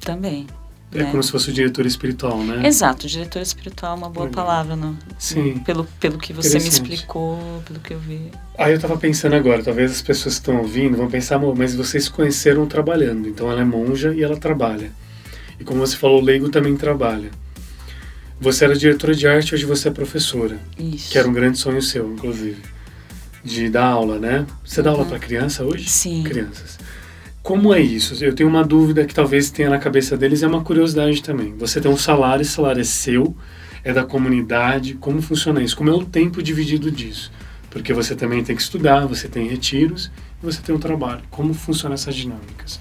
Também. 0.00 0.46
É 0.92 1.02
né? 1.02 1.10
como 1.10 1.22
se 1.22 1.30
fosse 1.30 1.50
o 1.50 1.52
diretor 1.52 1.84
espiritual, 1.84 2.42
né? 2.42 2.66
Exato, 2.66 3.06
diretor 3.06 3.42
espiritual 3.42 3.92
é 3.92 3.98
uma 3.98 4.08
boa 4.08 4.26
Legal. 4.26 4.44
palavra, 4.44 4.74
não? 4.74 4.96
Sim. 5.18 5.58
Pelo, 5.58 5.84
pelo 6.00 6.16
que 6.18 6.32
você 6.32 6.58
me 6.58 6.68
explicou, 6.68 7.38
pelo 7.66 7.78
que 7.78 7.92
eu 7.92 7.98
vi. 7.98 8.30
Aí 8.56 8.72
eu 8.72 8.80
tava 8.80 8.96
pensando 8.96 9.34
agora, 9.34 9.62
talvez 9.62 9.90
as 9.90 10.00
pessoas 10.02 10.36
que 10.36 10.40
estão 10.40 10.56
ouvindo 10.58 10.96
vão 10.96 11.08
pensar, 11.08 11.38
mas 11.38 11.74
vocês 11.74 12.04
se 12.04 12.10
conheceram 12.10 12.66
trabalhando, 12.66 13.28
então 13.28 13.50
ela 13.50 13.60
é 13.60 13.64
monja 13.64 14.14
e 14.14 14.22
ela 14.22 14.36
trabalha. 14.36 14.90
E 15.60 15.64
como 15.64 15.80
você 15.80 15.96
falou, 15.96 16.20
o 16.20 16.24
leigo 16.24 16.48
também 16.48 16.74
trabalha. 16.74 17.30
Você 18.40 18.64
era 18.64 18.74
diretora 18.74 19.14
de 19.14 19.26
arte, 19.26 19.54
hoje 19.54 19.66
você 19.66 19.88
é 19.88 19.90
professora. 19.90 20.58
Isso. 20.78 21.10
Que 21.10 21.18
era 21.18 21.28
um 21.28 21.32
grande 21.32 21.58
sonho 21.58 21.82
seu, 21.82 22.10
inclusive. 22.12 22.62
De 23.44 23.68
dar 23.68 23.86
aula, 23.86 24.18
né? 24.18 24.46
Você 24.64 24.80
dá 24.80 24.90
aula 24.90 25.02
uhum. 25.02 25.08
para 25.08 25.18
criança 25.18 25.64
hoje? 25.64 25.88
Sim. 25.88 26.22
Crianças. 26.22 26.78
Como 27.48 27.72
é 27.72 27.80
isso? 27.80 28.22
Eu 28.22 28.34
tenho 28.34 28.46
uma 28.46 28.62
dúvida 28.62 29.06
que 29.06 29.14
talvez 29.14 29.50
tenha 29.50 29.70
na 29.70 29.78
cabeça 29.78 30.18
deles, 30.18 30.42
é 30.42 30.46
uma 30.46 30.62
curiosidade 30.62 31.22
também. 31.22 31.54
Você 31.56 31.80
tem 31.80 31.90
um 31.90 31.96
salário, 31.96 32.42
esse 32.42 32.50
salário 32.50 32.82
é 32.82 32.84
seu, 32.84 33.34
é 33.82 33.90
da 33.90 34.04
comunidade, 34.04 34.92
como 34.92 35.22
funciona 35.22 35.62
isso? 35.62 35.74
Como 35.74 35.88
é 35.88 35.94
o 35.94 36.04
tempo 36.04 36.42
dividido 36.42 36.90
disso? 36.90 37.32
Porque 37.70 37.94
você 37.94 38.14
também 38.14 38.44
tem 38.44 38.54
que 38.54 38.60
estudar, 38.60 39.06
você 39.06 39.28
tem 39.28 39.48
retiros 39.48 40.10
e 40.42 40.44
você 40.44 40.60
tem 40.60 40.74
um 40.74 40.78
trabalho. 40.78 41.22
Como 41.30 41.54
funciona 41.54 41.94
essas 41.94 42.14
dinâmicas? 42.14 42.78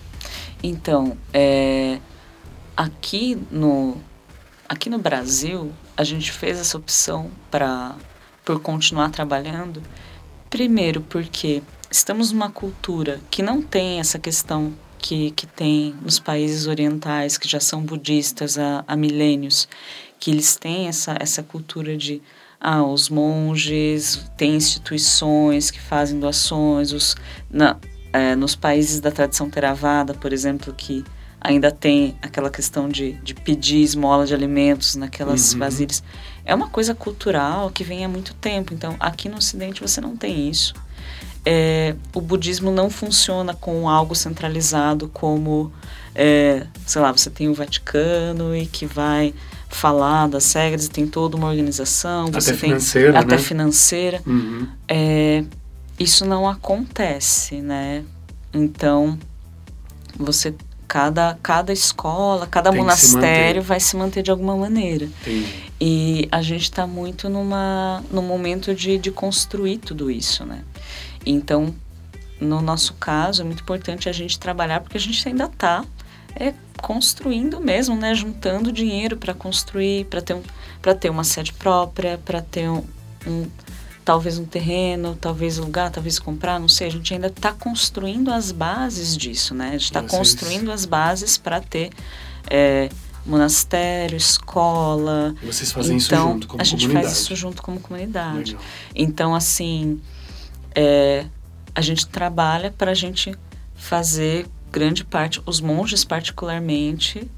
Então, 0.62 1.18
é, 1.34 2.00
aqui 2.76 3.38
no, 3.50 3.96
Aqui 4.68 4.90
no 4.90 5.00
Brasil, 5.00 5.72
a 5.96 6.04
gente 6.04 6.30
fez 6.30 6.60
essa 6.60 6.78
opção 6.78 7.32
para 7.50 7.96
por 8.44 8.60
continuar 8.60 9.12
trabalhando. 9.12 9.82
Primeiro, 10.50 11.00
porque 11.00 11.64
estamos 11.98 12.32
numa 12.32 12.50
cultura 12.50 13.20
que 13.30 13.42
não 13.42 13.62
tem 13.62 14.00
essa 14.00 14.20
questão 14.20 14.74
que, 15.00 15.32
que 15.32 15.48
tem 15.48 15.96
nos 16.02 16.20
países 16.20 16.68
orientais, 16.68 17.38
que 17.38 17.48
já 17.48 17.60
são 17.60 17.82
budistas 17.82 18.58
há, 18.58 18.84
há 18.88 18.96
milênios, 18.96 19.68
que 20.20 20.32
eles 20.32 20.56
têm 20.56 20.88
essa, 20.88 21.18
essa 21.20 21.42
cultura 21.42 21.98
de 21.98 22.22
ah, 22.60 22.84
os 22.84 23.10
monges, 23.10 24.24
tem 24.38 24.56
instituições 24.56 25.72
que 25.72 25.80
fazem 25.80 26.20
doações, 26.20 26.92
os, 26.92 27.16
na, 27.50 27.78
é, 28.14 28.36
nos 28.36 28.56
países 28.56 29.00
da 29.00 29.12
tradição 29.12 29.50
Theravada, 29.50 30.14
por 30.14 30.32
exemplo, 30.32 30.74
que 30.74 31.04
ainda 31.42 31.72
tem 31.72 32.16
aquela 32.22 32.50
questão 32.50 32.90
de, 32.90 33.14
de 33.24 33.34
pedir 33.34 33.82
esmola 33.82 34.26
de 34.26 34.34
alimentos 34.34 34.96
naquelas 34.96 35.54
uhum. 35.54 35.60
vasilhas. 35.60 36.04
É 36.46 36.54
uma 36.54 36.70
coisa 36.70 36.96
cultural 36.96 37.70
que 37.70 37.84
vem 37.84 38.06
há 38.06 38.08
muito 38.08 38.34
tempo. 38.36 38.74
Então, 38.74 38.96
aqui 39.00 39.30
no 39.30 39.38
Ocidente 39.38 39.82
você 39.82 40.02
não 40.02 40.16
tem 40.16 40.50
isso. 40.50 40.74
É, 41.50 41.96
o 42.14 42.20
budismo 42.20 42.72
não 42.72 42.90
funciona 42.90 43.54
com 43.54 43.88
algo 43.88 44.14
centralizado 44.14 45.08
como, 45.14 45.72
é, 46.14 46.68
sei 46.86 47.02
lá, 47.02 47.10
você 47.10 47.30
tem 47.30 47.48
o 47.48 47.54
Vaticano 47.54 48.54
e 48.54 48.66
que 48.66 48.86
vai 48.86 49.34
falar 49.70 50.28
das 50.28 50.52
regras 50.52 50.88
e 50.88 50.90
tem 50.90 51.08
toda 51.08 51.38
uma 51.38 51.48
organização. 51.48 52.28
Até 52.28 52.54
financeira, 52.54 53.14
tem, 53.14 53.22
Até 53.22 53.36
né? 53.36 53.42
financeira. 53.42 54.22
Uhum. 54.28 54.68
É, 54.90 55.46
isso 55.98 56.26
não 56.26 56.50
acontece, 56.50 57.62
né? 57.62 58.04
Então, 58.54 59.18
você 60.20 60.54
Cada, 60.88 61.38
cada 61.44 61.74
escola, 61.74 62.48
cada 62.48 62.70
Tem 62.70 62.80
monastério 62.80 63.62
se 63.62 63.68
vai 63.68 63.78
se 63.78 63.98
manter 63.98 64.24
de 64.24 64.32
alguma 64.32 64.56
maneira. 64.56 65.10
E 65.82 66.30
a 66.32 66.42
gente 66.42 66.64
está 66.64 66.88
muito 66.88 67.28
numa, 67.28 68.02
num 68.10 68.22
momento 68.22 68.74
de, 68.74 68.98
de 68.98 69.12
construir 69.12 69.80
tudo 69.80 70.10
isso, 70.10 70.46
né? 70.46 70.64
Então, 71.30 71.74
no 72.40 72.62
nosso 72.62 72.94
caso, 72.94 73.42
é 73.42 73.46
muito 73.46 73.62
importante 73.62 74.08
a 74.08 74.12
gente 74.12 74.40
trabalhar, 74.40 74.82
porque 74.82 74.98
a 74.98 75.00
gente 75.00 75.28
ainda 75.28 75.46
está 75.46 75.84
é, 76.36 76.54
construindo 76.82 77.60
mesmo, 77.60 77.96
né? 77.96 78.14
Juntando 78.14 78.72
dinheiro 78.72 79.18
para 79.18 79.34
construir, 79.34 80.06
para 80.06 80.22
ter, 80.22 80.36
um, 80.36 80.44
ter 81.00 81.10
uma 81.10 81.24
sede 81.24 81.54
própria, 81.54 82.18
para 82.18 82.42
ter 82.42 82.70
um, 82.70 82.84
um 83.26 83.48
talvez 84.06 84.38
um 84.38 84.46
terreno, 84.46 85.18
talvez 85.20 85.58
lugar, 85.58 85.92
talvez 85.92 86.18
comprar, 86.18 86.60
não 86.60 86.70
sei. 86.70 86.88
A 86.88 86.92
gente 86.92 87.14
ainda 87.14 87.28
está 87.28 87.52
construindo 87.52 88.32
as 88.32 88.54
bases 88.54 89.18
disso, 89.18 89.54
né? 89.54 89.70
A 89.70 89.72
gente 89.72 89.84
está 89.84 90.02
construindo 90.02 90.72
as 90.72 90.86
bases 90.86 91.38
para 91.38 91.60
ter 91.60 91.90
é, 92.50 92.90
monastério, 93.26 94.16
escola. 94.16 95.36
Vocês 95.44 95.74
fazem 95.74 95.98
então, 95.98 96.00
isso 96.00 96.32
junto 96.34 96.48
como 96.48 96.62
a 96.62 96.64
gente 96.64 96.82
comunidade. 96.82 97.06
faz 97.06 97.18
isso 97.18 97.36
junto 97.36 97.62
como 97.62 97.80
comunidade. 97.82 98.52
Legal. 98.54 98.66
Então, 98.96 99.36
assim, 99.36 100.00
é, 100.76 101.26
a 101.74 101.82
gente 101.82 102.08
trabalha 102.08 102.72
para 102.72 102.92
a 102.92 102.96
gente 102.96 103.36
fazer 103.76 104.48
grande 104.72 105.04
parte, 105.04 105.42
os 105.46 105.62
monges 105.62 106.04
particularmente, 106.04 107.30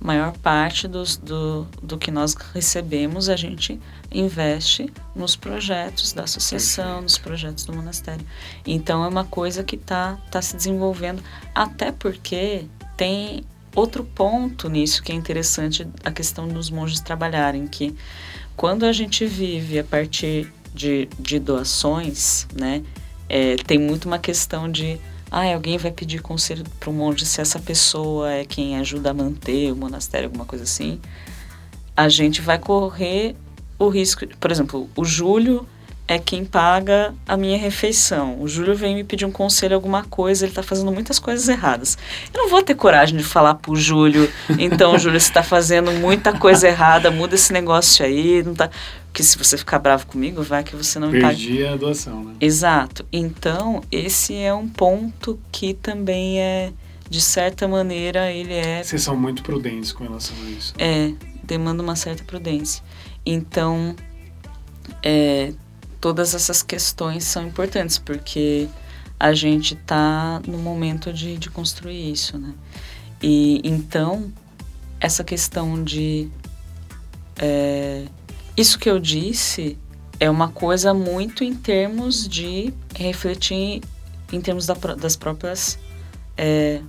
maior 0.00 0.32
parte 0.38 0.86
dos, 0.86 1.16
do, 1.16 1.66
do 1.82 1.98
que 1.98 2.10
nós 2.10 2.34
recebemos 2.34 3.28
a 3.28 3.36
gente 3.36 3.80
investe 4.10 4.92
nos 5.14 5.34
projetos 5.36 6.12
da 6.12 6.22
associação, 6.22 7.02
nos 7.02 7.18
projetos 7.18 7.64
do 7.64 7.74
monastério. 7.74 8.24
Então 8.66 9.04
é 9.04 9.08
uma 9.08 9.24
coisa 9.24 9.64
que 9.64 9.76
está 9.76 10.16
tá 10.30 10.40
se 10.40 10.56
desenvolvendo, 10.56 11.22
até 11.54 11.90
porque 11.90 12.66
tem 12.96 13.44
outro 13.74 14.04
ponto 14.04 14.68
nisso 14.68 15.02
que 15.02 15.12
é 15.12 15.14
interessante, 15.14 15.86
a 16.04 16.10
questão 16.10 16.48
dos 16.48 16.70
monges 16.70 17.00
trabalharem, 17.00 17.66
que 17.66 17.94
quando 18.56 18.84
a 18.84 18.92
gente 18.92 19.26
vive 19.26 19.78
a 19.78 19.84
partir 19.84 20.52
de, 20.78 21.08
de 21.18 21.40
doações, 21.40 22.46
né, 22.54 22.82
é, 23.28 23.56
tem 23.56 23.78
muito 23.78 24.06
uma 24.06 24.18
questão 24.18 24.70
de 24.70 24.98
ah, 25.30 25.52
alguém 25.52 25.76
vai 25.76 25.90
pedir 25.90 26.22
conselho 26.22 26.64
para 26.80 26.88
o 26.88 26.92
monge 26.92 27.26
se 27.26 27.40
essa 27.40 27.58
pessoa 27.58 28.32
é 28.32 28.44
quem 28.44 28.78
ajuda 28.78 29.10
a 29.10 29.14
manter 29.14 29.70
o 29.72 29.76
monastério, 29.76 30.28
alguma 30.28 30.46
coisa 30.46 30.64
assim, 30.64 30.98
a 31.94 32.08
gente 32.08 32.40
vai 32.40 32.58
correr 32.58 33.36
o 33.78 33.88
risco. 33.88 34.26
Por 34.38 34.50
exemplo, 34.50 34.88
o 34.96 35.04
Júlio 35.04 35.66
é 36.08 36.18
quem 36.18 36.42
paga 36.42 37.14
a 37.26 37.36
minha 37.36 37.58
refeição. 37.58 38.40
O 38.40 38.48
Júlio 38.48 38.74
vem 38.74 38.94
me 38.94 39.04
pedir 39.04 39.26
um 39.26 39.30
conselho, 39.30 39.74
alguma 39.74 40.02
coisa, 40.02 40.46
ele 40.46 40.52
está 40.52 40.62
fazendo 40.62 40.90
muitas 40.90 41.18
coisas 41.18 41.46
erradas. 41.46 41.98
Eu 42.32 42.42
não 42.42 42.48
vou 42.48 42.62
ter 42.62 42.74
coragem 42.74 43.18
de 43.18 43.22
falar 43.22 43.54
pro 43.56 43.76
Júlio, 43.76 44.28
então, 44.58 44.96
Júlio, 44.98 45.20
você 45.20 45.28
está 45.28 45.42
fazendo 45.42 45.92
muita 45.92 46.32
coisa 46.32 46.66
errada, 46.66 47.10
muda 47.10 47.34
esse 47.34 47.52
negócio 47.52 48.04
aí, 48.04 48.42
não 48.42 48.54
tá. 48.54 48.70
Porque 49.04 49.22
se 49.22 49.36
você 49.36 49.58
ficar 49.58 49.78
bravo 49.78 50.06
comigo, 50.06 50.42
vai 50.42 50.64
que 50.64 50.74
você 50.74 50.98
não 50.98 51.10
Perdi 51.10 51.58
paga. 51.58 51.74
a 51.74 51.76
doação, 51.76 52.24
né? 52.24 52.34
Exato. 52.40 53.04
Então, 53.12 53.82
esse 53.92 54.34
é 54.34 54.52
um 54.54 54.66
ponto 54.66 55.38
que 55.52 55.74
também 55.74 56.40
é, 56.40 56.72
de 57.10 57.20
certa 57.20 57.68
maneira, 57.68 58.32
ele 58.32 58.54
é. 58.54 58.82
Vocês 58.82 59.02
são 59.02 59.14
muito 59.14 59.42
prudentes 59.42 59.92
com 59.92 60.04
relação 60.04 60.34
a 60.46 60.50
isso. 60.50 60.74
É, 60.78 61.12
demanda 61.44 61.82
uma 61.82 61.96
certa 61.96 62.24
prudência. 62.24 62.82
Então, 63.26 63.94
é, 65.02 65.52
todas 66.00 66.34
essas 66.34 66.62
questões 66.62 67.24
são 67.24 67.46
importantes, 67.46 67.98
porque 67.98 68.68
a 69.18 69.32
gente 69.32 69.74
está 69.74 70.40
no 70.46 70.58
momento 70.58 71.12
de, 71.12 71.36
de 71.36 71.50
construir 71.50 72.12
isso, 72.12 72.38
né? 72.38 72.54
E 73.22 73.60
então, 73.64 74.32
essa 75.00 75.24
questão 75.24 75.82
de. 75.82 76.30
É, 77.36 78.04
isso 78.56 78.78
que 78.78 78.88
eu 78.88 78.98
disse 78.98 79.78
é 80.20 80.28
uma 80.30 80.48
coisa 80.48 80.92
muito 80.92 81.44
em 81.44 81.54
termos 81.54 82.28
de 82.28 82.72
refletir 82.94 83.82
em 84.32 84.40
termos 84.40 84.66
da, 84.66 84.74
das 84.74 85.16
próprias. 85.16 85.78
É, 86.36 86.80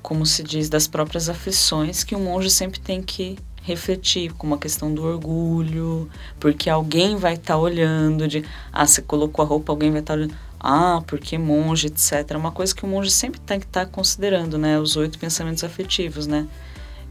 como 0.00 0.24
se 0.24 0.42
diz, 0.42 0.70
das 0.70 0.86
próprias 0.86 1.28
aflições 1.28 2.02
que 2.02 2.14
o 2.14 2.18
monge 2.18 2.48
sempre 2.48 2.80
tem 2.80 3.02
que 3.02 3.38
refletir 3.68 4.32
com 4.32 4.46
uma 4.46 4.56
questão 4.56 4.92
do 4.92 5.04
orgulho, 5.04 6.08
porque 6.40 6.70
alguém 6.70 7.16
vai 7.16 7.34
estar 7.34 7.54
tá 7.54 7.58
olhando 7.58 8.26
de, 8.26 8.42
ah, 8.72 8.86
você 8.86 9.02
colocou 9.02 9.44
a 9.44 9.48
roupa, 9.48 9.70
alguém 9.70 9.90
vai 9.90 10.00
estar 10.00 10.14
tá 10.14 10.18
olhando, 10.18 10.34
ah, 10.58 11.02
porque 11.06 11.36
monge, 11.36 11.88
etc. 11.88 12.30
É 12.30 12.36
uma 12.36 12.50
coisa 12.50 12.74
que 12.74 12.84
o 12.84 12.88
monge 12.88 13.10
sempre 13.10 13.38
tem 13.40 13.60
que 13.60 13.66
estar 13.66 13.84
tá 13.84 13.92
considerando, 13.92 14.56
né? 14.56 14.78
Os 14.80 14.96
oito 14.96 15.18
pensamentos 15.18 15.62
afetivos, 15.62 16.26
né? 16.26 16.48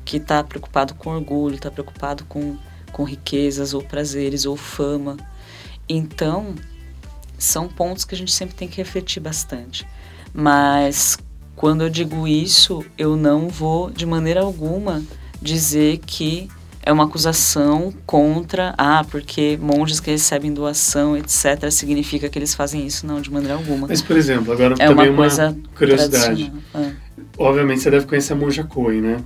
Que 0.04 0.18
está 0.18 0.44
preocupado 0.44 0.96
com 0.96 1.12
orgulho, 1.12 1.56
está 1.56 1.70
preocupado 1.70 2.26
com, 2.26 2.58
com 2.92 3.04
riquezas 3.04 3.76
ou 3.76 3.84
prazeres 3.84 4.46
ou 4.46 4.58
fama. 4.58 5.16
Então, 5.88 6.56
são 7.38 7.68
pontos 7.68 8.04
que 8.04 8.16
a 8.16 8.18
gente 8.18 8.32
sempre 8.32 8.56
tem 8.56 8.68
que 8.68 8.78
refletir 8.78 9.20
bastante. 9.20 9.88
Mas 10.34 11.20
quando 11.56 11.84
eu 11.84 11.90
digo 11.90 12.28
isso, 12.28 12.84
eu 12.98 13.16
não 13.16 13.48
vou 13.48 13.92
de 13.92 14.08
maneira 14.08 14.42
alguma 14.42 15.04
dizer 15.42 16.00
que 16.06 16.50
é 16.88 16.92
uma 16.92 17.04
acusação 17.04 17.94
contra, 18.06 18.74
ah, 18.78 19.06
porque 19.12 19.60
monges 19.62 20.00
que 20.00 20.10
recebem 20.10 20.54
doação, 20.54 21.18
etc., 21.18 21.70
significa 21.70 22.30
que 22.30 22.40
eles 22.40 22.56
fazem 22.56 22.86
isso, 22.86 23.06
não, 23.06 23.20
de 23.20 23.30
maneira 23.30 23.56
alguma. 23.56 23.88
Mas, 23.88 24.02
por 24.02 24.16
exemplo, 24.16 24.54
agora 24.54 24.76
é 24.80 24.88
também 24.88 25.10
uma, 25.10 25.28
uma 25.28 25.58
curiosidade. 25.76 26.52
É. 26.74 26.92
Obviamente 27.38 27.82
você 27.82 27.92
deve 27.92 28.06
conhecer 28.06 28.34
a 28.34 28.36
monja 28.38 28.64
Coen, 28.64 29.02
né? 29.02 29.18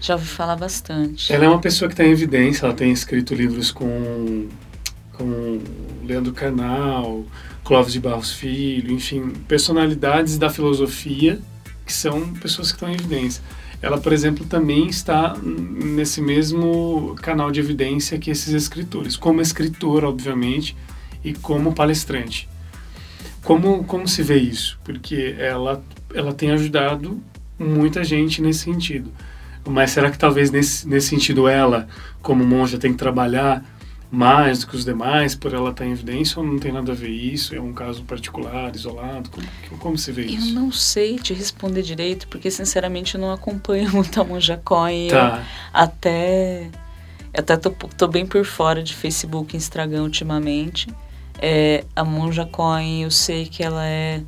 Já 0.00 0.14
ouvi 0.14 0.26
falar 0.26 0.56
bastante. 0.56 1.30
Ela 1.30 1.44
é 1.44 1.48
uma 1.48 1.60
pessoa 1.60 1.88
que 1.88 1.92
está 1.92 2.04
em 2.04 2.10
evidência, 2.10 2.64
ela 2.64 2.74
tem 2.74 2.90
escrito 2.90 3.34
livros 3.34 3.70
com, 3.70 4.48
com 5.12 5.60
Leandro 6.04 6.32
Carnal, 6.32 7.24
Clóvis 7.64 7.92
de 7.92 8.00
Barros 8.00 8.32
Filho, 8.32 8.90
enfim, 8.92 9.30
personalidades 9.46 10.38
da 10.38 10.48
filosofia 10.48 11.38
que 11.84 11.92
são 11.92 12.32
pessoas 12.34 12.70
que 12.70 12.76
estão 12.76 12.88
em 12.88 12.94
evidência. 12.94 13.42
Ela, 13.80 13.98
por 13.98 14.12
exemplo, 14.12 14.44
também 14.44 14.88
está 14.88 15.36
nesse 15.42 16.20
mesmo 16.20 17.14
canal 17.22 17.50
de 17.50 17.60
evidência 17.60 18.18
que 18.18 18.30
esses 18.30 18.52
escritores, 18.52 19.16
como 19.16 19.40
escritora, 19.40 20.08
obviamente, 20.08 20.76
e 21.22 21.32
como 21.32 21.74
palestrante. 21.74 22.48
Como, 23.42 23.84
como 23.84 24.06
se 24.08 24.22
vê 24.22 24.36
isso? 24.36 24.78
Porque 24.84 25.36
ela, 25.38 25.82
ela 26.12 26.34
tem 26.34 26.50
ajudado 26.50 27.20
muita 27.58 28.02
gente 28.02 28.42
nesse 28.42 28.60
sentido. 28.60 29.12
Mas 29.66 29.90
será 29.92 30.10
que 30.10 30.18
talvez 30.18 30.50
nesse, 30.50 30.88
nesse 30.88 31.08
sentido 31.08 31.46
ela, 31.46 31.88
como 32.20 32.44
monja, 32.44 32.78
tem 32.78 32.92
que 32.92 32.98
trabalhar 32.98 33.64
mais 34.10 34.60
do 34.60 34.68
que 34.68 34.76
os 34.76 34.84
demais 34.84 35.34
por 35.34 35.52
ela 35.52 35.70
estar 35.70 35.84
em 35.84 35.92
evidência 35.92 36.38
ou 36.38 36.46
não 36.46 36.58
tem 36.58 36.72
nada 36.72 36.92
a 36.92 36.94
ver 36.94 37.10
isso? 37.10 37.54
É 37.54 37.60
um 37.60 37.72
caso 37.72 38.02
particular, 38.04 38.74
isolado? 38.74 39.28
Como, 39.30 39.46
como 39.78 39.98
se 39.98 40.10
vê 40.12 40.24
isso? 40.24 40.48
Eu 40.48 40.54
não 40.54 40.72
sei 40.72 41.18
te 41.18 41.34
responder 41.34 41.82
direito, 41.82 42.26
porque 42.28 42.50
sinceramente 42.50 43.14
eu 43.14 43.20
não 43.20 43.30
acompanho 43.30 43.90
muito 43.92 44.20
a 44.20 44.24
Monja 44.24 44.56
Coin. 44.64 45.08
Tá. 45.08 45.44
Até, 45.72 46.70
até 47.34 47.56
tô, 47.56 47.70
tô, 47.70 48.08
bem 48.08 48.24
por 48.24 48.44
fora 48.44 48.82
de 48.82 48.94
Facebook 48.94 49.54
e 49.54 49.58
Instagram 49.58 50.02
ultimamente. 50.04 50.88
É, 51.40 51.84
a 51.94 52.02
Monja 52.02 52.46
Coin, 52.46 53.02
eu 53.02 53.10
sei 53.10 53.46
que 53.46 53.62
ela 53.62 53.86
é. 53.86 54.22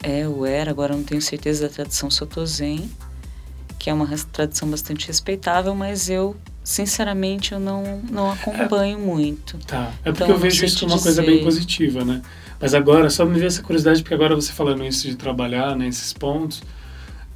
É 0.00 0.28
ou 0.28 0.46
era, 0.46 0.70
agora 0.70 0.94
não 0.94 1.02
tenho 1.02 1.20
certeza 1.20 1.66
da 1.66 1.74
tradição 1.74 2.08
Sotozen, 2.08 2.88
que 3.80 3.90
é 3.90 3.92
uma 3.92 4.06
tradição 4.32 4.70
bastante 4.70 5.08
respeitável, 5.08 5.74
mas 5.74 6.08
eu 6.08 6.36
sinceramente, 6.68 7.52
eu 7.52 7.58
não, 7.58 8.02
não 8.10 8.30
acompanho 8.30 8.98
é, 8.98 9.00
muito. 9.00 9.56
Tá. 9.66 9.90
É 10.04 10.12
porque 10.12 10.24
então, 10.24 10.28
eu 10.28 10.38
vejo 10.38 10.66
isso 10.66 10.80
como 10.80 10.92
uma 10.92 11.00
coisa 11.00 11.22
bem 11.22 11.42
positiva, 11.42 12.04
né? 12.04 12.20
Mas 12.60 12.74
agora, 12.74 13.08
só 13.08 13.24
me 13.24 13.36
veio 13.36 13.46
essa 13.46 13.62
curiosidade, 13.62 14.02
porque 14.02 14.12
agora 14.12 14.34
você 14.34 14.52
falando 14.52 14.84
isso 14.84 15.08
de 15.08 15.16
trabalhar 15.16 15.74
nesses 15.74 16.12
né, 16.12 16.18
pontos, 16.20 16.62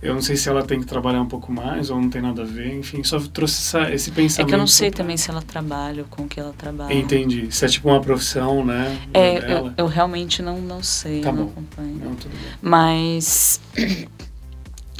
eu 0.02 0.12
não 0.12 0.20
sei 0.20 0.36
se 0.36 0.50
ela 0.50 0.62
tem 0.62 0.80
que 0.80 0.84
trabalhar 0.84 1.22
um 1.22 1.26
pouco 1.26 1.50
mais 1.50 1.88
ou 1.88 1.98
não 1.98 2.10
tem 2.10 2.20
nada 2.20 2.42
a 2.42 2.44
ver, 2.44 2.74
enfim, 2.74 3.02
só 3.02 3.18
trouxe 3.20 3.78
essa, 3.78 3.90
esse 3.90 4.10
pensamento. 4.10 4.48
É 4.48 4.50
que 4.50 4.54
eu 4.54 4.58
não 4.58 4.66
sei 4.66 4.90
pra... 4.90 4.98
também 4.98 5.16
se 5.16 5.30
ela 5.30 5.40
trabalha 5.40 6.02
ou 6.02 6.08
com 6.10 6.28
que 6.28 6.38
ela 6.38 6.52
trabalha. 6.52 6.92
Entendi. 6.92 7.50
Se 7.50 7.64
é 7.64 7.68
tipo 7.68 7.88
uma 7.88 8.02
profissão, 8.02 8.62
né? 8.62 9.00
É, 9.14 9.38
eu, 9.50 9.72
eu, 9.78 9.86
realmente 9.86 10.42
não, 10.42 10.60
não 10.60 10.82
sei, 10.82 11.22
tá 11.22 11.32
não 11.32 11.46
bom. 11.46 11.52
acompanho. 11.52 12.00
Não, 12.04 12.14
tudo 12.16 12.32
bem. 12.32 12.52
Mas 12.60 13.58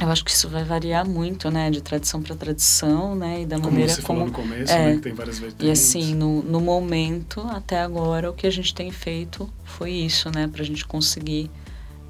eu 0.03 0.11
acho 0.11 0.23
que 0.23 0.31
isso 0.31 0.47
vai 0.49 0.63
variar 0.63 1.07
muito, 1.07 1.49
né, 1.49 1.71
de 1.71 1.81
tradição 1.81 2.21
para 2.21 2.35
tradição, 2.35 3.15
né, 3.15 3.41
e 3.41 3.45
da 3.45 3.57
como 3.57 3.71
maneira 3.71 3.91
você 3.91 4.01
como 4.01 4.19
falou 4.19 4.31
no 4.31 4.49
começo, 4.49 4.71
é, 4.71 4.85
né, 4.85 4.95
que 4.95 5.01
tem 5.01 5.13
várias 5.13 5.39
vertentes. 5.39 5.67
E 5.67 5.71
assim, 5.71 6.15
no, 6.15 6.43
no 6.43 6.59
momento 6.59 7.41
até 7.49 7.81
agora 7.81 8.29
o 8.29 8.33
que 8.33 8.45
a 8.45 8.51
gente 8.51 8.73
tem 8.73 8.91
feito 8.91 9.49
foi 9.63 9.91
isso, 9.91 10.29
né, 10.29 10.47
para 10.47 10.61
a 10.61 10.65
gente 10.65 10.85
conseguir 10.85 11.49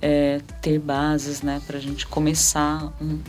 é, 0.02 0.42
ter 0.62 0.80
bases, 0.80 1.42
né, 1.42 1.62
para 1.66 1.78
a 1.78 1.82
gente 1.82 2.06
começar 2.08 2.92
um, 3.02 3.20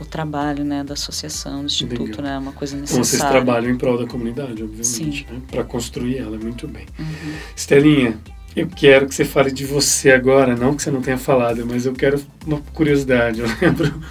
o 0.00 0.04
trabalho, 0.04 0.64
né, 0.64 0.82
da 0.82 0.94
associação, 0.94 1.60
do 1.60 1.66
instituto, 1.66 2.02
Legal. 2.02 2.22
né, 2.22 2.38
uma 2.38 2.52
coisa 2.52 2.76
necessária. 2.76 3.04
Então 3.06 3.18
vocês 3.18 3.30
trabalham 3.30 3.70
em 3.70 3.76
prol 3.76 3.98
da 3.98 4.06
comunidade, 4.06 4.62
obviamente, 4.62 4.84
Sim. 4.84 5.26
né, 5.30 5.40
para 5.50 5.64
construir 5.64 6.18
ela 6.18 6.38
muito 6.38 6.66
bem. 6.66 6.86
Uhum. 6.98 7.34
Estelinha, 7.54 8.18
eu 8.54 8.68
quero 8.68 9.06
que 9.06 9.14
você 9.14 9.24
fale 9.24 9.50
de 9.50 9.64
você 9.64 10.10
agora, 10.10 10.56
não 10.56 10.74
que 10.74 10.82
você 10.82 10.90
não 10.90 11.00
tenha 11.00 11.18
falado, 11.18 11.64
mas 11.66 11.86
eu 11.86 11.92
quero 11.92 12.20
uma 12.46 12.60
curiosidade. 12.72 13.40
Eu 13.40 13.46
lembro 13.60 14.02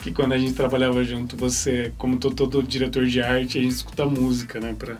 que 0.00 0.10
quando 0.10 0.32
a 0.32 0.38
gente 0.38 0.54
trabalhava 0.54 1.02
junto, 1.04 1.36
você, 1.36 1.92
como 1.96 2.16
todo, 2.16 2.34
todo 2.34 2.62
diretor 2.62 3.06
de 3.06 3.20
arte, 3.20 3.58
a 3.58 3.62
gente 3.62 3.72
escuta 3.72 4.04
música, 4.04 4.58
né? 4.58 4.74
Pra... 4.76 4.96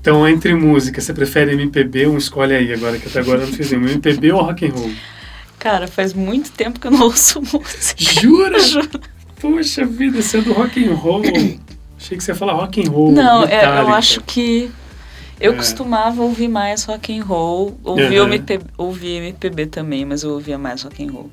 Então, 0.00 0.26
entre 0.26 0.54
música, 0.54 1.00
você 1.00 1.12
prefere 1.12 1.52
MPB 1.52 2.06
ou 2.06 2.16
escolhe 2.16 2.54
aí 2.54 2.72
agora, 2.72 2.98
que 2.98 3.08
até 3.08 3.20
agora 3.20 3.42
eu 3.42 3.46
não 3.46 3.54
fiz 3.54 3.70
nenhum. 3.70 3.88
MPB 3.88 4.32
ou 4.32 4.42
rock 4.42 4.66
and 4.66 4.72
roll? 4.72 4.90
Cara, 5.58 5.86
faz 5.86 6.12
muito 6.12 6.50
tempo 6.50 6.80
que 6.80 6.86
eu 6.86 6.90
não 6.90 7.02
ouço 7.02 7.40
música. 7.40 8.20
Jura? 8.20 8.58
Juro. 8.66 9.00
Poxa 9.40 9.84
vida, 9.84 10.22
você 10.22 10.38
é 10.38 10.40
do 10.40 10.52
rock 10.52 10.84
and 10.84 10.94
roll. 10.94 11.22
Achei 11.96 12.16
que 12.16 12.24
você 12.24 12.32
ia 12.32 12.34
falar 12.34 12.54
rock 12.54 12.80
and 12.80 12.90
roll. 12.90 13.12
Não, 13.12 13.44
é, 13.44 13.64
eu 13.80 13.88
acho 13.88 14.20
que 14.22 14.70
eu 15.42 15.52
é. 15.52 15.56
costumava 15.56 16.22
ouvir 16.22 16.46
mais 16.46 16.84
rock 16.84 17.18
and 17.18 17.24
roll, 17.24 17.76
ouvir, 17.82 18.20
uhum. 18.20 18.28
MPB, 18.28 18.64
ouvir 18.78 19.16
MPB 19.16 19.66
também, 19.66 20.04
mas 20.04 20.22
eu 20.22 20.30
ouvia 20.30 20.56
mais 20.56 20.82
rock 20.82 21.04
and 21.04 21.10
roll. 21.10 21.30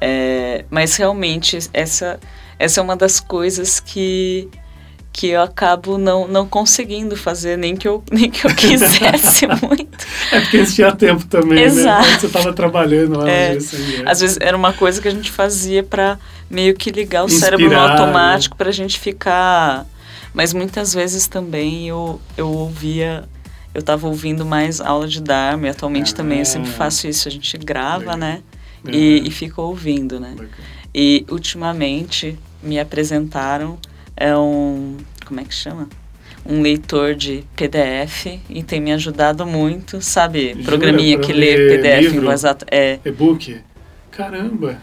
É, 0.00 0.64
mas 0.70 0.96
realmente 0.96 1.58
essa, 1.74 2.20
essa 2.58 2.80
é 2.80 2.82
uma 2.82 2.96
das 2.96 3.18
coisas 3.18 3.80
que 3.80 4.48
que 5.12 5.26
eu 5.26 5.42
acabo 5.42 5.98
não, 5.98 6.28
não 6.28 6.46
conseguindo 6.46 7.16
fazer, 7.16 7.58
nem 7.58 7.74
que 7.74 7.88
eu, 7.88 8.02
nem 8.12 8.30
que 8.30 8.46
eu 8.46 8.54
quisesse 8.54 9.44
muito. 9.60 10.06
É 10.30 10.40
porque 10.40 10.64
você 10.64 10.74
tinha 10.74 10.92
tempo 10.92 11.26
também, 11.26 11.58
né? 11.58 11.62
Exato. 11.64 12.08
né? 12.08 12.18
Você 12.20 12.26
estava 12.26 12.52
trabalhando 12.52 13.18
lá 13.18 13.28
é, 13.28 13.56
GSM. 13.56 14.04
Às 14.06 14.20
vezes 14.20 14.38
era 14.40 14.56
uma 14.56 14.72
coisa 14.72 15.02
que 15.02 15.08
a 15.08 15.10
gente 15.10 15.30
fazia 15.32 15.82
para 15.82 16.16
meio 16.48 16.74
que 16.74 16.92
ligar 16.92 17.24
o 17.24 17.26
Inspirar, 17.26 17.58
cérebro 17.58 17.68
no 17.68 17.80
automático 17.80 18.54
né? 18.54 18.58
para 18.58 18.68
a 18.68 18.72
gente 18.72 18.98
ficar... 19.00 19.84
Mas 20.32 20.54
muitas 20.54 20.94
vezes 20.94 21.26
também 21.26 21.88
eu, 21.88 22.20
eu 22.36 22.48
ouvia 22.48 23.24
eu 23.74 23.80
estava 23.80 24.06
ouvindo 24.06 24.44
mais 24.44 24.80
aula 24.80 25.06
de 25.06 25.20
Dharma 25.22 25.66
e 25.66 25.70
atualmente 25.70 26.12
ah, 26.12 26.16
também 26.16 26.40
eu 26.40 26.44
sempre 26.44 26.70
faço 26.70 27.06
isso. 27.06 27.28
A 27.28 27.30
gente 27.30 27.56
grava, 27.58 28.16
né? 28.16 28.42
E, 28.86 29.22
e 29.26 29.30
fica 29.30 29.60
ouvindo, 29.60 30.18
né? 30.18 30.34
E 30.94 31.24
ultimamente 31.30 32.38
me 32.62 32.80
apresentaram 32.80 33.78
é 34.16 34.36
um 34.36 34.96
como 35.24 35.40
é 35.40 35.44
que 35.44 35.54
chama? 35.54 35.88
Um 36.44 36.60
leitor 36.62 37.14
de 37.14 37.44
PDF 37.54 38.40
e 38.48 38.62
tem 38.62 38.80
me 38.80 38.92
ajudado 38.92 39.46
muito, 39.46 40.00
sabe? 40.00 40.54
Jura? 40.54 40.64
Programinha 40.64 41.18
que 41.18 41.32
lê 41.32 41.68
PDF 41.68 42.00
livro? 42.00 42.16
em 42.16 42.20
voz 42.20 42.44
alta. 42.44 42.66
É. 42.70 42.98
E-book? 43.04 43.58
Caramba! 44.10 44.82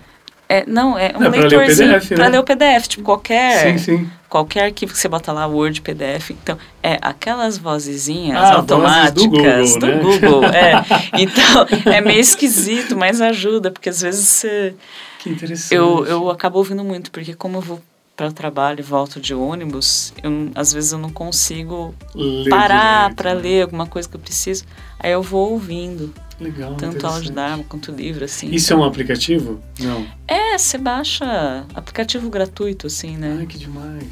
É, 0.50 0.66
não, 0.66 0.98
é 0.98 1.14
um 1.16 1.20
não, 1.20 1.30
leitorzinho 1.30 2.00
para 2.00 2.10
ler, 2.10 2.18
né? 2.18 2.30
ler 2.30 2.40
o 2.40 2.44
PDF, 2.44 2.88
tipo 2.88 3.04
qualquer 3.04 3.78
sim, 3.78 3.78
sim. 3.78 4.10
qualquer 4.30 4.64
arquivo 4.66 4.94
que 4.94 5.00
você 5.00 5.10
bota 5.10 5.34
lá, 5.34 5.46
Word, 5.46 5.82
PDF. 5.82 6.30
Então, 6.32 6.58
é 6.82 6.98
aquelas 7.02 7.58
vozezinhas 7.58 8.38
ah, 8.38 8.56
automáticas 8.56 9.14
do 9.14 9.30
Google, 9.30 9.80
do 9.80 9.88
né? 9.88 10.00
Google 10.02 10.44
é. 10.56 10.86
Então, 11.20 11.92
é 11.92 12.00
meio 12.00 12.22
esquisito, 12.22 12.96
mas 12.96 13.20
ajuda, 13.20 13.72
porque 13.72 13.90
às 13.90 14.02
vezes 14.02 14.26
você 14.26 14.74
Que 15.20 15.30
interessante. 15.30 15.76
eu 15.76 16.06
eu 16.06 16.30
acabo 16.30 16.60
ouvindo 16.60 16.84
muito, 16.84 17.12
porque 17.12 17.34
como 17.34 17.58
eu 17.58 17.62
vou 17.62 17.82
para 18.16 18.30
o 18.30 18.32
trabalho 18.32 18.80
e 18.80 18.84
volto 18.84 19.20
de 19.20 19.36
ônibus, 19.36 20.12
eu, 20.24 20.50
às 20.56 20.74
vezes 20.74 20.92
eu 20.92 20.98
não 20.98 21.12
consigo 21.12 21.94
Ler 22.16 22.50
parar 22.50 23.14
para 23.14 23.36
né? 23.36 23.42
ler 23.42 23.62
alguma 23.62 23.86
coisa 23.86 24.10
que 24.10 24.16
eu 24.16 24.20
preciso. 24.20 24.64
Aí 25.00 25.12
eu 25.12 25.22
vou 25.22 25.52
ouvindo, 25.52 26.12
Legal, 26.40 26.76
tanto 26.76 26.98
interessante. 26.98 27.32
Dharma 27.32 27.64
quanto 27.64 27.92
livro, 27.92 28.24
assim. 28.24 28.50
Isso 28.52 28.72
é 28.72 28.76
um 28.76 28.84
aplicativo? 28.84 29.60
Não. 29.80 30.08
É, 30.28 30.58
você 30.58 30.78
baixa 30.78 31.66
aplicativo 31.74 32.30
gratuito, 32.30 32.88
assim, 32.88 33.18
né? 33.18 33.38
Ai, 33.40 33.46
que 33.46 33.58
demais. 33.58 34.04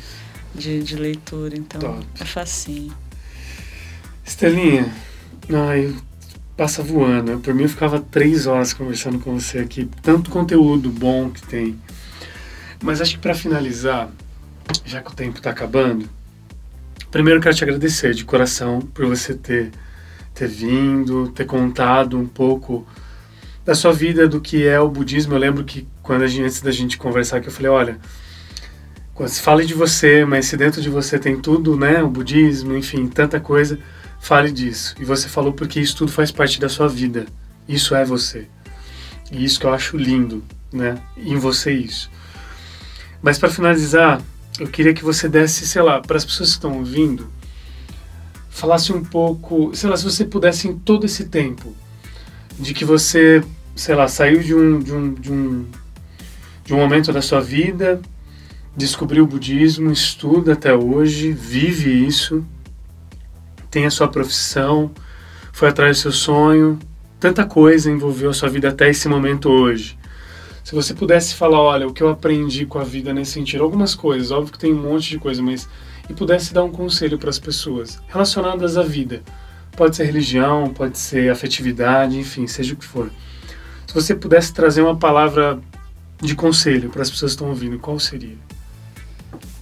De, 0.54 0.82
de 0.82 0.96
leitura, 0.96 1.56
então 1.56 1.80
Top. 1.80 2.06
é 2.20 2.26
facinho. 2.26 2.96
Estelinha, 4.26 4.92
ai, 5.54 5.94
passa 6.58 6.82
voando. 6.82 7.40
Por 7.40 7.54
mim, 7.54 7.64
eu 7.64 7.70
ficava 7.70 8.00
três 8.00 8.48
horas 8.48 8.74
conversando 8.74 9.20
com 9.20 9.40
você 9.40 9.60
aqui. 9.60 9.88
Tanto 10.02 10.32
conteúdo 10.32 10.90
bom 10.90 11.30
que 11.30 11.46
tem. 11.46 11.80
Mas 12.82 13.02
acho 13.02 13.14
que 13.16 13.20
para 13.20 13.36
finalizar, 13.36 14.10
já 14.86 15.02
que 15.02 15.12
o 15.12 15.14
tempo 15.14 15.38
está 15.38 15.52
acabando, 15.52 16.10
primeiro 17.12 17.40
quero 17.40 17.56
te 17.56 17.64
agradecer 17.64 18.14
de 18.14 18.26
coração 18.26 18.82
por 18.82 19.06
você 19.06 19.34
ter, 19.34 19.72
ter 20.36 20.48
vindo, 20.48 21.30
ter 21.30 21.46
contado 21.46 22.20
um 22.20 22.28
pouco 22.28 22.86
da 23.66 23.74
sua 23.74 23.94
vida, 23.94 24.28
do 24.28 24.42
que 24.42 24.68
é 24.68 24.80
o 24.80 24.90
budismo. 24.90 25.34
Eu 25.34 25.40
lembro 25.40 25.64
que 25.64 25.88
quando 26.04 26.22
a 26.24 26.28
gente, 26.28 26.44
antes 26.44 26.62
da 26.62 26.72
gente 26.72 26.98
conversar 26.98 27.44
eu 27.44 27.52
falei, 27.52 27.72
olha, 27.72 28.00
quando 29.14 29.30
se 29.30 29.42
fale 29.42 29.66
de 29.66 29.74
você, 29.74 30.26
mas 30.26 30.46
se 30.46 30.58
dentro 30.58 30.82
de 30.82 30.90
você 30.90 31.18
tem 31.18 31.40
tudo, 31.40 31.78
né, 31.78 32.04
o 32.04 32.10
budismo, 32.10 32.76
enfim, 32.76 33.08
tanta 33.08 33.40
coisa, 33.40 33.80
fale 34.20 34.52
disso. 34.52 34.94
E 35.00 35.06
você 35.06 35.30
falou 35.30 35.54
porque 35.54 35.80
isso 35.80 35.96
tudo 35.96 36.12
faz 36.12 36.32
parte 36.32 36.60
da 36.60 36.68
sua 36.68 36.90
vida. 36.90 37.26
Isso 37.68 37.96
é 37.96 38.04
você. 38.04 38.48
E 39.32 39.44
isso 39.44 39.60
que 39.60 39.66
eu 39.66 39.74
acho 39.74 39.98
lindo, 39.98 40.44
né, 40.72 40.98
em 41.18 41.38
você 41.38 41.72
isso. 41.72 42.12
Mas 43.22 43.40
para 43.40 43.50
finalizar, 43.50 44.22
eu 44.60 44.68
queria 44.68 44.94
que 44.94 45.04
você 45.04 45.30
desse, 45.30 45.66
sei 45.66 45.82
lá, 45.82 46.02
para 46.02 46.18
as 46.18 46.26
pessoas 46.26 46.50
que 46.50 46.56
estão 46.58 46.78
ouvindo, 46.78 47.28
falasse 48.56 48.94
um 48.94 49.04
pouco, 49.04 49.76
sei 49.76 49.90
lá, 49.90 49.98
se 49.98 50.06
você 50.06 50.24
pudesse 50.24 50.66
em 50.70 50.80
todo 50.80 51.06
esse 51.06 51.26
tempo 51.26 51.76
de 52.58 52.74
que 52.74 52.86
você, 52.86 53.44
sei 53.76 53.94
lá, 53.94 54.08
saiu 54.08 54.42
de 54.42 54.56
um, 54.56 54.80
de 54.80 54.94
um, 54.94 55.14
de 55.14 55.32
um 55.32 55.66
de 56.64 56.74
um 56.74 56.78
momento 56.78 57.14
da 57.14 57.22
sua 57.22 57.42
vida, 57.42 58.02
descobriu 58.76 59.26
o 59.26 59.28
budismo, 59.28 59.92
estuda 59.92 60.54
até 60.54 60.74
hoje, 60.74 61.32
vive 61.32 62.08
isso, 62.08 62.44
tem 63.70 63.86
a 63.86 63.92
sua 63.92 64.08
profissão, 64.08 64.90
foi 65.52 65.70
atrás 65.70 65.98
do 65.98 66.02
seu 66.02 66.12
sonho, 66.12 66.80
tanta 67.20 67.46
coisa 67.46 67.92
envolveu 67.92 68.32
a 68.32 68.34
sua 68.34 68.50
vida 68.50 68.70
até 68.70 68.90
esse 68.90 69.08
momento 69.08 69.50
hoje. 69.50 70.00
Se 70.64 70.74
você 70.74 70.96
pudesse 70.96 71.36
falar, 71.36 71.60
olha, 71.60 71.88
o 71.88 71.94
que 71.94 72.02
eu 72.02 72.10
aprendi 72.10 72.66
com 72.66 72.80
a 72.80 72.84
vida 72.84 73.14
nesse 73.14 73.34
sentido, 73.34 73.64
algumas 73.64 73.94
coisas, 73.94 74.32
óbvio 74.32 74.54
que 74.54 74.60
tem 74.60 74.74
um 74.74 74.82
monte 74.82 75.10
de 75.10 75.20
coisa, 75.20 75.44
mas 75.44 75.70
e 76.10 76.14
pudesse 76.14 76.54
dar 76.54 76.64
um 76.64 76.72
conselho 76.72 77.18
para 77.18 77.30
as 77.30 77.40
pessoas 77.40 78.00
relacionadas 78.08 78.78
à 78.78 78.84
vida, 78.84 79.22
pode 79.76 79.96
ser 79.96 80.06
religião, 80.06 80.70
pode 80.74 80.98
ser 80.98 81.30
afetividade, 81.30 82.18
enfim, 82.18 82.48
seja 82.48 82.74
o 82.74 82.78
que 82.78 82.86
for. 82.86 83.12
Se 83.88 83.94
você 83.94 84.16
pudesse 84.16 84.54
trazer 84.54 84.82
uma 84.82 84.96
palavra 84.96 85.60
de 86.22 86.36
conselho 86.36 86.90
para 86.90 87.02
as 87.02 87.10
pessoas 87.10 87.32
que 87.32 87.36
estão 87.36 87.50
ouvindo, 87.50 87.78
qual 87.80 88.00
seria? 88.00 88.38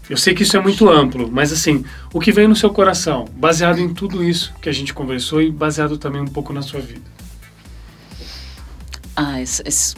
Eu 0.10 0.18
sei 0.18 0.34
que 0.34 0.44
isso 0.44 0.58
é 0.58 0.62
muito 0.62 0.90
amplo, 0.90 1.30
mas 1.32 1.52
assim, 1.52 1.86
o 2.14 2.20
que 2.20 2.32
vem 2.32 2.48
no 2.48 2.56
seu 2.56 2.70
coração, 2.70 3.26
baseado 3.36 3.80
em 3.80 3.94
tudo 3.94 4.24
isso 4.24 4.54
que 4.62 4.68
a 4.68 4.72
gente 4.72 4.94
conversou 4.94 5.42
e 5.42 5.50
baseado 5.50 5.98
também 5.98 6.22
um 6.22 6.28
pouco 6.28 6.52
na 6.52 6.62
sua 6.62 6.82
vida. 6.82 7.14
Ah, 9.16 9.42
isso, 9.42 9.64
isso... 9.66 9.96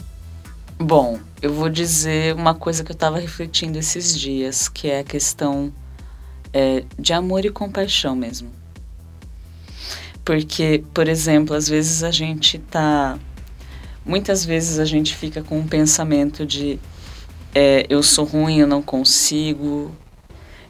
bom, 0.78 1.18
eu 1.42 1.52
vou 1.52 1.68
dizer 1.68 2.34
uma 2.34 2.54
coisa 2.54 2.84
que 2.84 2.90
eu 2.90 2.94
estava 2.94 3.18
refletindo 3.18 3.78
esses 3.78 4.16
dias, 4.16 4.68
que 4.68 4.88
é 4.88 5.00
a 5.00 5.04
questão 5.04 5.72
é, 6.58 6.84
de 6.98 7.12
amor 7.12 7.44
e 7.44 7.50
compaixão 7.50 8.16
mesmo. 8.16 8.50
Porque, 10.24 10.82
por 10.94 11.06
exemplo, 11.06 11.54
às 11.54 11.68
vezes 11.68 12.02
a 12.02 12.10
gente 12.10 12.58
tá. 12.58 13.18
Muitas 14.02 14.42
vezes 14.42 14.78
a 14.78 14.86
gente 14.86 15.14
fica 15.14 15.42
com 15.42 15.58
um 15.58 15.68
pensamento 15.68 16.46
de 16.46 16.78
é, 17.54 17.84
eu 17.90 18.02
sou 18.02 18.24
ruim, 18.24 18.60
eu 18.60 18.66
não 18.66 18.80
consigo. 18.80 19.94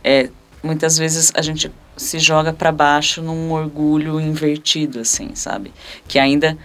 É, 0.02 0.28
muitas 0.60 0.98
vezes 0.98 1.30
a 1.36 1.40
gente 1.40 1.70
se 1.96 2.18
joga 2.18 2.52
para 2.52 2.72
baixo 2.72 3.22
num 3.22 3.52
orgulho 3.52 4.20
invertido, 4.20 4.98
assim, 4.98 5.36
sabe? 5.36 5.72
Que 6.08 6.18
ainda 6.18 6.58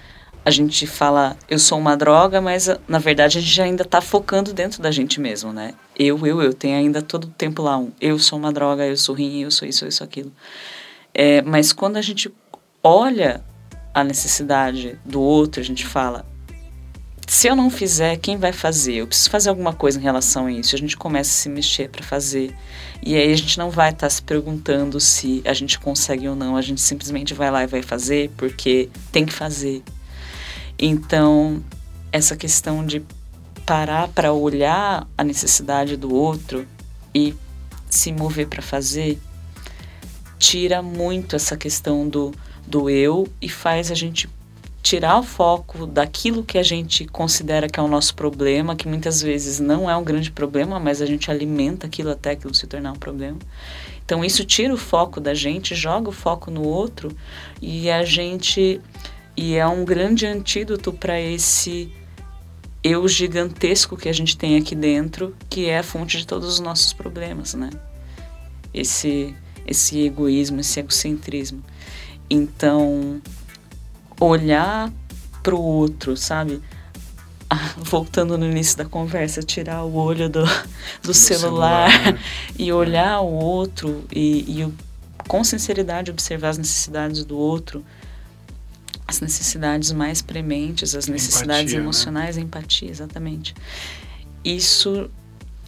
a 0.43 0.49
gente 0.49 0.88
fala, 0.88 1.38
eu 1.47 1.59
sou 1.59 1.78
uma 1.78 1.95
droga, 1.95 2.41
mas 2.41 2.67
na 2.88 2.97
verdade 2.97 3.38
a 3.38 3.41
gente 3.41 3.61
ainda 3.61 3.84
está 3.84 4.01
focando 4.01 4.51
dentro 4.51 4.82
da 4.82 4.89
gente 4.89 5.22
mesmo, 5.22 5.53
né? 5.53 5.76
Eu, 5.98 6.26
eu, 6.26 6.42
eu. 6.42 6.54
Tem 6.54 6.76
ainda 6.76 7.02
todo 7.02 7.26
o 7.26 7.30
tempo 7.30 7.62
lá 7.62 7.78
um 7.78 7.92
eu 8.00 8.18
sou 8.18 8.39
uma 8.39 8.52
droga, 8.52 8.86
eu 8.86 8.98
sou 8.98 9.16
ruim, 9.16 9.42
eu 9.42 9.52
sou 9.52 9.68
isso, 9.68 9.86
eu 9.86 9.92
sou 9.92 10.06
aquilo. 10.06 10.32
É, 11.14 11.42
mas 11.42 11.74
quando 11.74 11.98
a 11.98 12.02
gente 12.02 12.32
olha 12.84 13.44
a 13.94 14.04
necessidade 14.04 14.98
do 15.06 15.22
outro, 15.22 15.62
a 15.62 15.64
gente 15.64 15.86
fala: 15.86 16.26
se 17.28 17.48
eu 17.48 17.56
não 17.56 17.70
fizer, 17.70 18.18
quem 18.18 18.38
vai 18.38 18.52
fazer? 18.52 18.96
Eu 18.96 19.08
preciso 19.08 19.30
fazer 19.30 19.50
alguma 19.50 19.74
coisa 19.74 19.98
em 19.98 20.02
relação 20.02 20.48
a 20.48 20.52
isso. 20.52 20.76
A 20.76 20.78
gente 20.78 20.98
começa 20.98 21.30
a 21.30 21.34
se 21.34 21.50
mexer 21.50 21.89
para 21.89 22.04
fazer. 22.04 22.54
E 23.02 23.16
aí 23.16 23.32
a 23.32 23.36
gente 23.38 23.58
não 23.58 23.70
vai 23.70 23.89
estar 23.89 24.08
tá 24.08 24.10
se 24.10 24.22
perguntando 24.22 25.00
se 25.00 25.42
a 25.46 25.54
gente 25.54 25.80
consegue 25.80 26.28
ou 26.28 26.36
não. 26.36 26.58
A 26.58 26.62
gente 26.62 26.82
simplesmente 26.82 27.34
vai 27.34 27.50
lá 27.50 27.64
e 27.64 27.68
vai 27.68 27.82
fazer 27.82 28.30
porque 28.36 28.89
tem 29.12 29.26
que 29.26 29.32
fazer. 29.32 29.82
Então, 30.78 31.64
essa 32.12 32.36
questão 32.36 32.86
de 32.86 33.02
parar 33.72 34.09
para 34.09 34.34
olhar 34.34 35.07
a 35.17 35.24
necessidade 35.24 35.95
do 35.95 36.13
outro 36.13 36.67
e 37.15 37.34
se 37.89 38.11
mover 38.11 38.47
para 38.47 38.61
fazer 38.61 39.17
tira 40.38 40.82
muito 40.82 41.38
essa 41.38 41.55
questão 41.55 42.05
do 42.05 42.34
do 42.67 42.89
eu 42.89 43.30
e 43.41 43.47
faz 43.47 43.89
a 43.89 43.95
gente 43.95 44.28
tirar 44.84 45.19
o 45.19 45.24
foco 45.24 45.88
daquilo 45.88 46.43
que 46.43 46.57
a 46.57 46.63
gente 46.63 47.05
considera 47.05 47.69
que 47.69 47.80
é 47.80 47.84
o 47.84 47.88
nosso 47.88 48.13
problema, 48.13 48.76
que 48.76 48.89
muitas 48.89 49.22
vezes 49.22 49.61
não 49.61 49.89
é 49.89 49.95
um 49.95 50.03
grande 50.03 50.32
problema, 50.32 50.78
mas 50.78 51.01
a 51.01 51.05
gente 51.05 51.32
alimenta 51.32 51.88
aquilo 51.88 52.09
até 52.09 52.32
aquilo 52.32 52.53
se 52.53 52.67
tornar 52.67 52.91
um 52.91 52.99
problema. 52.99 53.39
Então 54.03 54.22
isso 54.22 54.43
tira 54.43 54.74
o 54.74 54.78
foco 54.78 55.22
da 55.22 55.34
gente, 55.34 55.76
joga 55.76 56.09
o 56.09 56.11
foco 56.11 56.51
no 56.51 56.67
outro 56.67 57.09
e 57.61 57.89
a 57.89 58.03
gente 58.03 58.82
e 59.38 59.55
é 59.55 59.65
um 59.65 59.86
grande 59.86 60.26
antídoto 60.26 60.91
para 60.91 61.17
esse 61.22 61.89
eu 62.84 63.08
gigantesco 63.08 63.96
que 63.96 64.10
a 64.10 64.14
gente 64.14 64.36
tem 64.38 64.58
aqui 64.58 64.76
dentro, 64.76 65.36
que 65.50 65.68
é 65.68 65.80
a 65.80 65.84
fonte 65.84 66.18
de 66.18 66.26
todos 66.26 66.48
os 66.48 66.60
nossos 66.60 66.94
problemas, 66.94 67.54
né? 67.54 67.70
Esse 68.74 69.36
esse 69.66 70.00
egoísmo, 70.00 70.60
esse 70.60 70.80
egocentrismo. 70.80 71.64
Então, 72.30 73.22
olhar 74.20 74.92
para 75.44 75.56
o 75.56 75.62
outro, 75.62 76.18
sabe? 76.18 76.62
Ah, 77.50 77.74
voltando 77.78 78.38
no 78.38 78.46
início 78.46 78.78
da 78.78 78.86
conversa, 78.86 79.44
tirar 79.44 79.84
o 79.84 79.96
olho 79.96 80.30
do, 80.30 80.44
do, 80.44 80.50
do 81.04 81.14
celular, 81.14 81.92
celular, 81.92 82.20
e 82.58 82.72
olhar 82.72 83.20
o 83.22 83.32
outro 83.32 84.06
e, 84.12 84.62
e 84.62 84.74
com 85.28 85.44
sinceridade 85.44 86.12
observar 86.12 86.50
as 86.50 86.58
necessidades 86.58 87.26
do 87.26 87.38
outro, 87.38 87.84
as 89.12 89.20
necessidades 89.20 89.91
mais 89.91 90.22
prementes, 90.22 90.95
as 90.95 91.07
necessidades 91.07 91.64
empatia, 91.64 91.78
né? 91.78 91.84
emocionais, 91.84 92.36
né? 92.38 92.41
a 92.41 92.45
empatia, 92.45 92.89
exatamente. 92.89 93.53
Isso 94.43 95.09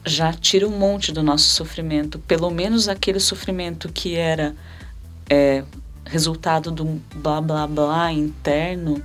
já 0.06 0.34
tira 0.34 0.68
um 0.68 0.78
monte 0.78 1.12
do 1.12 1.22
nosso 1.22 1.50
sofrimento, 1.50 2.20
pelo 2.20 2.50
menos 2.50 2.88
aquele 2.88 3.20
sofrimento 3.20 3.90
que 3.92 4.16
era 4.16 4.56
é, 5.30 5.64
resultado 6.06 6.72
do 6.72 7.02
blá 7.16 7.42
blá 7.42 7.68
blá 7.68 8.12
interno 8.12 9.04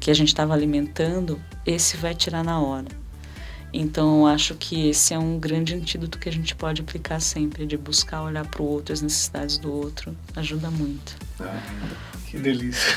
que 0.00 0.10
a 0.10 0.14
gente 0.14 0.28
estava 0.28 0.54
alimentando, 0.54 1.40
esse 1.66 1.96
vai 1.96 2.14
tirar 2.14 2.42
na 2.42 2.60
hora. 2.60 2.97
Então, 3.72 4.26
acho 4.26 4.54
que 4.54 4.88
esse 4.88 5.12
é 5.12 5.18
um 5.18 5.38
grande 5.38 5.74
antídoto 5.74 6.18
que 6.18 6.28
a 6.28 6.32
gente 6.32 6.54
pode 6.54 6.80
aplicar 6.80 7.20
sempre, 7.20 7.66
de 7.66 7.76
buscar 7.76 8.22
olhar 8.22 8.46
para 8.46 8.62
o 8.62 8.66
outro, 8.66 8.92
as 8.92 9.02
necessidades 9.02 9.58
do 9.58 9.72
outro, 9.72 10.16
ajuda 10.34 10.70
muito. 10.70 11.16
Ah, 11.38 11.60
que 12.26 12.38
delícia. 12.38 12.96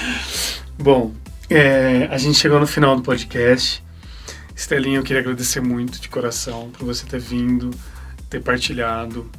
Bom, 0.78 1.12
é, 1.48 2.08
a 2.10 2.18
gente 2.18 2.38
chegou 2.38 2.60
no 2.60 2.66
final 2.66 2.96
do 2.96 3.02
podcast. 3.02 3.82
Estelinha, 4.54 4.98
eu 4.98 5.02
queria 5.02 5.20
agradecer 5.20 5.60
muito 5.60 6.00
de 6.00 6.08
coração 6.08 6.70
por 6.70 6.84
você 6.84 7.06
ter 7.06 7.20
vindo, 7.20 7.70
ter 8.28 8.40
partilhado. 8.40 9.30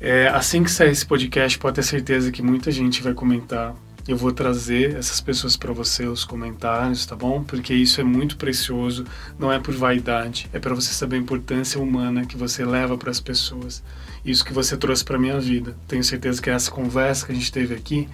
É, 0.00 0.28
assim 0.28 0.62
que 0.62 0.70
sair 0.70 0.90
esse 0.90 1.06
podcast, 1.06 1.58
pode 1.58 1.76
ter 1.76 1.82
certeza 1.82 2.30
que 2.30 2.42
muita 2.42 2.70
gente 2.70 3.02
vai 3.02 3.14
comentar. 3.14 3.74
Eu 4.06 4.18
vou 4.18 4.32
trazer 4.32 4.96
essas 4.96 5.18
pessoas 5.18 5.56
para 5.56 5.72
você, 5.72 6.06
os 6.06 6.24
comentários, 6.24 7.06
tá 7.06 7.16
bom? 7.16 7.42
Porque 7.42 7.72
isso 7.72 8.02
é 8.02 8.04
muito 8.04 8.36
precioso, 8.36 9.04
não 9.38 9.50
é 9.50 9.58
por 9.58 9.74
vaidade, 9.74 10.46
é 10.52 10.58
para 10.58 10.74
você 10.74 10.92
saber 10.92 11.16
a 11.16 11.20
importância 11.20 11.80
humana 11.80 12.26
que 12.26 12.36
você 12.36 12.66
leva 12.66 12.98
para 12.98 13.10
as 13.10 13.18
pessoas. 13.18 13.82
Isso 14.22 14.44
que 14.44 14.52
você 14.52 14.76
trouxe 14.76 15.02
para 15.02 15.18
minha 15.18 15.40
vida. 15.40 15.74
Tenho 15.88 16.04
certeza 16.04 16.40
que 16.40 16.50
essa 16.50 16.70
conversa 16.70 17.24
que 17.24 17.32
a 17.32 17.34
gente 17.34 17.50
teve 17.50 17.74
aqui, 17.74 18.06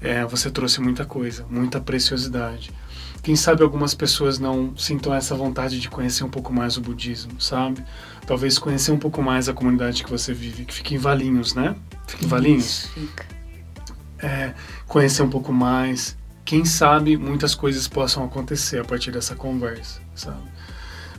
é, 0.00 0.24
você 0.24 0.48
trouxe 0.48 0.80
muita 0.80 1.04
coisa, 1.04 1.44
muita 1.50 1.80
preciosidade. 1.80 2.70
Quem 3.20 3.34
sabe 3.34 3.64
algumas 3.64 3.94
pessoas 3.94 4.38
não 4.38 4.76
sintam 4.76 5.12
essa 5.12 5.34
vontade 5.34 5.80
de 5.80 5.90
conhecer 5.90 6.22
um 6.22 6.30
pouco 6.30 6.52
mais 6.52 6.76
o 6.76 6.80
budismo, 6.80 7.40
sabe? 7.40 7.82
Talvez 8.24 8.60
conhecer 8.60 8.92
um 8.92 8.98
pouco 8.98 9.20
mais 9.20 9.48
a 9.48 9.52
comunidade 9.52 10.04
que 10.04 10.10
você 10.10 10.32
vive, 10.32 10.64
que 10.64 10.72
fica 10.72 10.94
em 10.94 10.98
Valinhos, 10.98 11.52
né? 11.52 11.74
Fica 12.06 12.24
em 12.24 12.28
Valinhos? 12.28 12.86
Fica. 12.94 13.35
É, 14.18 14.54
conhecer 14.86 15.22
um 15.22 15.30
pouco 15.30 15.52
mais. 15.52 16.16
Quem 16.44 16.64
sabe 16.64 17.16
muitas 17.16 17.54
coisas 17.54 17.88
possam 17.88 18.24
acontecer 18.24 18.78
a 18.78 18.84
partir 18.84 19.10
dessa 19.10 19.34
conversa, 19.34 20.00
sabe? 20.14 20.48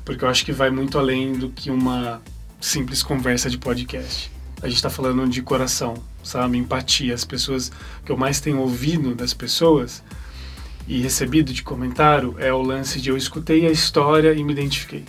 Porque 0.05 0.23
eu 0.23 0.29
acho 0.29 0.45
que 0.45 0.53
vai 0.53 0.69
muito 0.69 0.97
além 0.97 1.33
do 1.33 1.49
que 1.49 1.69
uma 1.69 2.21
simples 2.59 3.03
conversa 3.03 3.49
de 3.49 3.57
podcast. 3.57 4.31
A 4.61 4.67
gente 4.67 4.77
está 4.77 4.89
falando 4.89 5.27
de 5.27 5.41
coração, 5.41 5.95
sabe? 6.23 6.57
Empatia. 6.57 7.13
As 7.13 7.25
pessoas 7.25 7.71
que 8.05 8.11
eu 8.11 8.17
mais 8.17 8.39
tenho 8.39 8.59
ouvido 8.59 9.13
das 9.13 9.33
pessoas 9.33 10.01
e 10.87 11.01
recebido 11.01 11.53
de 11.53 11.61
comentário 11.61 12.35
é 12.39 12.51
o 12.51 12.61
lance 12.61 13.01
de 13.01 13.09
eu 13.09 13.17
escutei 13.17 13.67
a 13.67 13.71
história 13.71 14.33
e 14.33 14.43
me 14.43 14.53
identifiquei. 14.53 15.03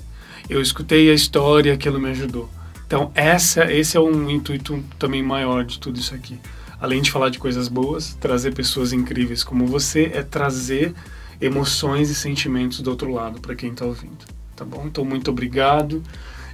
Eu 0.50 0.60
escutei 0.60 1.10
a 1.10 1.14
história, 1.14 1.72
aquilo 1.72 2.00
me 2.00 2.10
ajudou. 2.10 2.50
Então 2.86 3.12
essa, 3.14 3.72
esse 3.72 3.96
é 3.96 4.00
um 4.00 4.28
intuito 4.28 4.82
também 4.98 5.22
maior 5.22 5.64
de 5.64 5.78
tudo 5.78 5.98
isso 5.98 6.14
aqui. 6.14 6.38
Além 6.80 7.02
de 7.02 7.10
falar 7.10 7.28
de 7.28 7.38
coisas 7.38 7.68
boas, 7.68 8.14
trazer 8.20 8.54
pessoas 8.54 8.92
incríveis 8.92 9.42
como 9.42 9.66
você 9.66 10.10
é 10.14 10.22
trazer 10.22 10.94
emoções 11.40 12.10
e 12.10 12.14
sentimentos 12.14 12.80
do 12.80 12.90
outro 12.90 13.12
lado 13.12 13.40
para 13.40 13.54
quem 13.54 13.70
está 13.70 13.84
ouvindo, 13.84 14.24
tá 14.54 14.64
bom? 14.64 14.84
Então 14.86 15.04
muito 15.04 15.30
obrigado. 15.30 16.02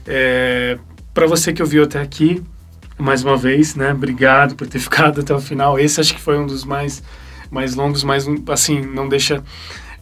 É, 0.07 0.79
para 1.13 1.27
você 1.27 1.53
que 1.53 1.63
ouviu 1.63 1.85
até 1.85 2.01
aqui, 2.01 2.43
mais 2.99 3.23
uma 3.23 3.37
vez, 3.37 3.75
né? 3.75 3.93
Obrigado 3.93 4.55
por 4.55 4.67
ter 4.67 4.79
ficado 4.81 5.21
até 5.21 5.35
o 5.35 5.41
final. 5.41 5.79
Esse 5.79 6.01
acho 6.01 6.15
que 6.15 6.21
foi 6.21 6.39
um 6.39 6.47
dos 6.47 6.65
mais 6.65 7.03
mais 7.51 7.75
longos, 7.75 8.03
mas 8.03 8.27
assim, 8.49 8.81
não 8.81 9.09
deixa, 9.09 9.43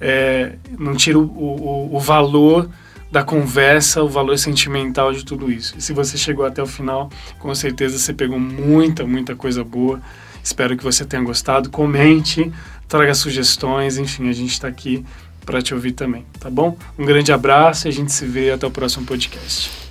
é, 0.00 0.54
não 0.78 0.94
tira 0.94 1.18
o, 1.18 1.22
o, 1.22 1.96
o, 1.96 2.00
valor 2.00 2.68
da 3.12 3.22
conversa, 3.22 4.02
o 4.02 4.08
valor 4.08 4.38
sentimental 4.38 5.12
de 5.12 5.22
tudo 5.22 5.52
isso. 5.52 5.74
E 5.76 5.82
se 5.82 5.92
você 5.92 6.16
chegou 6.16 6.46
até 6.46 6.62
o 6.62 6.66
final, 6.66 7.10
com 7.38 7.54
certeza 7.54 7.98
você 7.98 8.14
pegou 8.14 8.40
muita, 8.40 9.06
muita 9.06 9.36
coisa 9.36 9.62
boa. 9.62 10.00
Espero 10.42 10.74
que 10.78 10.82
você 10.82 11.04
tenha 11.04 11.22
gostado. 11.22 11.68
Comente, 11.68 12.50
traga 12.88 13.12
sugestões, 13.14 13.98
enfim, 13.98 14.30
a 14.30 14.32
gente 14.32 14.52
está 14.52 14.66
aqui 14.66 15.04
para 15.44 15.60
te 15.60 15.74
ouvir 15.74 15.92
também, 15.92 16.24
tá 16.40 16.48
bom? 16.48 16.74
Um 16.98 17.04
grande 17.04 17.30
abraço 17.32 17.86
e 17.86 17.90
a 17.90 17.92
gente 17.92 18.10
se 18.12 18.24
vê 18.24 18.50
até 18.50 18.66
o 18.66 18.70
próximo 18.70 19.04
podcast. 19.04 19.81